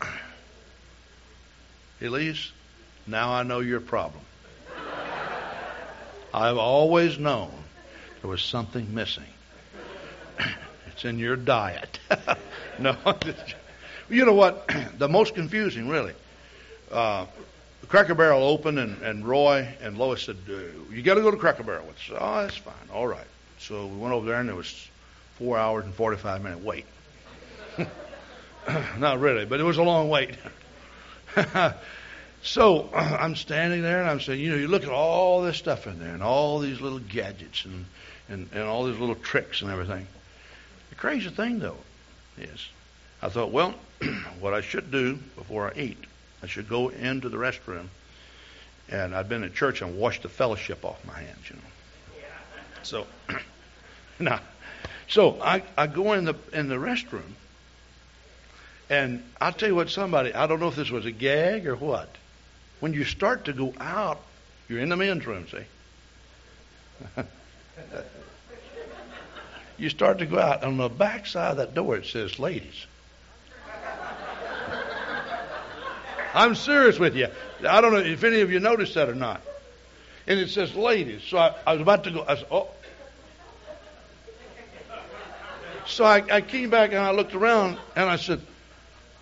Elise, 2.00 2.52
now 3.06 3.32
I 3.32 3.42
know 3.42 3.60
your 3.60 3.80
problem. 3.80 4.24
I've 6.32 6.58
always 6.58 7.18
known 7.18 7.50
there 8.20 8.30
was 8.30 8.42
something 8.42 8.94
missing. 8.94 9.24
It's 11.00 11.06
in 11.06 11.18
your 11.18 11.36
diet. 11.36 11.98
no, 12.78 12.94
You 14.10 14.26
know 14.26 14.34
what? 14.34 14.70
the 14.98 15.08
most 15.08 15.34
confusing, 15.34 15.88
really. 15.88 16.12
Uh, 16.92 17.24
Cracker 17.88 18.14
Barrel 18.14 18.42
opened, 18.42 18.78
and, 18.78 19.00
and 19.00 19.26
Roy 19.26 19.66
and 19.80 19.96
Lois 19.96 20.24
said, 20.24 20.36
uh, 20.46 20.52
"You 20.92 21.00
got 21.00 21.14
to 21.14 21.22
go 21.22 21.30
to 21.30 21.38
Cracker 21.38 21.62
Barrel." 21.62 21.86
I 21.88 22.06
said, 22.06 22.18
"Oh, 22.20 22.42
that's 22.42 22.58
fine. 22.58 22.74
All 22.92 23.06
right." 23.06 23.26
So 23.58 23.86
we 23.86 23.96
went 23.96 24.12
over 24.12 24.26
there, 24.26 24.40
and 24.40 24.46
there 24.50 24.54
was 24.56 24.88
four 25.38 25.56
hours 25.56 25.86
and 25.86 25.94
forty-five 25.94 26.42
minute 26.42 26.62
wait. 26.62 26.84
Not 28.98 29.20
really, 29.20 29.46
but 29.46 29.58
it 29.58 29.64
was 29.64 29.78
a 29.78 29.82
long 29.82 30.10
wait. 30.10 30.36
so 32.42 32.90
I'm 32.94 33.36
standing 33.36 33.80
there, 33.80 34.02
and 34.02 34.10
I'm 34.10 34.20
saying, 34.20 34.38
you 34.38 34.50
know, 34.50 34.56
you 34.56 34.68
look 34.68 34.82
at 34.82 34.90
all 34.90 35.40
this 35.40 35.56
stuff 35.56 35.86
in 35.86 35.98
there, 35.98 36.12
and 36.12 36.22
all 36.22 36.58
these 36.58 36.82
little 36.82 36.98
gadgets, 36.98 37.64
and 37.64 37.86
and, 38.28 38.50
and 38.52 38.64
all 38.64 38.84
these 38.84 38.98
little 38.98 39.14
tricks 39.14 39.62
and 39.62 39.70
everything. 39.70 40.06
The 40.90 40.96
crazy 40.96 41.30
thing, 41.30 41.58
though, 41.60 41.78
is 42.38 42.68
I 43.22 43.28
thought, 43.28 43.50
well, 43.50 43.74
what 44.40 44.54
I 44.54 44.60
should 44.60 44.90
do 44.90 45.18
before 45.36 45.68
I 45.68 45.78
eat, 45.78 45.98
I 46.42 46.46
should 46.46 46.68
go 46.68 46.88
into 46.88 47.28
the 47.28 47.36
restroom, 47.36 47.86
and 48.88 49.14
I'd 49.14 49.28
been 49.28 49.44
at 49.44 49.54
church 49.54 49.82
and 49.82 49.98
washed 49.98 50.22
the 50.22 50.28
fellowship 50.28 50.84
off 50.84 51.04
my 51.04 51.18
hands, 51.18 51.48
you 51.48 51.56
know. 51.56 51.62
So, 52.82 53.06
now, 54.18 54.40
so 55.08 55.40
I, 55.40 55.62
I 55.76 55.86
go 55.86 56.14
in 56.14 56.24
the 56.24 56.34
in 56.52 56.68
the 56.68 56.76
restroom, 56.76 57.32
and 58.88 59.22
I'll 59.40 59.52
tell 59.52 59.68
you 59.68 59.74
what, 59.74 59.90
somebody, 59.90 60.32
I 60.34 60.46
don't 60.46 60.60
know 60.60 60.68
if 60.68 60.76
this 60.76 60.90
was 60.90 61.04
a 61.04 61.12
gag 61.12 61.66
or 61.66 61.76
what. 61.76 62.08
When 62.80 62.94
you 62.94 63.04
start 63.04 63.44
to 63.44 63.52
go 63.52 63.74
out, 63.78 64.20
you're 64.68 64.80
in 64.80 64.88
the 64.88 64.96
men's 64.96 65.26
room, 65.26 65.46
see. 65.48 65.64
you 69.80 69.88
start 69.88 70.18
to 70.18 70.26
go 70.26 70.38
out. 70.38 70.62
On 70.62 70.76
the 70.76 70.88
back 70.88 71.26
side 71.26 71.52
of 71.52 71.56
that 71.56 71.74
door, 71.74 71.96
it 71.96 72.06
says 72.06 72.38
ladies. 72.38 72.86
I'm 76.34 76.54
serious 76.54 76.98
with 76.98 77.16
you. 77.16 77.28
I 77.68 77.80
don't 77.80 77.92
know 77.92 77.98
if 77.98 78.22
any 78.22 78.40
of 78.40 78.52
you 78.52 78.60
noticed 78.60 78.94
that 78.94 79.08
or 79.08 79.14
not. 79.14 79.40
And 80.26 80.38
it 80.38 80.50
says 80.50 80.74
ladies. 80.74 81.22
So 81.24 81.38
I, 81.38 81.54
I 81.66 81.72
was 81.72 81.82
about 81.82 82.04
to 82.04 82.10
go. 82.10 82.24
I 82.26 82.36
said, 82.36 82.46
oh. 82.50 82.68
So 85.86 86.04
I, 86.04 86.22
I 86.30 86.40
came 86.40 86.70
back 86.70 86.90
and 86.90 87.00
I 87.00 87.10
looked 87.10 87.34
around 87.34 87.78
and 87.96 88.08
I 88.08 88.16
said, 88.16 88.40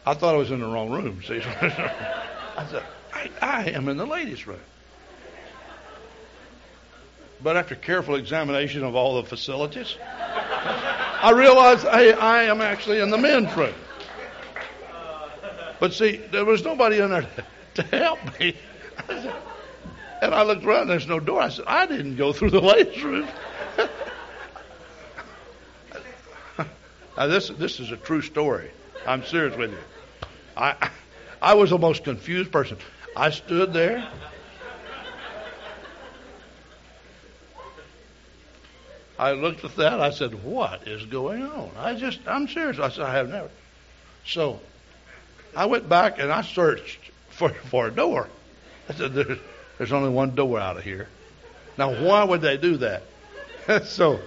I 0.04 0.14
thought 0.14 0.34
I 0.34 0.38
was 0.38 0.50
in 0.50 0.60
the 0.60 0.66
wrong 0.66 0.90
room. 0.90 1.22
See? 1.26 1.40
I 1.60 2.66
said, 2.70 2.82
I, 3.14 3.30
I 3.40 3.64
am 3.70 3.88
in 3.88 3.96
the 3.96 4.06
ladies' 4.06 4.46
room. 4.46 4.60
But 7.42 7.56
after 7.56 7.74
careful 7.74 8.16
examination 8.16 8.84
of 8.84 8.96
all 8.96 9.22
the 9.22 9.28
facilities, 9.28 9.96
I 10.64 11.32
realized 11.34 11.86
I, 11.86 12.10
I 12.10 12.44
am 12.44 12.60
actually 12.60 13.00
in 13.00 13.10
the 13.10 13.18
men's 13.18 13.54
room. 13.56 13.74
But 15.80 15.92
see, 15.92 16.16
there 16.16 16.44
was 16.44 16.64
nobody 16.64 16.98
in 16.98 17.10
there 17.10 17.22
to, 17.22 17.44
to 17.82 17.96
help 17.96 18.40
me. 18.40 18.56
and 19.08 20.34
I 20.34 20.42
looked 20.42 20.64
around, 20.64 20.88
there's 20.88 21.06
no 21.06 21.20
door. 21.20 21.40
I 21.40 21.48
said, 21.48 21.64
I 21.66 21.86
didn't 21.86 22.16
go 22.16 22.32
through 22.32 22.50
the 22.50 22.60
ladies' 22.60 23.02
room. 23.04 23.28
now, 27.16 27.26
this, 27.26 27.48
this 27.48 27.80
is 27.80 27.92
a 27.92 27.96
true 27.96 28.22
story. 28.22 28.70
I'm 29.06 29.24
serious 29.24 29.56
with 29.56 29.70
you. 29.70 29.78
I, 30.56 30.90
I 31.40 31.54
was 31.54 31.70
the 31.70 31.78
most 31.78 32.04
confused 32.04 32.50
person. 32.50 32.78
I 33.14 33.30
stood 33.30 33.72
there. 33.72 34.08
I 39.18 39.32
looked 39.32 39.64
at 39.64 39.74
that. 39.76 40.00
I 40.00 40.10
said, 40.10 40.44
"What 40.44 40.86
is 40.86 41.04
going 41.04 41.42
on?" 41.42 41.70
I 41.76 41.94
just, 41.94 42.20
I'm 42.26 42.46
serious. 42.46 42.78
I 42.78 42.88
said, 42.90 43.04
"I 43.04 43.14
have 43.14 43.28
never." 43.28 43.50
So, 44.24 44.60
I 45.56 45.66
went 45.66 45.88
back 45.88 46.18
and 46.18 46.30
I 46.32 46.42
searched 46.42 47.00
for 47.30 47.50
for 47.50 47.88
a 47.88 47.90
door. 47.90 48.28
I 48.88 48.94
said, 48.94 49.14
"There's, 49.14 49.38
there's 49.76 49.92
only 49.92 50.10
one 50.10 50.34
door 50.34 50.60
out 50.60 50.76
of 50.76 50.84
here." 50.84 51.08
Now, 51.76 51.94
why 52.02 52.24
would 52.24 52.40
they 52.40 52.56
do 52.56 52.76
that? 52.78 53.02
so, 53.84 54.20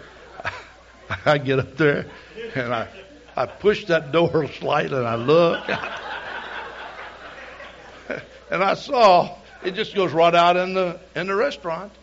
I 1.26 1.38
get 1.38 1.60
up 1.60 1.78
there 1.78 2.06
and 2.56 2.74
I 2.74 2.88
I 3.36 3.46
push 3.46 3.86
that 3.86 4.12
door 4.12 4.48
slightly 4.60 4.98
and 4.98 5.08
I 5.08 5.16
look, 5.16 5.70
and 8.52 8.64
I 8.64 8.74
saw 8.74 9.38
it 9.64 9.72
just 9.72 9.96
goes 9.96 10.12
right 10.12 10.36
out 10.36 10.58
in 10.58 10.74
the 10.74 11.00
in 11.16 11.28
the 11.28 11.36
restaurant. 11.36 11.94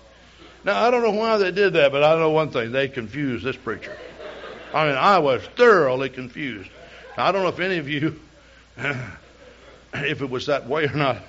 Now, 0.69 0.87
I 0.87 0.91
don't 0.91 1.03
know 1.03 1.13
why 1.13 1.39
they 1.39 1.51
did 1.51 1.73
that, 1.73 1.93
but 1.93 2.05
I 2.05 2.15
know 2.19 2.29
one 2.29 2.51
thing. 2.51 2.73
They 2.73 2.89
confused 2.89 3.43
this 3.43 3.57
preacher. 3.57 3.97
I 4.75 4.87
mean, 4.87 4.97
I 4.97 5.19
was 5.19 5.41
thoroughly 5.57 6.11
confused. 6.11 6.69
Now, 7.17 7.25
I 7.25 7.33
don't 7.33 7.41
know 7.43 7.49
if 7.49 7.59
any 7.59 7.79
of 7.79 7.89
you, 7.89 8.21
if 8.77 10.21
it 10.21 10.29
was 10.29 10.45
that 10.45 10.69
way 10.69 10.85
or 10.85 10.93
not. 10.93 11.23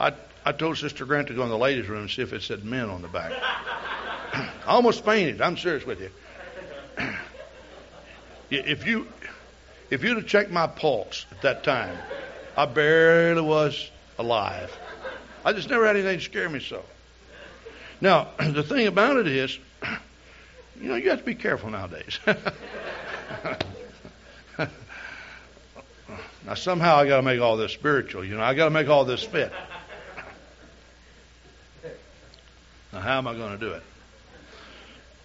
I, 0.00 0.12
I 0.44 0.50
told 0.50 0.76
Sister 0.76 1.04
Grant 1.04 1.28
to 1.28 1.34
go 1.34 1.44
in 1.44 1.50
the 1.50 1.56
ladies' 1.56 1.88
room 1.88 2.00
and 2.00 2.10
see 2.10 2.22
if 2.22 2.32
it 2.32 2.42
said 2.42 2.64
men 2.64 2.90
on 2.90 3.00
the 3.00 3.06
back. 3.06 3.30
I 4.32 4.50
almost 4.66 5.04
fainted. 5.04 5.40
I'm 5.40 5.56
serious 5.56 5.86
with 5.86 6.00
you. 6.00 6.10
if 8.50 8.84
you 8.88 9.06
if 9.90 10.02
you'd 10.02 10.16
have 10.16 10.26
checked 10.26 10.50
my 10.50 10.66
pulse 10.66 11.26
at 11.30 11.42
that 11.42 11.62
time, 11.62 11.96
I 12.56 12.66
barely 12.66 13.40
was 13.40 13.88
alive. 14.18 14.76
I 15.44 15.52
just 15.52 15.70
never 15.70 15.86
had 15.86 15.94
anything 15.94 16.18
scare 16.18 16.48
me 16.48 16.58
so. 16.58 16.82
Now, 18.00 18.28
the 18.38 18.62
thing 18.62 18.86
about 18.86 19.16
it 19.16 19.26
is, 19.26 19.58
you 20.80 20.88
know, 20.88 20.96
you 20.96 21.10
have 21.10 21.18
to 21.20 21.24
be 21.24 21.34
careful 21.34 21.70
nowadays. 21.70 22.18
now, 26.46 26.54
somehow 26.54 26.96
I 26.96 27.06
got 27.06 27.16
to 27.16 27.22
make 27.22 27.40
all 27.40 27.56
this 27.56 27.72
spiritual. 27.72 28.24
You 28.24 28.36
know, 28.36 28.42
I 28.42 28.54
got 28.54 28.64
to 28.64 28.70
make 28.70 28.88
all 28.88 29.04
this 29.04 29.22
fit. 29.22 29.52
Now, 32.92 33.00
how 33.00 33.18
am 33.18 33.28
I 33.28 33.34
going 33.34 33.58
to 33.58 33.64
do 33.64 33.72
it? 33.72 33.82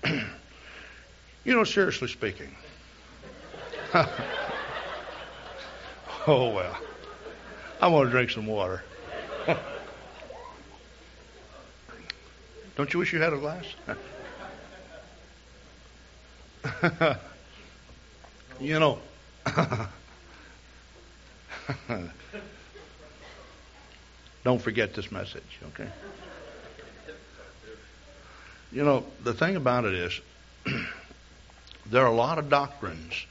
you 1.46 1.56
know, 1.56 1.64
seriously 1.64 2.08
speaking. 2.08 2.56
oh, 6.28 6.50
well. 6.50 6.78
I'm 7.82 7.92
going 7.92 8.06
to 8.06 8.12
drink 8.12 8.32
some 8.32 8.46
water. 8.46 8.84
Don't 12.76 12.94
you 12.94 13.00
wish 13.00 13.14
you 13.14 13.22
had 13.22 13.32
a 13.32 13.38
glass? 13.38 13.66
you 18.60 18.80
know, 18.80 19.00
don't 24.44 24.62
forget 24.62 24.94
this 24.94 25.12
message, 25.12 25.60
okay? 25.68 25.88
You 28.72 28.84
know, 28.84 29.06
the 29.24 29.34
thing 29.34 29.56
about 29.56 29.86
it 29.86 29.94
is, 29.94 30.20
there 31.86 32.04
are 32.04 32.12
a 32.12 32.16
lot 32.16 32.40
of 32.40 32.50
doctrines 32.50 33.26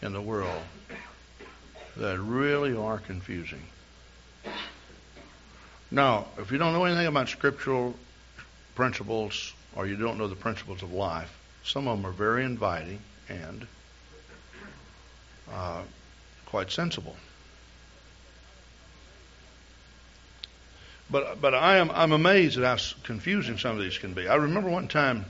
in 0.00 0.12
the 0.12 0.20
world 0.20 0.62
that 1.96 2.20
really 2.20 2.76
are 2.76 2.98
confusing. 2.98 3.62
Now, 5.90 6.26
if 6.38 6.50
you 6.50 6.58
don't 6.58 6.72
know 6.72 6.84
anything 6.84 7.06
about 7.06 7.28
scriptural 7.28 7.94
principles 8.74 9.54
or 9.74 9.86
you 9.86 9.96
don't 9.96 10.18
know 10.18 10.26
the 10.26 10.34
principles 10.34 10.82
of 10.82 10.92
life, 10.92 11.32
some 11.64 11.86
of 11.86 11.96
them 11.96 12.06
are 12.06 12.12
very 12.12 12.44
inviting 12.44 13.00
and 13.28 13.66
uh, 15.52 15.82
quite 16.46 16.70
sensible. 16.70 17.16
But 21.08 21.40
but 21.40 21.54
I 21.54 21.76
am 21.76 21.90
I'm 21.92 22.12
amazed 22.12 22.58
at 22.58 22.64
how 22.64 22.84
confusing 23.04 23.58
some 23.58 23.76
of 23.76 23.82
these 23.82 23.96
can 23.96 24.12
be. 24.12 24.26
I 24.26 24.34
remember 24.34 24.68
one 24.68 24.88
time 24.88 25.24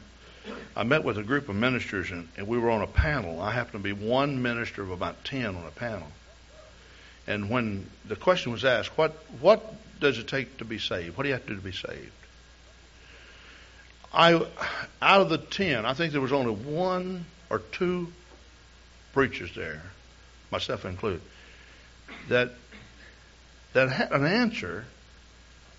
I 0.74 0.84
met 0.84 1.04
with 1.04 1.18
a 1.18 1.22
group 1.22 1.50
of 1.50 1.57
ministers 1.57 2.11
and, 2.11 2.28
and 2.36 2.48
we 2.48 2.57
were 2.57 2.70
on 2.70 2.80
a 2.80 2.86
panel. 2.86 3.42
I 3.42 3.50
happened 3.50 3.84
to 3.84 3.94
be 3.94 4.07
one 4.07 4.40
minister 4.40 4.82
of 4.82 4.90
about 4.90 5.22
ten 5.24 5.54
on 5.54 5.66
a 5.66 5.70
panel. 5.70 6.09
And 7.26 7.50
when 7.50 7.90
the 8.07 8.16
question 8.16 8.52
was 8.52 8.64
asked, 8.64 8.96
what 8.96 9.12
what 9.40 9.74
does 10.01 10.18
it 10.18 10.28
take 10.28 10.59
to 10.59 10.64
be 10.64 10.78
saved? 10.78 11.16
What 11.16 11.24
do 11.24 11.28
you 11.28 11.34
have 11.34 11.44
to 11.47 11.51
do 11.51 11.57
to 11.57 11.62
be 11.62 11.72
saved? 11.72 12.12
I, 14.12 14.34
out 15.03 15.20
of 15.20 15.28
the 15.28 15.38
ten, 15.38 15.84
I 15.84 15.94
think 15.94 16.12
there 16.12 16.20
was 16.20 16.32
only 16.32 16.53
one 16.53 17.26
or 17.51 17.59
two 17.59 18.12
preachers 19.12 19.55
there, 19.55 19.82
myself 20.51 20.84
included, 20.84 21.20
that 22.28 22.53
that 23.72 23.90
had 23.90 24.12
an 24.12 24.24
answer 24.24 24.86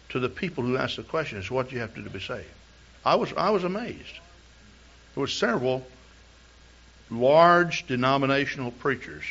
to 0.10 0.20
the 0.20 0.30
people 0.30 0.64
who 0.64 0.78
asked 0.78 0.98
the 0.98 1.04
question 1.04 1.40
is 1.40 1.50
what 1.50 1.70
do 1.70 1.76
you 1.76 1.82
have 1.82 1.96
to 1.96 2.02
do 2.02 2.08
to 2.08 2.14
be 2.14 2.20
saved. 2.20 2.46
I 3.04 3.16
was 3.16 3.34
I 3.34 3.50
was 3.50 3.64
amazed. 3.64 4.20
There 5.16 5.22
were 5.22 5.28
several 5.28 5.86
large 7.10 7.88
denominational 7.88 8.72
preachers 8.72 9.24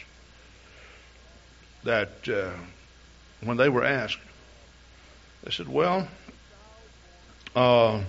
that 1.84 2.28
uh, 2.28 2.51
when 3.43 3.57
they 3.57 3.68
were 3.68 3.84
asked, 3.84 4.18
they 5.47 5.53
said, 5.53 5.68
well, 5.68 6.09
uh, 7.55 8.03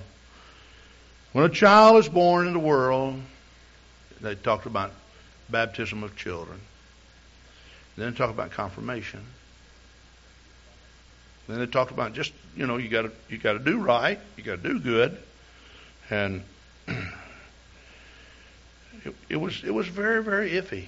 when 1.33 1.45
a 1.45 1.49
child 1.49 1.97
is 1.97 2.09
born 2.09 2.47
in 2.47 2.53
the 2.53 2.59
world, 2.59 3.21
they 4.21 4.33
talked 4.33 4.65
about 4.65 4.91
baptism 5.47 6.01
of 6.01 6.15
children. 6.15 6.59
Then 7.95 8.11
they 8.11 8.17
talk 8.17 8.31
about 8.31 8.49
confirmation. 8.49 9.23
Then 11.47 11.59
they 11.59 11.67
talk 11.67 11.91
about 11.91 12.13
just 12.13 12.33
you 12.55 12.65
know 12.65 12.77
you 12.77 12.89
got 12.89 13.03
to 13.03 13.11
you 13.29 13.37
got 13.37 13.53
to 13.53 13.59
do 13.59 13.77
right, 13.77 14.19
you 14.35 14.43
got 14.43 14.63
to 14.63 14.69
do 14.69 14.79
good, 14.79 15.19
and 16.09 16.43
it, 16.87 16.95
it 19.29 19.35
was 19.35 19.63
it 19.63 19.71
was 19.71 19.87
very 19.87 20.23
very 20.23 20.53
iffy. 20.53 20.85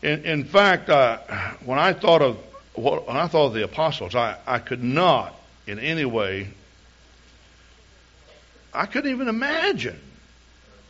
In, 0.00 0.24
in 0.24 0.44
fact, 0.44 0.88
uh, 0.88 1.18
when 1.66 1.78
I 1.78 1.92
thought 1.92 2.22
of 2.22 2.38
when 2.78 3.16
I 3.16 3.26
thought 3.26 3.46
of 3.46 3.54
the 3.54 3.64
apostles, 3.64 4.14
I, 4.14 4.36
I 4.46 4.58
could 4.58 4.82
not 4.82 5.34
in 5.66 5.78
any 5.78 6.04
way. 6.04 6.48
I 8.72 8.86
couldn't 8.86 9.10
even 9.10 9.28
imagine 9.28 10.00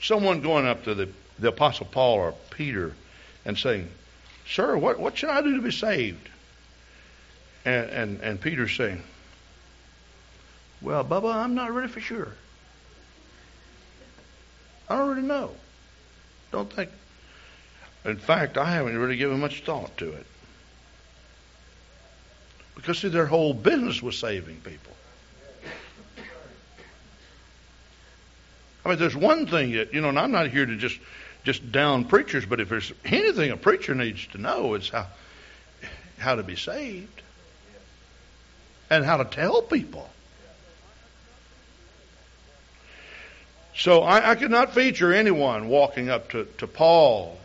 someone 0.01 0.41
going 0.41 0.66
up 0.66 0.84
to 0.84 0.95
the, 0.95 1.09
the 1.39 1.49
apostle 1.49 1.86
Paul 1.86 2.14
or 2.14 2.34
Peter 2.51 2.93
and 3.45 3.57
saying, 3.57 3.89
"Sir, 4.47 4.76
what 4.76 4.99
what 4.99 5.16
should 5.16 5.30
I 5.30 5.43
do 5.43 5.57
to 5.57 5.62
be 5.62 5.72
saved?" 5.72 6.28
And 7.64 7.91
and, 7.91 8.20
and 8.20 8.41
Peter 8.41 8.68
saying, 8.68 9.03
"Well, 10.82 11.05
Bubba, 11.05 11.34
I'm 11.34 11.55
not 11.55 11.72
really 11.72 11.89
for 11.89 12.01
sure. 12.01 12.32
I 14.89 14.97
don't 14.97 15.09
really 15.09 15.22
know. 15.22 15.51
Don't 16.51 16.72
think 16.72 16.91
in 18.05 18.16
fact, 18.16 18.57
I 18.57 18.72
haven't 18.72 18.97
really 18.97 19.16
given 19.16 19.41
much 19.41 19.62
thought 19.62 19.97
to 19.99 20.12
it. 20.12 20.26
Because, 22.78 23.00
see, 23.00 23.08
their 23.08 23.26
whole 23.26 23.52
business 23.52 24.00
was 24.00 24.16
saving 24.16 24.60
people. 24.60 24.92
I 28.84 28.90
mean, 28.90 28.98
there's 29.00 29.16
one 29.16 29.48
thing 29.48 29.72
that, 29.72 29.92
you 29.92 30.00
know, 30.00 30.10
and 30.10 30.18
I'm 30.18 30.30
not 30.30 30.48
here 30.48 30.64
to 30.64 30.76
just, 30.76 30.96
just 31.42 31.72
down 31.72 32.04
preachers, 32.04 32.46
but 32.46 32.60
if 32.60 32.68
there's 32.68 32.92
anything 33.04 33.50
a 33.50 33.56
preacher 33.56 33.96
needs 33.96 34.24
to 34.28 34.38
know, 34.38 34.74
it's 34.74 34.90
how, 34.90 35.08
how 36.18 36.36
to 36.36 36.44
be 36.44 36.54
saved 36.54 37.20
and 38.88 39.04
how 39.04 39.16
to 39.16 39.24
tell 39.24 39.60
people. 39.60 40.08
So 43.74 44.02
I, 44.02 44.30
I 44.30 44.34
could 44.36 44.52
not 44.52 44.72
feature 44.72 45.12
anyone 45.12 45.66
walking 45.66 46.10
up 46.10 46.30
to, 46.30 46.46
to 46.58 46.68
Paul 46.68 47.40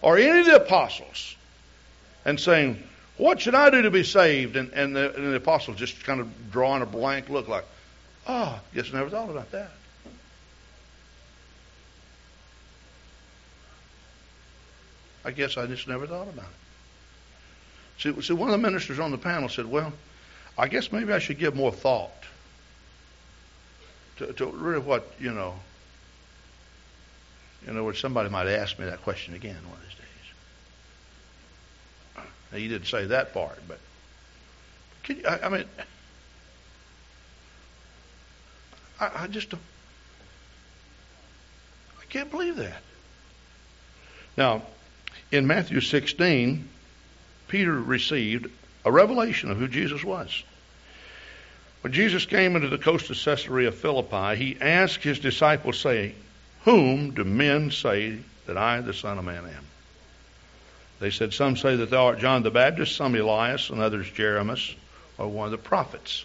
or 0.00 0.16
any 0.16 0.40
of 0.40 0.46
the 0.46 0.56
apostles 0.56 1.36
and 2.24 2.40
saying, 2.40 2.82
What 3.20 3.38
should 3.38 3.54
I 3.54 3.68
do 3.68 3.82
to 3.82 3.90
be 3.90 4.02
saved? 4.02 4.56
And, 4.56 4.72
and, 4.72 4.96
the, 4.96 5.14
and 5.14 5.26
the 5.26 5.36
apostles 5.36 5.76
just 5.76 6.02
kind 6.04 6.20
of 6.20 6.50
drawing 6.50 6.80
a 6.80 6.86
blank 6.86 7.28
look 7.28 7.48
like, 7.48 7.66
Oh, 8.26 8.58
guess 8.74 8.88
I 8.94 8.96
never 8.96 9.10
thought 9.10 9.28
about 9.28 9.50
that. 9.50 9.70
I 15.22 15.32
guess 15.32 15.58
I 15.58 15.66
just 15.66 15.86
never 15.86 16.06
thought 16.06 16.28
about 16.28 16.46
it. 16.46 18.02
See, 18.02 18.22
see, 18.22 18.32
one 18.32 18.48
of 18.48 18.52
the 18.52 18.66
ministers 18.66 18.98
on 18.98 19.10
the 19.10 19.18
panel 19.18 19.50
said, 19.50 19.66
Well, 19.66 19.92
I 20.56 20.68
guess 20.68 20.90
maybe 20.90 21.12
I 21.12 21.18
should 21.18 21.38
give 21.38 21.54
more 21.54 21.72
thought 21.72 22.24
to, 24.16 24.32
to 24.32 24.46
really 24.46 24.80
what, 24.80 25.12
you 25.20 25.34
know, 25.34 25.56
in 27.66 27.72
other 27.72 27.84
words, 27.84 27.98
somebody 27.98 28.30
might 28.30 28.46
ask 28.46 28.78
me 28.78 28.86
that 28.86 29.02
question 29.02 29.34
again 29.34 29.58
one 29.68 29.76
of 29.76 29.82
these 29.82 29.90
days. 29.90 29.99
Now, 32.52 32.58
you 32.58 32.68
didn't 32.68 32.88
say 32.88 33.06
that 33.06 33.32
part, 33.32 33.60
but 33.68 33.78
can 35.02 35.18
you, 35.18 35.26
I, 35.26 35.46
I 35.46 35.48
mean, 35.48 35.64
I, 39.00 39.10
I 39.14 39.26
just 39.28 39.50
don't, 39.50 39.62
I 42.00 42.04
can't 42.06 42.30
believe 42.30 42.56
that. 42.56 42.82
Now, 44.36 44.62
in 45.30 45.46
Matthew 45.46 45.80
16, 45.80 46.68
Peter 47.48 47.72
received 47.72 48.50
a 48.84 48.90
revelation 48.92 49.50
of 49.50 49.58
who 49.58 49.68
Jesus 49.68 50.02
was. 50.02 50.42
When 51.82 51.92
Jesus 51.92 52.26
came 52.26 52.56
into 52.56 52.68
the 52.68 52.78
coast 52.78 53.10
of 53.10 53.16
Caesarea 53.16 53.72
Philippi, 53.72 54.36
he 54.36 54.58
asked 54.60 55.02
his 55.02 55.18
disciples, 55.18 55.78
saying, 55.78 56.14
whom 56.64 57.12
do 57.12 57.24
men 57.24 57.70
say 57.70 58.18
that 58.46 58.58
I, 58.58 58.80
the 58.80 58.92
Son 58.92 59.18
of 59.18 59.24
Man, 59.24 59.46
am? 59.46 59.66
They 61.00 61.10
said, 61.10 61.32
Some 61.32 61.56
say 61.56 61.76
that 61.76 61.90
thou 61.90 62.06
art 62.06 62.18
John 62.18 62.42
the 62.42 62.50
Baptist, 62.50 62.94
some 62.94 63.14
Elias, 63.14 63.70
and 63.70 63.80
others 63.80 64.10
Jeremias, 64.10 64.74
or 65.18 65.28
one 65.28 65.46
of 65.46 65.52
the 65.52 65.58
prophets. 65.58 66.24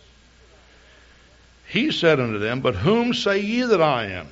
He 1.67 1.91
said 1.91 2.19
unto 2.19 2.38
them, 2.38 2.61
But 2.61 2.76
whom 2.76 3.13
say 3.13 3.39
ye 3.39 3.61
that 3.63 3.82
I 3.82 4.07
am? 4.07 4.28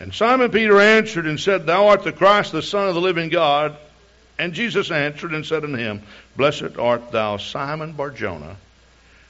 And 0.00 0.12
Simon 0.12 0.50
Peter 0.50 0.80
answered 0.80 1.26
and 1.26 1.38
said, 1.38 1.66
Thou 1.66 1.88
art 1.88 2.02
the 2.02 2.12
Christ, 2.12 2.52
the 2.52 2.62
Son 2.62 2.88
of 2.88 2.94
the 2.94 3.00
living 3.00 3.28
God. 3.28 3.76
And 4.38 4.54
Jesus 4.54 4.90
answered 4.90 5.32
and 5.32 5.46
said 5.46 5.62
unto 5.62 5.76
him, 5.76 6.02
Blessed 6.36 6.76
art 6.78 7.12
thou, 7.12 7.36
Simon 7.36 7.92
Barjona, 7.92 8.56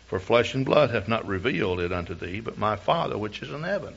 for 0.07 0.19
flesh 0.19 0.55
and 0.55 0.65
blood 0.65 0.91
hath 0.91 1.09
not 1.09 1.27
revealed 1.27 1.81
it 1.81 1.93
unto 1.93 2.15
thee, 2.15 2.41
but 2.41 2.57
my 2.57 2.77
Father 2.77 3.19
which 3.19 3.43
is 3.43 3.51
in 3.51 3.65
heaven. 3.65 3.95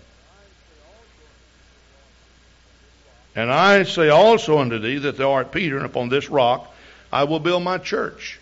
And 3.36 3.52
I 3.52 3.84
say 3.84 4.10
also 4.10 4.60
unto 4.60 4.80
thee 4.80 4.98
that 5.00 5.18
thou 5.18 5.34
art 5.34 5.52
Peter, 5.52 5.76
and 5.76 5.86
upon 5.86 6.10
this 6.10 6.30
rock 6.30 6.74
I 7.12 7.26
will 7.26 7.40
build 7.40 7.64
my 7.64 7.78
church, 7.78 8.40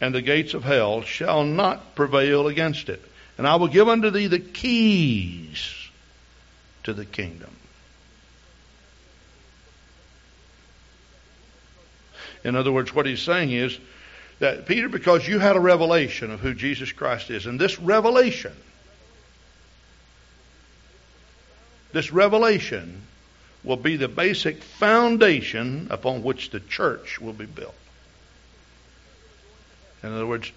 and 0.00 0.14
the 0.14 0.22
gates 0.22 0.54
of 0.54 0.64
hell 0.64 1.02
shall 1.02 1.44
not 1.44 1.94
prevail 1.94 2.48
against 2.48 2.88
it. 2.88 3.02
And 3.38 3.46
I 3.46 3.56
will 3.56 3.68
give 3.68 3.88
unto 3.88 4.10
thee 4.10 4.26
the 4.26 4.38
keys 4.38 5.88
to 6.84 6.92
the 6.92 7.04
kingdom. 7.04 7.54
In 12.44 12.56
other 12.56 12.72
words, 12.72 12.92
what 12.94 13.06
he's 13.06 13.22
saying 13.22 13.52
is 13.52 13.78
that, 14.40 14.66
Peter, 14.66 14.88
because 14.88 15.26
you 15.28 15.38
had 15.38 15.54
a 15.54 15.60
revelation 15.60 16.30
of 16.30 16.40
who 16.40 16.54
Jesus 16.54 16.90
Christ 16.90 17.30
is, 17.30 17.46
and 17.46 17.60
this 17.60 17.78
revelation, 17.78 18.52
this 21.92 22.10
revelation 22.10 23.02
will 23.64 23.76
be 23.76 23.96
the 23.96 24.08
basic 24.08 24.62
foundation 24.62 25.86
upon 25.90 26.22
which 26.22 26.50
the 26.50 26.60
church 26.60 27.20
will 27.20 27.32
be 27.32 27.46
built. 27.46 27.74
In 30.02 30.12
other 30.12 30.26
words, 30.26 30.50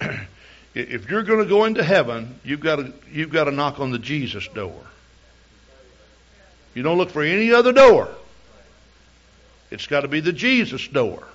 if 0.74 1.10
you're 1.10 1.24
going 1.24 1.40
to 1.40 1.48
go 1.48 1.64
into 1.64 1.82
heaven, 1.82 2.38
you've 2.44 2.60
got 2.60 2.76
to 2.76 2.92
you've 3.10 3.30
got 3.30 3.44
to 3.44 3.50
knock 3.50 3.80
on 3.80 3.90
the 3.90 3.98
Jesus 3.98 4.46
door. 4.48 4.80
You 6.74 6.82
don't 6.82 6.98
look 6.98 7.10
for 7.10 7.22
any 7.22 7.52
other 7.52 7.72
door. 7.72 8.08
It's 9.70 9.86
got 9.86 10.02
to 10.02 10.08
be 10.08 10.20
the 10.20 10.32
Jesus 10.32 10.86
door. 10.86 11.26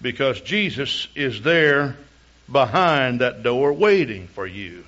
Because 0.00 0.40
Jesus 0.40 1.06
is 1.14 1.42
there 1.42 1.96
behind 2.50 3.20
that 3.20 3.42
door 3.42 3.72
waiting 3.72 4.26
for 4.28 4.46
you. 4.46 4.84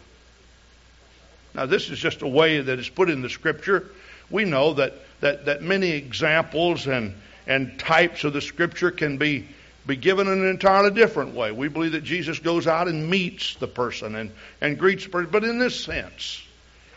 Now, 1.54 1.66
this 1.66 1.90
is 1.90 1.98
just 1.98 2.22
a 2.22 2.28
way 2.28 2.60
that 2.60 2.78
is 2.78 2.88
put 2.88 3.08
in 3.08 3.22
the 3.22 3.30
Scripture. 3.30 3.90
We 4.30 4.44
know 4.44 4.74
that, 4.74 4.94
that, 5.20 5.44
that 5.44 5.62
many 5.62 5.90
examples 5.90 6.86
and, 6.86 7.14
and 7.46 7.78
types 7.78 8.24
of 8.24 8.32
the 8.32 8.40
Scripture 8.40 8.90
can 8.90 9.18
be, 9.18 9.46
be 9.86 9.96
given 9.96 10.26
in 10.26 10.40
an 10.40 10.48
entirely 10.48 10.90
different 10.90 11.34
way. 11.34 11.52
We 11.52 11.68
believe 11.68 11.92
that 11.92 12.04
Jesus 12.04 12.38
goes 12.38 12.66
out 12.66 12.88
and 12.88 13.08
meets 13.08 13.54
the 13.56 13.68
person 13.68 14.16
and, 14.16 14.32
and 14.60 14.78
greets 14.78 15.04
the 15.04 15.10
person, 15.10 15.30
but 15.30 15.44
in 15.44 15.58
this 15.58 15.84
sense, 15.84 16.42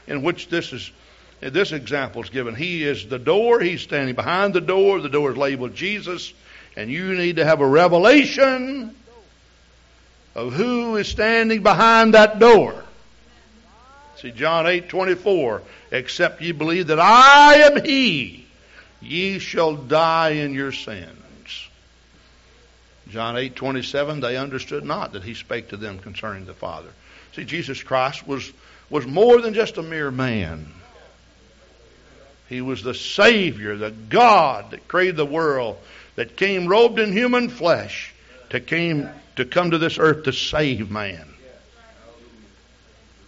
in 0.07 0.23
which 0.23 0.49
this 0.49 0.73
is 0.73 0.91
this 1.39 1.71
example 1.71 2.23
is 2.23 2.29
given. 2.29 2.55
He 2.55 2.83
is 2.83 3.07
the 3.07 3.19
door. 3.19 3.59
He's 3.59 3.81
standing 3.81 4.15
behind 4.15 4.53
the 4.53 4.61
door. 4.61 4.99
The 4.99 5.09
door 5.09 5.31
is 5.31 5.37
labeled 5.37 5.75
Jesus. 5.75 6.33
And 6.75 6.89
you 6.89 7.13
need 7.13 7.35
to 7.35 7.45
have 7.45 7.61
a 7.61 7.67
revelation 7.67 8.95
of 10.35 10.53
who 10.53 10.95
is 10.97 11.07
standing 11.07 11.61
behind 11.61 12.13
that 12.13 12.39
door. 12.39 12.83
See, 14.21 14.31
John 14.31 14.65
8 14.65 14.89
24, 14.89 15.61
except 15.91 16.41
ye 16.41 16.51
believe 16.51 16.87
that 16.87 16.99
I 16.99 17.55
am 17.55 17.83
He, 17.83 18.45
ye 19.01 19.39
shall 19.39 19.75
die 19.75 20.31
in 20.31 20.53
your 20.53 20.71
sins. 20.71 21.13
John 23.09 23.37
8 23.37 23.55
27, 23.55 24.19
they 24.19 24.37
understood 24.37 24.83
not 24.83 25.13
that 25.13 25.23
He 25.23 25.35
spake 25.35 25.69
to 25.69 25.77
them 25.77 25.99
concerning 25.99 26.45
the 26.45 26.53
Father. 26.53 26.89
See, 27.33 27.45
Jesus 27.45 27.83
Christ 27.83 28.27
was, 28.27 28.51
was 28.89 29.05
more 29.05 29.39
than 29.39 29.53
just 29.53 29.77
a 29.77 29.83
mere 29.83 30.09
man. 30.09 30.73
He 32.49 32.61
was 32.61 32.81
the 32.81 32.95
Savior, 32.95 33.75
the 33.75 33.91
God 33.91 34.71
that 34.71 34.87
created 34.87 35.17
the 35.17 35.25
world, 35.25 35.77
that 36.15 36.37
came 36.37 36.67
robed 36.67 36.97
in 36.97 37.11
human 37.11 37.49
flesh 37.49 38.13
to 38.49 38.59
came 38.59 39.09
to 39.35 39.45
come 39.45 39.71
to 39.71 39.77
this 39.77 39.99
earth 39.99 40.23
to 40.23 40.33
save 40.33 40.89
man. 40.89 41.27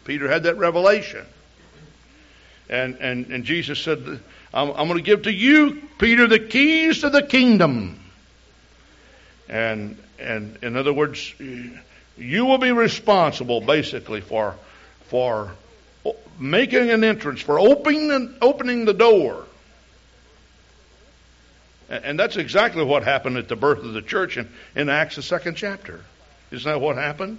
Peter 0.10 0.28
had 0.28 0.41
that 0.41 0.57
revelation. 0.57 1.24
And, 2.68 2.95
and, 2.95 3.28
and 3.28 3.43
Jesus 3.43 3.78
said, 3.78 3.99
I'm, 4.51 4.72
I'm 4.72 4.88
going 4.88 4.95
to 4.95 5.03
give 5.03 5.22
to 5.24 5.32
you, 5.32 5.84
Peter, 5.99 6.26
the 6.26 6.39
keys 6.39 7.01
to 7.01 7.12
the 7.12 7.22
kingdom. 7.22 7.99
And, 9.47 10.01
and 10.18 10.57
in 10.64 10.76
other 10.78 10.93
words, 10.93 11.32
you 12.18 12.45
will 12.47 12.57
be 12.57 12.72
responsible 12.72 13.62
basically 13.62 14.22
for, 14.22 14.55
for 15.10 15.51
making 16.39 16.89
an 16.89 17.03
entrance, 17.03 17.41
for 17.41 17.60
opening, 17.60 18.34
opening 18.41 18.86
the 18.86 18.95
door 18.95 19.45
And 21.88 22.20
that's 22.20 22.38
exactly 22.38 22.84
what 22.84 23.03
happened 23.03 23.38
at 23.38 23.47
the 23.47 23.55
birth 23.55 23.84
of 23.84 23.93
the 23.93 24.01
church 24.01 24.38
in, 24.38 24.49
in 24.76 24.89
Acts, 24.89 25.18
the 25.18 25.22
second 25.22 25.53
chapter. 25.53 26.01
Isn't 26.49 26.68
that 26.68 26.82
what 26.82 26.95
happened? 26.95 27.38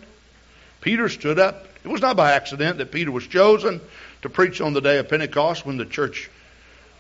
Peter 0.80 1.08
stood 1.08 1.40
up. 1.40 1.66
It 1.84 1.88
was 1.88 2.00
not 2.00 2.16
by 2.16 2.32
accident 2.32 2.78
that 2.78 2.92
Peter 2.92 3.10
was 3.10 3.26
chosen 3.26 3.80
to 4.22 4.28
preach 4.28 4.60
on 4.60 4.72
the 4.72 4.80
day 4.80 4.98
of 4.98 5.08
Pentecost 5.08 5.64
when 5.64 5.76
the 5.76 5.86
church 5.86 6.30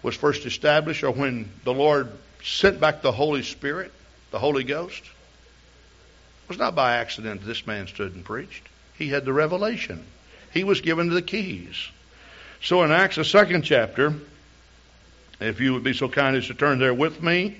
was 0.02 0.14
first 0.14 0.46
established 0.46 1.04
or 1.04 1.10
when 1.10 1.50
the 1.64 1.74
Lord 1.74 2.10
sent 2.42 2.80
back 2.80 3.02
the 3.02 3.12
Holy 3.12 3.42
Spirit, 3.42 3.92
the 4.30 4.38
Holy 4.38 4.64
Ghost. 4.64 5.02
It 5.02 6.48
was 6.48 6.58
not 6.58 6.74
by 6.74 6.96
accident 6.96 7.44
this 7.44 7.66
man 7.66 7.86
stood 7.86 8.14
and 8.14 8.24
preached. 8.24 8.66
He 8.96 9.08
had 9.08 9.24
the 9.24 9.32
revelation. 9.32 10.04
He 10.52 10.64
was 10.64 10.80
given 10.80 11.10
the 11.10 11.22
keys. 11.22 11.88
So 12.62 12.82
in 12.82 12.90
Acts, 12.90 13.16
the 13.16 13.24
second 13.24 13.62
chapter, 13.62 14.14
if 15.40 15.60
you 15.60 15.74
would 15.74 15.84
be 15.84 15.92
so 15.92 16.08
kind 16.08 16.36
as 16.36 16.46
to 16.48 16.54
turn 16.54 16.78
there 16.78 16.94
with 16.94 17.22
me, 17.22 17.56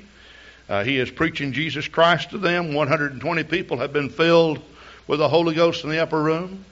uh, 0.68 0.84
he 0.84 0.98
is 0.98 1.10
preaching 1.10 1.52
Jesus 1.52 1.88
Christ 1.88 2.30
to 2.30 2.38
them. 2.38 2.74
120 2.74 3.44
people 3.44 3.78
have 3.78 3.92
been 3.92 4.08
filled 4.08 4.60
with 5.06 5.18
the 5.18 5.28
Holy 5.28 5.54
Ghost 5.54 5.84
in 5.84 5.90
the 5.90 5.98
upper 5.98 6.20
room. 6.20 6.64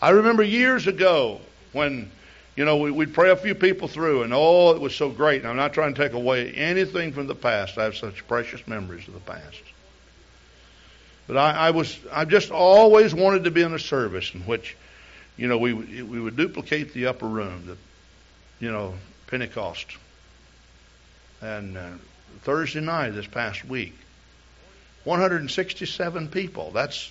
I 0.00 0.10
remember 0.10 0.42
years 0.42 0.86
ago 0.86 1.40
when, 1.72 2.10
you 2.54 2.64
know, 2.64 2.76
we, 2.76 2.90
would 2.90 3.14
pray 3.14 3.30
a 3.30 3.36
few 3.36 3.54
people 3.54 3.88
through, 3.88 4.22
and 4.22 4.32
oh, 4.34 4.72
it 4.72 4.80
was 4.80 4.94
so 4.94 5.08
great. 5.08 5.40
And 5.40 5.48
I'm 5.48 5.56
not 5.56 5.72
trying 5.72 5.94
to 5.94 6.02
take 6.02 6.12
away 6.12 6.52
anything 6.52 7.12
from 7.12 7.26
the 7.26 7.34
past. 7.34 7.78
I 7.78 7.84
have 7.84 7.96
such 7.96 8.26
precious 8.28 8.66
memories 8.66 9.08
of 9.08 9.14
the 9.14 9.20
past. 9.20 9.62
But 11.26 11.38
I, 11.38 11.52
I 11.52 11.70
was, 11.70 11.98
I 12.12 12.24
just 12.24 12.50
always 12.50 13.14
wanted 13.14 13.44
to 13.44 13.50
be 13.50 13.62
in 13.62 13.72
a 13.74 13.78
service 13.78 14.32
in 14.34 14.42
which, 14.42 14.76
you 15.36 15.48
know, 15.48 15.58
we 15.58 15.72
we 15.72 16.20
would 16.20 16.36
duplicate 16.36 16.92
the 16.92 17.06
upper 17.06 17.26
room, 17.26 17.66
the, 17.66 17.76
you 18.64 18.70
know, 18.70 18.94
Pentecost. 19.26 19.86
And 21.40 21.76
uh, 21.76 21.90
Thursday 22.42 22.80
night 22.80 23.10
this 23.10 23.26
past 23.26 23.64
week, 23.64 23.94
167 25.04 26.28
people. 26.28 26.70
That's 26.70 27.10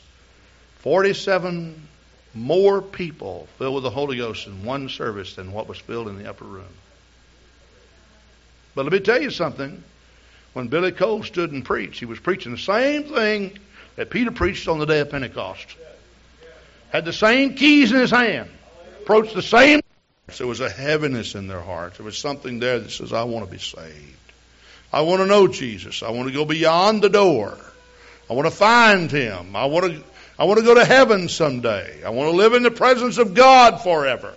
47 0.80 1.88
more 2.36 2.82
people 2.82 3.48
filled 3.58 3.76
with 3.76 3.84
the 3.84 3.90
Holy 3.90 4.18
Ghost 4.18 4.46
in 4.46 4.66
one 4.66 4.90
service 4.90 5.36
than 5.36 5.54
what 5.54 5.68
was 5.68 5.78
filled 5.78 6.10
in 6.10 6.22
the 6.22 6.30
upper 6.30 6.46
room. 6.46 6.66
But 8.76 8.84
let 8.84 8.92
me 8.92 9.00
tell 9.00 9.22
you 9.22 9.30
something. 9.30 9.82
When 10.54 10.68
Billy 10.68 10.92
Cole 10.92 11.24
stood 11.24 11.52
and 11.52 11.64
preached, 11.66 12.00
he 12.00 12.06
was 12.06 12.20
preaching 12.20 12.52
the 12.52 12.58
same 12.58 13.04
thing 13.04 13.58
that 13.96 14.10
Peter 14.10 14.32
preached 14.32 14.68
on 14.68 14.80
the 14.80 14.86
day 14.86 15.00
of 15.00 15.10
Pentecost. 15.10 15.66
Had 16.92 17.06
the 17.06 17.14
same 17.14 17.56
keys 17.56 17.92
in 17.92 18.00
his 18.00 18.12
hand. 18.12 18.50
Approached 19.02 19.34
the 19.34 19.42
same. 19.42 19.82
There 20.38 20.48
was 20.48 20.60
a 20.60 20.70
heaviness 20.70 21.36
in 21.36 21.48
their 21.48 21.62
hearts. 21.62 21.98
There 21.98 22.06
was 22.06 22.18
something 22.18 22.60
there 22.60 22.80
that 22.80 22.92
says, 22.92 23.14
I 23.14 23.24
want 23.24 23.46
to 23.46 23.52
be 23.52 23.60
saved. 23.60 24.18
I 24.92 25.02
want 25.02 25.22
to 25.22 25.28
know 25.28 25.48
Jesus. 25.48 26.04
I 26.04 26.12
want 26.12 26.28
to 26.28 26.34
go 26.34 26.46
beyond 26.46 27.02
the 27.02 27.10
door. 27.10 27.58
I 28.30 28.34
want 28.34 28.48
to 28.48 28.56
find 28.56 29.12
him. 29.12 29.56
I 29.56 29.66
want 29.66 29.86
to 29.86 30.04
I 30.38 30.44
want 30.46 30.60
to 30.60 30.66
go 30.66 30.76
to 30.76 30.86
heaven 30.86 31.30
someday. 31.30 32.04
I 32.04 32.10
want 32.10 32.30
to 32.32 32.36
live 32.36 32.54
in 32.54 32.64
the 32.64 32.72
presence 32.72 33.18
of 33.18 33.34
God 33.34 33.82
forever. 33.82 34.34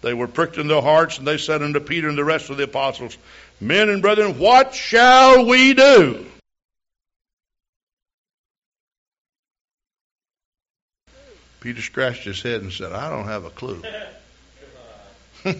They 0.00 0.14
were 0.14 0.28
pricked 0.28 0.58
in 0.58 0.68
their 0.68 0.82
hearts, 0.82 1.18
and 1.18 1.26
they 1.26 1.38
said 1.38 1.62
unto 1.62 1.80
Peter 1.80 2.08
and 2.08 2.18
the 2.18 2.24
rest 2.24 2.50
of 2.50 2.56
the 2.56 2.64
apostles, 2.64 3.16
Men 3.60 3.88
and 3.88 4.00
brethren, 4.00 4.38
what 4.38 4.74
shall 4.74 5.44
we 5.46 5.74
do? 5.74 6.26
Peter 11.60 11.82
scratched 11.82 12.24
his 12.24 12.40
head 12.40 12.62
and 12.62 12.72
said, 12.72 12.92
I 12.92 13.10
don't 13.10 13.26
have 13.26 13.44
a 13.44 13.50
clue. 13.50 13.82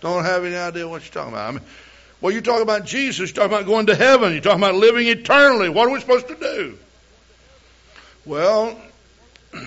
don't 0.00 0.24
have 0.24 0.44
any 0.44 0.54
idea 0.54 0.86
what 0.86 1.02
you're 1.02 1.12
talking 1.12 1.32
about. 1.32 1.48
I 1.48 1.50
mean, 1.52 1.62
well, 2.20 2.32
you're 2.32 2.42
talking 2.42 2.62
about 2.62 2.84
Jesus, 2.84 3.30
you're 3.30 3.34
talking 3.34 3.52
about 3.52 3.66
going 3.66 3.86
to 3.86 3.96
heaven, 3.96 4.32
you're 4.32 4.40
talking 4.40 4.62
about 4.62 4.76
living 4.76 5.08
eternally. 5.08 5.68
What 5.68 5.88
are 5.88 5.90
we 5.90 6.00
supposed 6.00 6.28
to 6.28 6.36
do? 6.36 6.78
Well, 8.28 8.78
you're 9.54 9.62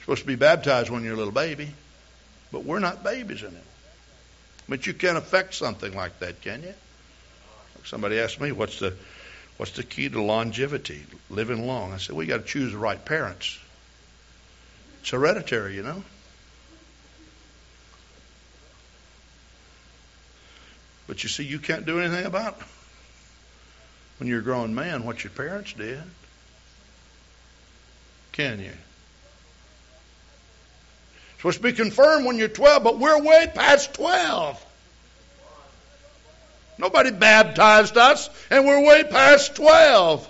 supposed 0.00 0.22
to 0.22 0.26
be 0.26 0.36
baptized 0.36 0.88
when 0.88 1.04
you're 1.04 1.12
a 1.12 1.18
little 1.18 1.34
baby, 1.34 1.68
but 2.50 2.64
we're 2.64 2.78
not 2.78 3.04
babies 3.04 3.42
it. 3.42 3.52
But 4.66 4.86
you 4.86 4.94
can 4.94 5.16
affect 5.16 5.52
something 5.52 5.94
like 5.94 6.18
that, 6.20 6.40
can 6.40 6.62
you? 6.62 6.72
Somebody 7.84 8.18
asked 8.18 8.40
me, 8.40 8.52
"What's 8.52 8.78
the 8.78 8.94
what's 9.58 9.72
the 9.72 9.82
key 9.82 10.08
to 10.08 10.22
longevity, 10.22 11.04
living 11.28 11.66
long?" 11.66 11.92
I 11.92 11.98
said, 11.98 12.16
"We 12.16 12.24
got 12.24 12.38
to 12.38 12.44
choose 12.44 12.72
the 12.72 12.78
right 12.78 13.04
parents. 13.04 13.58
It's 15.02 15.10
hereditary, 15.10 15.74
you 15.74 15.82
know." 15.82 16.04
But 21.06 21.22
you 21.22 21.28
see, 21.28 21.44
you 21.44 21.58
can't 21.58 21.84
do 21.84 22.00
anything 22.00 22.24
about 22.24 22.58
it 22.58 22.66
when 24.18 24.28
you're 24.28 24.40
a 24.40 24.42
grown 24.42 24.74
man 24.74 25.04
what 25.04 25.24
your 25.24 25.30
parents 25.30 25.72
did. 25.72 26.02
Can 28.32 28.60
you? 28.60 28.72
Supposed 31.38 31.58
to 31.58 31.62
be 31.62 31.72
confirmed 31.72 32.26
when 32.26 32.38
you're 32.38 32.48
12, 32.48 32.82
but 32.82 32.98
we're 32.98 33.22
way 33.22 33.46
past 33.54 33.94
12. 33.94 34.62
Nobody 36.78 37.10
baptized 37.10 37.96
us, 37.96 38.28
and 38.50 38.66
we're 38.66 38.86
way 38.86 39.04
past 39.04 39.54
12. 39.56 40.28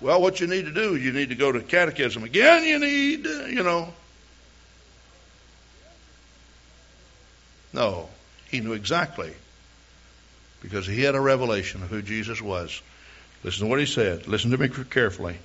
Well, 0.00 0.20
what 0.20 0.40
you 0.40 0.48
need 0.48 0.64
to 0.64 0.72
do, 0.72 0.96
you 0.96 1.12
need 1.12 1.28
to 1.28 1.36
go 1.36 1.52
to 1.52 1.60
catechism 1.60 2.24
again. 2.24 2.64
You 2.64 2.80
need, 2.80 3.24
you 3.24 3.62
know. 3.62 3.92
No, 7.72 8.08
he 8.50 8.60
knew 8.60 8.72
exactly 8.72 9.32
because 10.62 10.86
he 10.86 11.02
had 11.02 11.14
a 11.14 11.20
revelation 11.20 11.82
of 11.82 11.90
who 11.90 12.00
Jesus 12.00 12.40
was. 12.40 12.80
Listen 13.44 13.64
to 13.64 13.70
what 13.70 13.80
he 13.80 13.86
said. 13.86 14.28
Listen 14.28 14.52
to 14.52 14.58
me 14.58 14.68
carefully. 14.68 15.36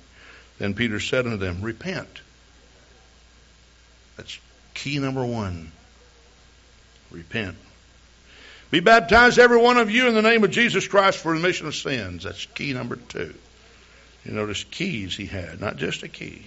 Then 0.58 0.74
Peter 0.74 1.00
said 1.00 1.26
unto 1.26 1.36
them, 1.36 1.60
Repent. 1.60 2.08
That's 4.16 4.38
key 4.74 4.98
number 4.98 5.24
one. 5.24 5.72
Repent. 7.10 7.56
Be 8.70 8.80
baptized, 8.80 9.38
every 9.38 9.56
one 9.56 9.78
of 9.78 9.90
you, 9.90 10.08
in 10.08 10.14
the 10.14 10.22
name 10.22 10.44
of 10.44 10.50
Jesus 10.50 10.86
Christ 10.86 11.18
for 11.18 11.32
remission 11.32 11.66
of 11.66 11.74
sins. 11.74 12.24
That's 12.24 12.46
key 12.46 12.72
number 12.72 12.96
two. 12.96 13.34
You 14.24 14.32
notice 14.32 14.64
keys 14.64 15.16
he 15.16 15.26
had, 15.26 15.60
not 15.60 15.76
just 15.76 16.02
a 16.02 16.08
key. 16.08 16.44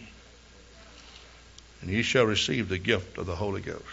And 1.82 1.90
ye 1.90 2.04
shall 2.04 2.26
receive 2.26 2.70
the 2.70 2.78
gift 2.78 3.18
of 3.18 3.26
the 3.26 3.36
Holy 3.36 3.62
Ghost. 3.62 3.84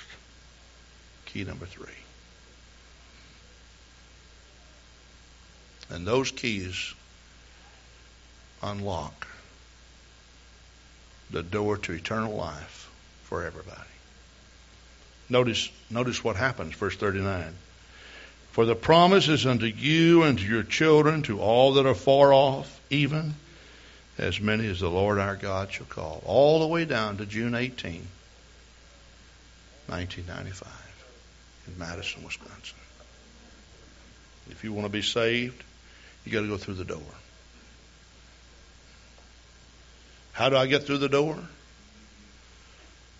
Key 1.26 1.45
number 1.45 1.64
three. 1.64 1.87
And 5.91 6.07
those 6.07 6.30
keys 6.30 6.95
unlock 8.62 9.26
the 11.30 11.43
door 11.43 11.76
to 11.78 11.93
eternal 11.93 12.34
life 12.34 12.91
for 13.24 13.45
everybody. 13.45 13.80
Notice, 15.28 15.70
notice 15.91 16.24
what 16.24 16.36
happens, 16.36 16.74
verse 16.74 16.97
39. 16.97 17.55
For 18.53 18.64
the 18.64 18.74
promise 18.74 19.28
is 19.28 19.47
unto 19.47 19.66
you 19.66 20.22
and 20.22 20.39
to 20.39 20.45
your 20.45 20.62
children, 20.62 21.22
to 21.24 21.41
all 21.41 21.74
that 21.74 21.86
are 21.86 21.95
far 21.95 22.32
off, 22.32 22.80
even 22.91 23.34
as 24.16 24.41
many 24.41 24.66
as 24.66 24.80
the 24.80 24.91
Lord 24.91 25.18
our 25.18 25.36
God 25.36 25.70
shall 25.72 25.86
call. 25.86 26.22
All 26.24 26.61
the 26.61 26.66
way 26.66 26.84
down 26.84 27.18
to 27.18 27.26
June 27.26 27.55
18, 27.55 28.07
1995, 29.86 30.68
in 31.68 31.78
Madison, 31.78 32.24
Wisconsin. 32.24 32.78
If 34.51 34.64
you 34.64 34.72
want 34.72 34.86
to 34.86 34.93
be 34.93 35.03
saved, 35.03 35.62
you 36.29 36.35
got 36.35 36.43
to 36.43 36.49
go 36.49 36.59
through 36.59 36.74
the 36.74 36.85
door. 36.85 37.03
How 40.33 40.49
do 40.51 40.57
I 40.57 40.66
get 40.66 40.85
through 40.85 40.99
the 40.99 41.09
door? 41.09 41.37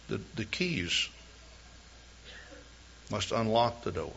The, 0.09 0.21
the 0.37 0.45
keys 0.45 1.09
must 3.11 3.33
unlock 3.33 3.83
the 3.83 3.93
door. 3.93 4.13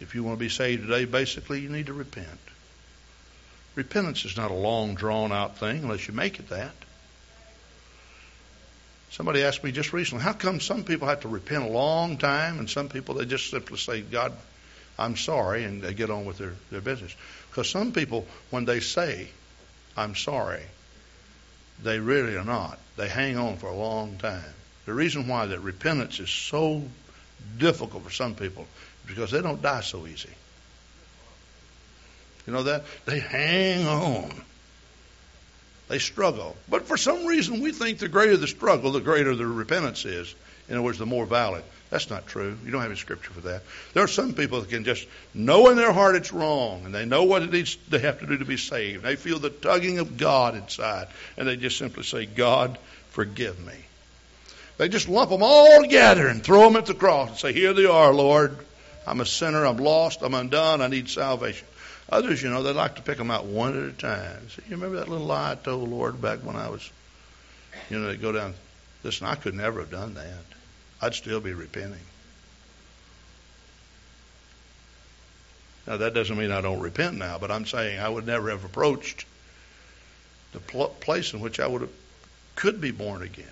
If 0.00 0.14
you 0.14 0.22
want 0.22 0.38
to 0.38 0.40
be 0.40 0.48
saved 0.48 0.82
today, 0.82 1.04
basically, 1.04 1.60
you 1.60 1.68
need 1.68 1.86
to 1.86 1.92
repent. 1.92 2.38
Repentance 3.74 4.24
is 4.24 4.36
not 4.36 4.50
a 4.50 4.54
long, 4.54 4.94
drawn 4.94 5.32
out 5.32 5.58
thing 5.58 5.82
unless 5.82 6.06
you 6.06 6.14
make 6.14 6.38
it 6.38 6.48
that. 6.50 6.74
Somebody 9.10 9.42
asked 9.42 9.62
me 9.62 9.72
just 9.72 9.92
recently, 9.92 10.24
how 10.24 10.32
come 10.32 10.60
some 10.60 10.84
people 10.84 11.08
have 11.08 11.20
to 11.20 11.28
repent 11.28 11.64
a 11.64 11.68
long 11.68 12.18
time 12.18 12.58
and 12.58 12.68
some 12.68 12.88
people 12.88 13.14
they 13.14 13.24
just 13.24 13.50
simply 13.50 13.78
say, 13.78 14.00
God, 14.00 14.32
I'm 14.98 15.16
sorry, 15.16 15.64
and 15.64 15.82
they 15.82 15.94
get 15.94 16.10
on 16.10 16.24
with 16.24 16.38
their, 16.38 16.54
their 16.70 16.80
business. 16.80 17.14
Because 17.50 17.68
some 17.68 17.92
people, 17.92 18.26
when 18.50 18.64
they 18.64 18.80
say, 18.80 19.28
I'm 19.96 20.14
sorry, 20.14 20.62
they 21.82 21.98
really 21.98 22.36
are 22.36 22.44
not. 22.44 22.78
They 22.96 23.08
hang 23.08 23.36
on 23.36 23.56
for 23.56 23.66
a 23.66 23.74
long 23.74 24.16
time. 24.18 24.54
The 24.86 24.94
reason 24.94 25.28
why 25.28 25.46
that 25.46 25.60
repentance 25.60 26.20
is 26.20 26.30
so 26.30 26.82
difficult 27.58 28.04
for 28.04 28.10
some 28.10 28.34
people 28.34 28.66
is 29.04 29.14
because 29.14 29.30
they 29.30 29.42
don't 29.42 29.62
die 29.62 29.80
so 29.80 30.06
easy. 30.06 30.30
You 32.46 32.52
know 32.52 32.64
that? 32.64 32.84
They 33.06 33.18
hang 33.20 33.86
on. 33.86 34.30
They 35.88 35.98
struggle. 35.98 36.56
But 36.68 36.86
for 36.86 36.96
some 36.96 37.26
reason, 37.26 37.60
we 37.60 37.72
think 37.72 37.98
the 37.98 38.08
greater 38.08 38.36
the 38.36 38.46
struggle, 38.46 38.92
the 38.92 39.00
greater 39.00 39.34
the 39.34 39.46
repentance 39.46 40.04
is. 40.04 40.34
In 40.68 40.76
other 40.76 40.82
words, 40.82 40.98
the 40.98 41.06
more 41.06 41.26
valid. 41.26 41.64
That's 41.94 42.10
not 42.10 42.26
true. 42.26 42.58
You 42.64 42.72
don't 42.72 42.80
have 42.80 42.90
any 42.90 42.98
scripture 42.98 43.30
for 43.30 43.42
that. 43.42 43.62
There 43.92 44.02
are 44.02 44.08
some 44.08 44.34
people 44.34 44.60
that 44.60 44.68
can 44.68 44.82
just 44.82 45.06
know 45.32 45.68
in 45.68 45.76
their 45.76 45.92
heart 45.92 46.16
it's 46.16 46.32
wrong, 46.32 46.86
and 46.86 46.92
they 46.92 47.04
know 47.04 47.22
what 47.22 47.42
it 47.42 47.52
needs 47.52 47.76
they 47.88 48.00
have 48.00 48.18
to 48.18 48.26
do 48.26 48.38
to 48.38 48.44
be 48.44 48.56
saved. 48.56 49.04
They 49.04 49.14
feel 49.14 49.38
the 49.38 49.48
tugging 49.48 50.00
of 50.00 50.16
God 50.16 50.56
inside, 50.56 51.06
and 51.36 51.46
they 51.46 51.54
just 51.54 51.78
simply 51.78 52.02
say, 52.02 52.26
"God, 52.26 52.78
forgive 53.10 53.64
me." 53.64 53.76
They 54.76 54.88
just 54.88 55.08
lump 55.08 55.30
them 55.30 55.44
all 55.44 55.82
together 55.82 56.26
and 56.26 56.42
throw 56.42 56.64
them 56.64 56.74
at 56.74 56.86
the 56.86 56.94
cross 56.94 57.28
and 57.28 57.38
say, 57.38 57.52
"Here 57.52 57.72
they 57.72 57.84
are, 57.84 58.12
Lord. 58.12 58.58
I'm 59.06 59.20
a 59.20 59.26
sinner. 59.26 59.64
I'm 59.64 59.76
lost. 59.76 60.22
I'm 60.22 60.34
undone. 60.34 60.82
I 60.82 60.88
need 60.88 61.08
salvation." 61.08 61.68
Others, 62.10 62.42
you 62.42 62.50
know, 62.50 62.64
they 62.64 62.72
like 62.72 62.96
to 62.96 63.02
pick 63.02 63.18
them 63.18 63.30
out 63.30 63.44
one 63.44 63.80
at 63.80 63.88
a 63.88 63.92
time. 63.92 64.50
So 64.50 64.62
you 64.68 64.74
remember 64.74 64.96
that 64.96 65.08
little 65.08 65.28
lie 65.28 65.52
I 65.52 65.54
told 65.54 65.88
Lord 65.88 66.20
back 66.20 66.40
when 66.40 66.56
I 66.56 66.70
was, 66.70 66.90
you 67.88 68.00
know, 68.00 68.08
they 68.08 68.16
go 68.16 68.32
down. 68.32 68.54
Listen, 69.04 69.28
I 69.28 69.36
could 69.36 69.54
never 69.54 69.78
have 69.78 69.92
done 69.92 70.14
that. 70.14 70.42
I'd 71.00 71.14
still 71.14 71.40
be 71.40 71.52
repenting. 71.52 72.00
Now, 75.86 75.98
that 75.98 76.14
doesn't 76.14 76.38
mean 76.38 76.50
I 76.50 76.60
don't 76.60 76.80
repent 76.80 77.16
now, 77.16 77.38
but 77.38 77.50
I'm 77.50 77.66
saying 77.66 78.00
I 78.00 78.08
would 78.08 78.26
never 78.26 78.48
have 78.50 78.64
approached 78.64 79.26
the 80.52 80.60
pl- 80.60 80.94
place 81.00 81.32
in 81.34 81.40
which 81.40 81.60
I 81.60 81.66
would 81.66 81.82
have, 81.82 81.90
could 82.56 82.80
be 82.80 82.90
born 82.90 83.22
again. 83.22 83.46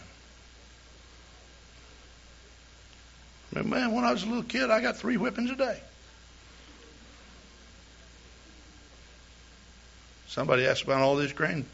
I 3.54 3.60
mean, 3.60 3.68
man, 3.68 3.92
when 3.92 4.04
I 4.04 4.12
was 4.12 4.22
a 4.22 4.26
little 4.26 4.42
kid, 4.44 4.70
I 4.70 4.80
got 4.80 4.96
three 4.96 5.16
whippings 5.16 5.50
a 5.50 5.56
day. 5.56 5.80
Somebody 10.26 10.66
asked 10.66 10.84
about 10.84 11.02
all 11.02 11.16
these 11.16 11.34
grandsons 11.34 11.66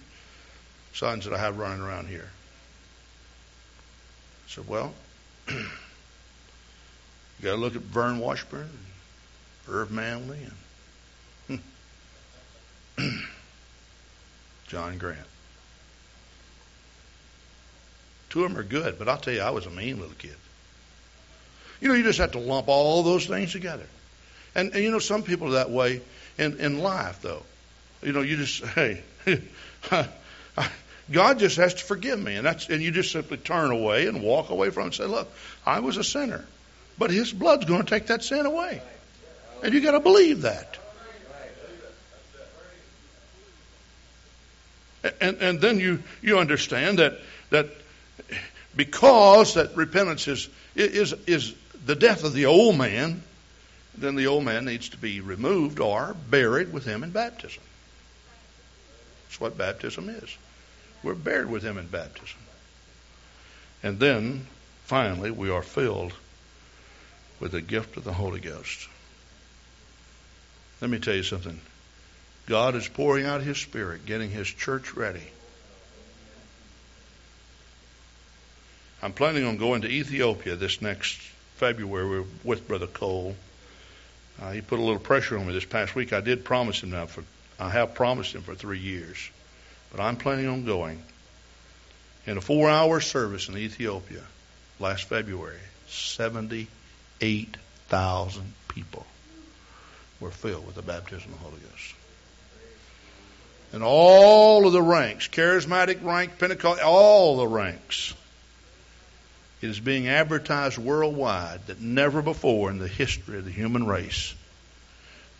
that 1.00 1.32
I 1.32 1.38
have 1.38 1.56
running 1.56 1.80
around 1.80 2.08
here. 2.08 2.30
I 4.44 4.50
said, 4.50 4.66
well, 4.66 4.92
you 5.51 7.42
got 7.42 7.53
to 7.53 7.57
look 7.57 7.76
at 7.76 7.82
Vern 7.82 8.18
Washburn, 8.18 8.68
and 9.66 9.74
Irv 9.74 9.90
Manley, 9.90 10.38
and 11.49 11.61
John 14.68 14.99
Grant. 14.99 15.18
Two 18.30 18.44
of 18.44 18.51
them 18.51 18.59
are 18.59 18.64
good, 18.64 18.99
but 18.99 19.09
I'll 19.09 19.16
tell 19.16 19.32
you, 19.32 19.40
I 19.40 19.51
was 19.51 19.66
a 19.66 19.70
mean 19.70 19.99
little 19.99 20.14
kid. 20.18 20.36
You 21.80 21.88
know, 21.88 21.94
you 21.94 22.03
just 22.03 22.18
have 22.18 22.32
to 22.32 22.38
lump 22.38 22.68
all 22.68 23.03
those 23.03 23.26
things 23.26 23.53
together. 23.53 23.86
And, 24.55 24.74
and 24.74 24.82
you 24.82 24.90
know, 24.90 24.99
some 24.99 25.22
people 25.22 25.49
are 25.49 25.53
that 25.53 25.70
way 25.70 26.03
in, 26.36 26.59
in 26.59 26.78
life, 26.80 27.22
though. 27.22 27.42
You 28.03 28.12
know, 28.12 28.20
you 28.20 28.36
just, 28.36 28.64
hey, 28.74 29.03
God 31.11 31.38
just 31.38 31.56
has 31.56 31.74
to 31.74 31.84
forgive 31.84 32.18
me. 32.18 32.36
And 32.36 32.46
that's 32.46 32.68
and 32.68 32.82
you 32.82 32.90
just 32.90 33.12
simply 33.12 33.38
turn 33.38 33.70
away 33.70 34.06
and 34.06 34.22
walk 34.22 34.50
away 34.50 34.70
from 34.70 34.82
it 34.82 34.86
and 34.86 34.94
say, 34.94 35.04
Look, 35.04 35.32
I 35.64 35.80
was 35.80 35.96
a 35.96 36.04
sinner. 36.04 36.44
But 36.98 37.11
his 37.11 37.32
blood's 37.32 37.64
going 37.64 37.82
to 37.84 37.88
take 37.88 38.09
that 38.09 38.22
sin 38.22 38.44
away. 38.44 38.82
And 39.62 39.72
you 39.72 39.80
gotta 39.80 40.00
believe 40.00 40.42
that. 40.42 40.78
And 45.20 45.38
and 45.38 45.61
then 45.61 45.80
you, 45.80 46.02
you 46.22 46.38
understand 46.38 46.98
that 46.98 47.18
that 47.50 47.68
because 48.76 49.54
that 49.54 49.76
repentance 49.76 50.28
is 50.28 50.48
is 50.74 51.14
is 51.26 51.54
the 51.86 51.94
death 51.94 52.24
of 52.24 52.32
the 52.34 52.46
old 52.46 52.76
man, 52.76 53.22
then 53.96 54.14
the 54.14 54.26
old 54.26 54.44
man 54.44 54.64
needs 54.64 54.90
to 54.90 54.96
be 54.96 55.20
removed 55.20 55.80
or 55.80 56.14
buried 56.28 56.72
with 56.72 56.84
him 56.84 57.02
in 57.02 57.11
baptism. 57.11 57.62
That's 59.26 59.40
what 59.40 59.56
baptism 59.56 60.09
is. 60.09 60.36
We're 61.03 61.14
buried 61.14 61.49
with 61.49 61.62
him 61.62 61.78
in 61.78 61.86
baptism. 61.86 62.38
And 63.82 63.99
then, 63.99 64.46
finally, 64.84 65.30
we 65.30 65.51
are 65.51 65.62
filled 65.62 66.12
with 67.40 67.53
the 67.53 67.61
gift 67.61 67.96
of 67.96 68.05
the 68.05 68.12
Holy 68.12 68.40
Ghost. 68.40 68.88
Let 70.80 70.90
me 70.90 70.99
tell 70.99 71.14
you 71.14 71.22
something. 71.22 71.61
God 72.46 72.74
is 72.74 72.88
pouring 72.88 73.26
out 73.26 73.42
His 73.42 73.59
Spirit, 73.59 74.07
getting 74.07 74.30
His 74.30 74.49
church 74.49 74.94
ready. 74.94 75.22
I'm 79.03 79.12
planning 79.12 79.44
on 79.44 79.59
going 79.59 79.82
to 79.82 79.88
Ethiopia 79.88 80.57
this 80.57 80.82
next 80.82 81.18
February 81.57 82.24
with 82.42 82.66
Brother 82.66 82.86
Cole. 82.86 83.36
Uh, 84.40 84.53
he 84.53 84.61
put 84.61 84.78
a 84.78 84.82
little 84.82 84.99
pressure 84.99 85.38
on 85.38 85.46
me 85.46 85.53
this 85.53 85.64
past 85.64 85.94
week. 85.94 86.12
I 86.12 86.20
did 86.20 86.44
promise 86.44 86.82
him 86.82 86.90
now 86.90 87.07
for 87.07 87.22
I 87.61 87.70
have 87.70 87.94
promised 87.94 88.34
him 88.34 88.42
for 88.42 88.55
three 88.55 88.78
years. 88.78 89.30
But 89.91 90.01
I'm 90.01 90.16
planning 90.16 90.49
on 90.49 90.64
going. 90.64 91.03
In 92.26 92.36
a 92.36 92.41
four 92.41 92.68
hour 92.68 93.01
service 93.01 93.49
in 93.49 93.57
Ethiopia 93.57 94.24
last 94.78 95.05
February, 95.05 95.61
78,000 95.89 98.53
people 98.68 99.07
were 100.20 100.30
filled 100.30 100.66
with 100.66 100.74
the 100.74 100.82
baptism 100.82 101.32
of 101.32 101.39
the 101.39 101.45
Holy 101.45 101.61
Ghost. 101.61 101.95
And 103.72 103.82
all 103.82 104.66
of 104.66 104.72
the 104.72 104.82
ranks, 104.82 105.28
charismatic 105.28 106.05
rank, 106.05 106.39
Pentecost, 106.39 106.82
all 106.82 107.39
the 107.39 107.47
ranks, 107.47 108.14
it 109.61 109.70
is 109.70 109.80
being 109.80 110.09
advertised 110.09 110.78
worldwide 110.78 111.66
that 111.66 111.80
never 111.80 112.22
before 112.22 112.70
in 112.70 112.78
the 112.78 112.89
history 112.89 113.39
of 113.39 113.45
the 113.45 113.51
human 113.51 113.86
race 113.86 114.34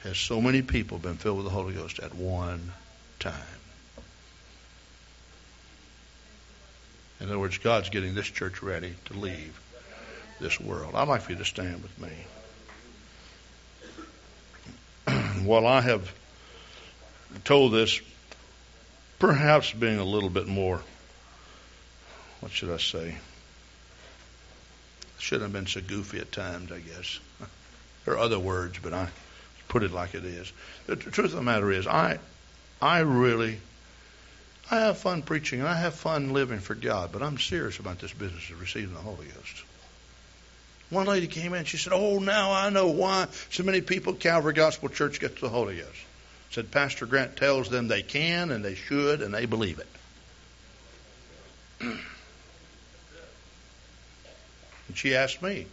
has 0.03 0.19
so 0.19 0.41
many 0.41 0.63
people 0.63 0.99
been 0.99 1.17
filled 1.17 1.39
with 1.39 1.47
the 1.47 1.51
Holy 1.51 1.75
Ghost 1.75 2.01
at 2.01 2.15
one 2.15 2.73
time. 3.19 3.35
In 7.21 7.27
other 7.27 7.39
words, 7.39 7.59
God's 7.59 7.89
getting 7.91 8.15
this 8.15 8.27
church 8.27 8.63
ready 8.63 8.95
to 9.07 9.15
leave 9.15 9.59
this 10.41 10.61
world. 10.61 10.95
I'd 10.95 11.09
like 11.09 11.23
for 11.23 11.33
you 11.33 11.39
to 11.39 11.45
stand 11.45 11.83
with 11.83 11.99
me. 11.99 12.11
While 15.45 15.67
I 15.67 15.81
have 15.81 16.13
told 17.45 17.73
this, 17.73 18.01
perhaps 19.19 19.73
being 19.73 19.99
a 19.99 20.05
little 20.05 20.31
bit 20.31 20.47
more, 20.47 20.81
what 22.41 22.53
should 22.53 22.71
I 22.71 22.77
say? 22.77 23.17
Shouldn't 25.19 25.43
have 25.43 25.53
been 25.53 25.67
so 25.67 25.81
goofy 25.81 26.21
at 26.21 26.31
times, 26.31 26.71
I 26.73 26.81
guess. 26.81 27.19
There 28.05 28.15
are 28.15 28.21
other 28.21 28.39
words, 28.39 28.79
but 28.83 28.95
I 28.95 29.09
put 29.69 29.83
it 29.83 29.93
like 29.93 30.15
it 30.15 30.25
is. 30.25 30.51
The 30.87 30.97
truth 30.97 31.19
of 31.27 31.33
the 31.33 31.43
matter 31.43 31.71
is, 31.71 31.87
I, 31.87 32.19
I 32.81 33.01
really 33.01 33.61
I 34.71 34.81
have 34.81 34.99
fun 34.99 35.23
preaching 35.23 35.61
and 35.61 35.69
I 35.69 35.77
have 35.77 35.95
fun 35.95 36.33
living 36.33 36.59
for 36.59 36.75
God, 36.75 37.11
but 37.13 37.23
I'm 37.23 37.39
serious 37.39 37.79
about 37.79 38.01
this 38.01 38.13
business 38.13 38.51
of 38.51 38.61
receiving 38.61 38.93
the 38.93 39.01
Holy 39.01 39.27
Ghost. 39.27 39.65
One 40.91 41.07
lady 41.07 41.27
came 41.27 41.55
in, 41.55 41.65
she 41.65 41.79
said, 41.79 41.93
Oh, 41.95 42.19
now 42.19 42.53
I 42.53 42.69
know 42.71 42.89
why 42.89 43.29
so 43.51 43.63
many 43.63 43.81
people 43.81 44.15
at 44.15 44.21
Calvary 44.21 44.53
Gospel 44.53 44.89
Church 44.89 45.21
get 45.21 45.41
the 45.41 45.49
Holy 45.49 45.77
Ghost. 45.77 45.99
Said 46.51 46.71
Pastor 46.71 47.07
Grant 47.07 47.37
tells 47.37 47.69
them 47.69 47.89
they 47.89 48.03
can 48.03 48.51
and 48.51 48.65
they 48.65 48.75
should 48.75 49.23
and 49.23 49.33
they 49.33 49.47
believe 49.47 49.79
it. 49.79 49.89
and 51.81 51.99
she 54.95 55.15
asked 55.15 55.43
me. 55.43 55.67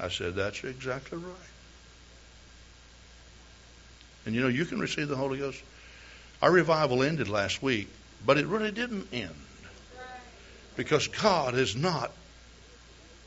I 0.00 0.08
said, 0.08 0.34
That's 0.34 0.62
exactly 0.64 1.18
right. 1.18 1.34
And 4.26 4.34
you 4.34 4.40
know, 4.40 4.48
you 4.48 4.64
can 4.64 4.80
receive 4.80 5.08
the 5.08 5.16
Holy 5.16 5.38
Ghost. 5.38 5.60
Our 6.40 6.50
revival 6.50 7.02
ended 7.02 7.28
last 7.28 7.62
week. 7.62 7.88
But 8.24 8.38
it 8.38 8.46
really 8.46 8.70
didn't 8.70 9.08
end. 9.12 9.34
Because 10.76 11.08
God 11.08 11.54
has 11.54 11.76
not 11.76 12.10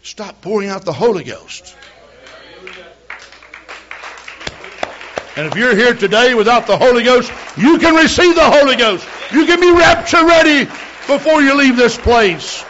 stopped 0.03 0.41
pouring 0.41 0.69
out 0.69 0.85
the 0.85 0.93
Holy 0.93 1.23
Ghost. 1.23 1.75
And 5.35 5.47
if 5.47 5.55
you're 5.57 5.75
here 5.75 5.93
today 5.93 6.33
without 6.33 6.65
the 6.65 6.77
Holy 6.77 7.03
Ghost, 7.03 7.31
you 7.57 7.77
can 7.77 7.95
receive 7.95 8.35
the 8.35 8.49
Holy 8.49 8.77
Ghost. 8.77 9.05
You 9.33 9.45
can 9.45 9.59
be 9.59 9.71
rapture 9.71 10.25
ready 10.25 10.65
before 11.07 11.41
you 11.41 11.55
leave 11.57 11.75
this 11.75 11.97
place. 11.97 12.63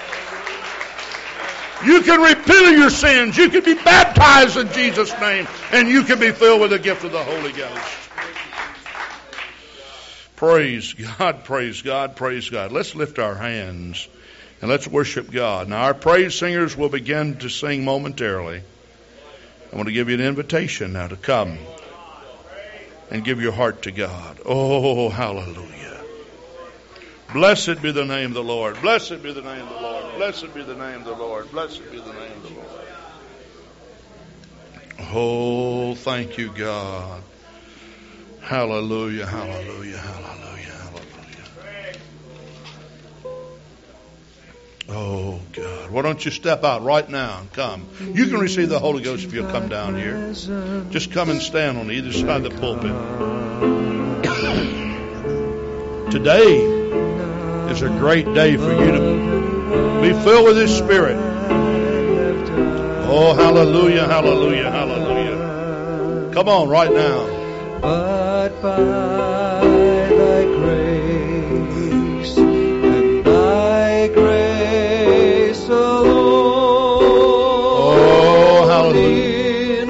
You 1.86 2.02
can 2.02 2.22
repent 2.22 2.74
of 2.74 2.78
your 2.80 2.90
sins. 2.90 3.38
You 3.38 3.50
can 3.50 3.64
be 3.64 3.76
baptized 3.76 4.58
in 4.58 4.72
Jesus' 4.72 5.12
name. 5.20 5.48
And 5.72 5.88
you 5.88 6.04
can 6.04 6.20
be 6.20 6.32
filled 6.32 6.62
with 6.62 6.72
the 6.72 6.80
gift 6.80 7.04
of 7.04 7.12
the 7.12 7.24
Holy 7.24 7.52
Ghost. 7.52 8.05
Praise 10.36 10.94
God, 10.94 11.46
praise 11.46 11.82
God, 11.82 12.16
praise 12.16 12.50
God. 12.50 12.72
Let's 12.72 12.94
lift 12.96 13.20
our 13.20 13.36
hands 13.36 14.08
and 14.62 14.70
let's 14.70 14.88
worship 14.88 15.32
God. 15.32 15.70
Now, 15.70 15.84
our 15.84 15.94
praise 15.94 16.36
singers 16.36 16.76
will 16.76 16.90
begin 16.90 17.38
to 17.38 17.50
sing 17.50 17.86
momentarily. 17.86 18.62
I 19.72 19.76
want 19.76 19.88
to 19.88 19.94
give 19.94 20.10
you 20.10 20.16
an 20.16 20.22
invitation 20.22 20.94
now 20.94 21.08
to 21.08 21.16
come 21.16 21.58
and 23.10 23.24
give 23.24 23.42
your 23.42 23.52
heart 23.52 23.84
to 23.84 23.92
God. 23.92 24.40
Oh, 24.46 25.10
hallelujah. 25.10 26.02
Blessed 27.34 27.82
be 27.82 27.92
the 27.92 28.06
name 28.06 28.28
of 28.28 28.34
the 28.34 28.44
Lord. 28.44 28.80
Blessed 28.82 29.22
be 29.24 29.34
the 29.34 29.42
name 29.42 29.62
of 29.62 29.70
the 29.70 29.82
Lord. 29.82 30.16
Blessed 30.16 30.54
be 30.54 30.64
the 30.64 30.76
name 30.76 31.00
of 31.00 31.06
the 31.06 31.14
Lord. 31.14 31.52
Blessed 31.52 31.92
be 31.92 32.00
the 32.00 32.14
name 32.14 32.32
of 32.32 32.44
the 32.44 32.50
Lord. 32.50 32.70
Oh, 35.14 35.96
thank 35.96 36.38
you, 36.38 36.52
God. 36.52 37.22
Hallelujah, 38.46 39.26
hallelujah, 39.26 39.98
hallelujah, 39.98 40.72
hallelujah. 40.84 41.46
Oh, 44.88 45.42
God. 45.52 45.90
Why 45.90 46.04
don't 46.04 46.24
you 46.24 46.30
step 46.30 46.64
out 46.64 46.84
right 46.84 47.10
now 47.10 47.40
and 47.40 47.52
come? 47.54 47.88
You 48.14 48.28
can 48.28 48.40
receive 48.40 48.70
the 48.70 48.78
Holy 48.78 49.02
Ghost 49.02 49.26
if 49.26 49.34
you'll 49.34 49.50
come 49.50 49.68
down 49.68 49.96
here. 49.96 50.32
Just 50.92 51.12
come 51.12 51.32
and 51.32 51.42
stand 51.42 51.80
on 51.80 51.90
either 51.90 52.14
side 52.14 52.46
of 52.46 52.54
the 52.54 52.60
pulpit. 52.60 52.92
Today 56.12 56.62
is 57.72 57.82
a 57.82 57.90
great 57.90 58.32
day 58.36 58.58
for 58.58 58.72
you 58.72 58.92
to 58.92 60.02
be 60.04 60.14
filled 60.24 60.46
with 60.46 60.58
His 60.58 60.72
Spirit. 60.78 61.18
Oh, 63.08 63.34
hallelujah, 63.34 64.06
hallelujah, 64.06 64.70
hallelujah. 64.70 66.32
Come 66.32 66.48
on 66.48 66.70
right 66.70 66.94
now. 66.94 68.25
But 68.46 68.62
by 68.62 69.60
thy 69.66 70.44
grace 70.46 72.38
and 72.38 73.26
thy 73.26 74.08
grace 74.10 75.68
alone, 75.68 77.02
Oh, 77.82 78.68
hallelujah. 78.70 79.82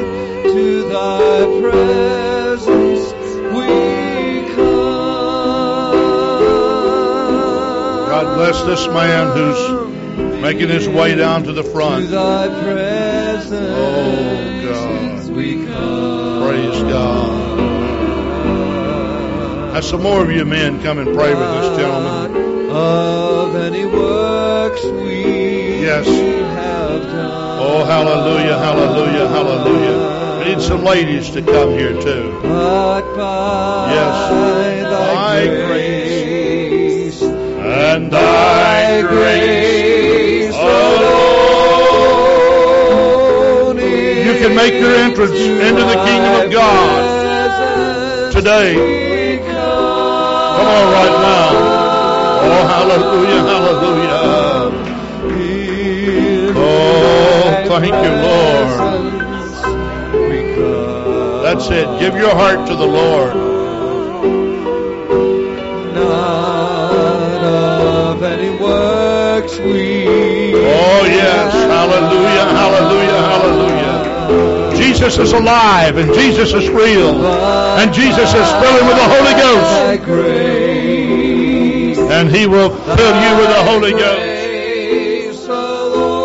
into 0.45 0.87
thy 0.87 1.59
presence 1.59 3.13
we 3.51 3.67
come. 4.55 5.99
God 8.07 8.35
bless 8.37 8.61
this 8.63 8.87
man 8.87 9.35
who's 9.35 10.41
making 10.41 10.69
his 10.69 10.87
way 10.87 11.13
down 11.15 11.43
to 11.43 11.51
the 11.51 11.61
To 11.63 11.69
front. 11.69 12.09
thy 12.09 12.47
presence 12.63 13.75
Oh, 13.77 15.25
God. 15.25 15.29
we 15.35 15.65
come. 15.65 16.41
Praise 16.47 16.81
God. 16.83 17.44
Have 19.75 19.83
some 19.83 20.03
more 20.03 20.23
of 20.23 20.31
you 20.31 20.45
men 20.45 20.81
come 20.81 20.99
and 20.99 21.13
pray 21.13 21.35
with 21.35 21.51
this 21.59 21.77
gentleman. 21.77 22.71
Of 22.71 23.55
any 23.57 23.85
works 23.85 24.81
we 24.85 25.81
Yes. 25.83 26.07
have 26.07 27.01
done. 27.11 27.59
Oh, 27.59 27.83
hallelujah, 27.83 28.57
hallelujah, 28.57 29.27
hallelujah. 29.27 30.39
We 30.39 30.45
need 30.45 30.61
some 30.61 30.85
ladies 30.85 31.29
to 31.31 31.41
come 31.41 31.71
here 31.71 31.91
too. 31.91 32.39
But 32.41 33.01
by 33.17 33.91
Yes. 33.91 34.29
thy 34.29 34.83
Thy 34.93 35.47
grace, 35.67 37.21
And 37.21 38.09
thy 38.09 39.01
grace 39.01 40.55
alone 40.55 41.35
You 44.25 44.33
can 44.39 44.55
make 44.55 44.75
your 44.79 44.95
entrance 44.95 45.37
into 45.37 45.83
the 45.83 45.97
kingdom 46.05 46.33
of 46.45 46.49
God 46.49 48.31
today. 48.31 49.14
Come 50.55 50.67
on 50.67 50.87
right 50.93 51.17
now. 51.29 51.49
Oh, 52.47 52.63
hallelujah, 52.73 53.41
hallelujah. 53.51 54.21
Oh, 56.55 56.59
oh, 56.59 57.79
thank 57.79 57.95
you, 58.05 58.13
Lord. 58.25 58.69
That's 61.43 61.67
it. 61.69 61.87
Give 61.99 62.15
your 62.15 62.33
heart 62.35 62.67
to 62.67 62.75
the 62.75 62.87
Lord. 62.87 63.44
Jesus 74.95 75.17
is 75.17 75.33
alive 75.33 75.97
and 75.97 76.13
Jesus 76.13 76.53
is 76.53 76.69
real. 76.69 77.27
And 77.27 77.93
Jesus 77.93 78.29
is 78.29 78.51
filling 78.63 78.87
with 78.87 78.95
the 78.95 79.09
Holy 79.09 79.33
Ghost. 79.33 80.07
And 82.11 82.33
He 82.33 82.47
will 82.47 82.69
fill 82.69 83.21
you 83.21 83.37
with 83.37 83.49
the 83.49 83.63
Holy 83.65 83.91
Ghost. 83.91 84.35
Oh. 85.47 86.15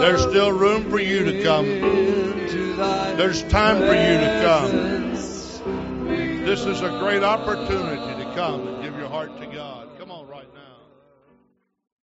There's 0.00 0.22
still 0.22 0.50
room 0.50 0.90
for 0.90 0.98
you 0.98 1.24
to 1.24 1.42
come. 1.44 1.66
There's 3.16 3.44
time 3.44 3.78
for 3.78 3.94
you 3.94 4.18
to 4.18 4.40
come. 4.42 5.03
This 6.54 6.66
is 6.66 6.82
a 6.82 6.90
great 7.00 7.24
opportunity 7.24 8.14
to 8.14 8.32
come 8.32 8.73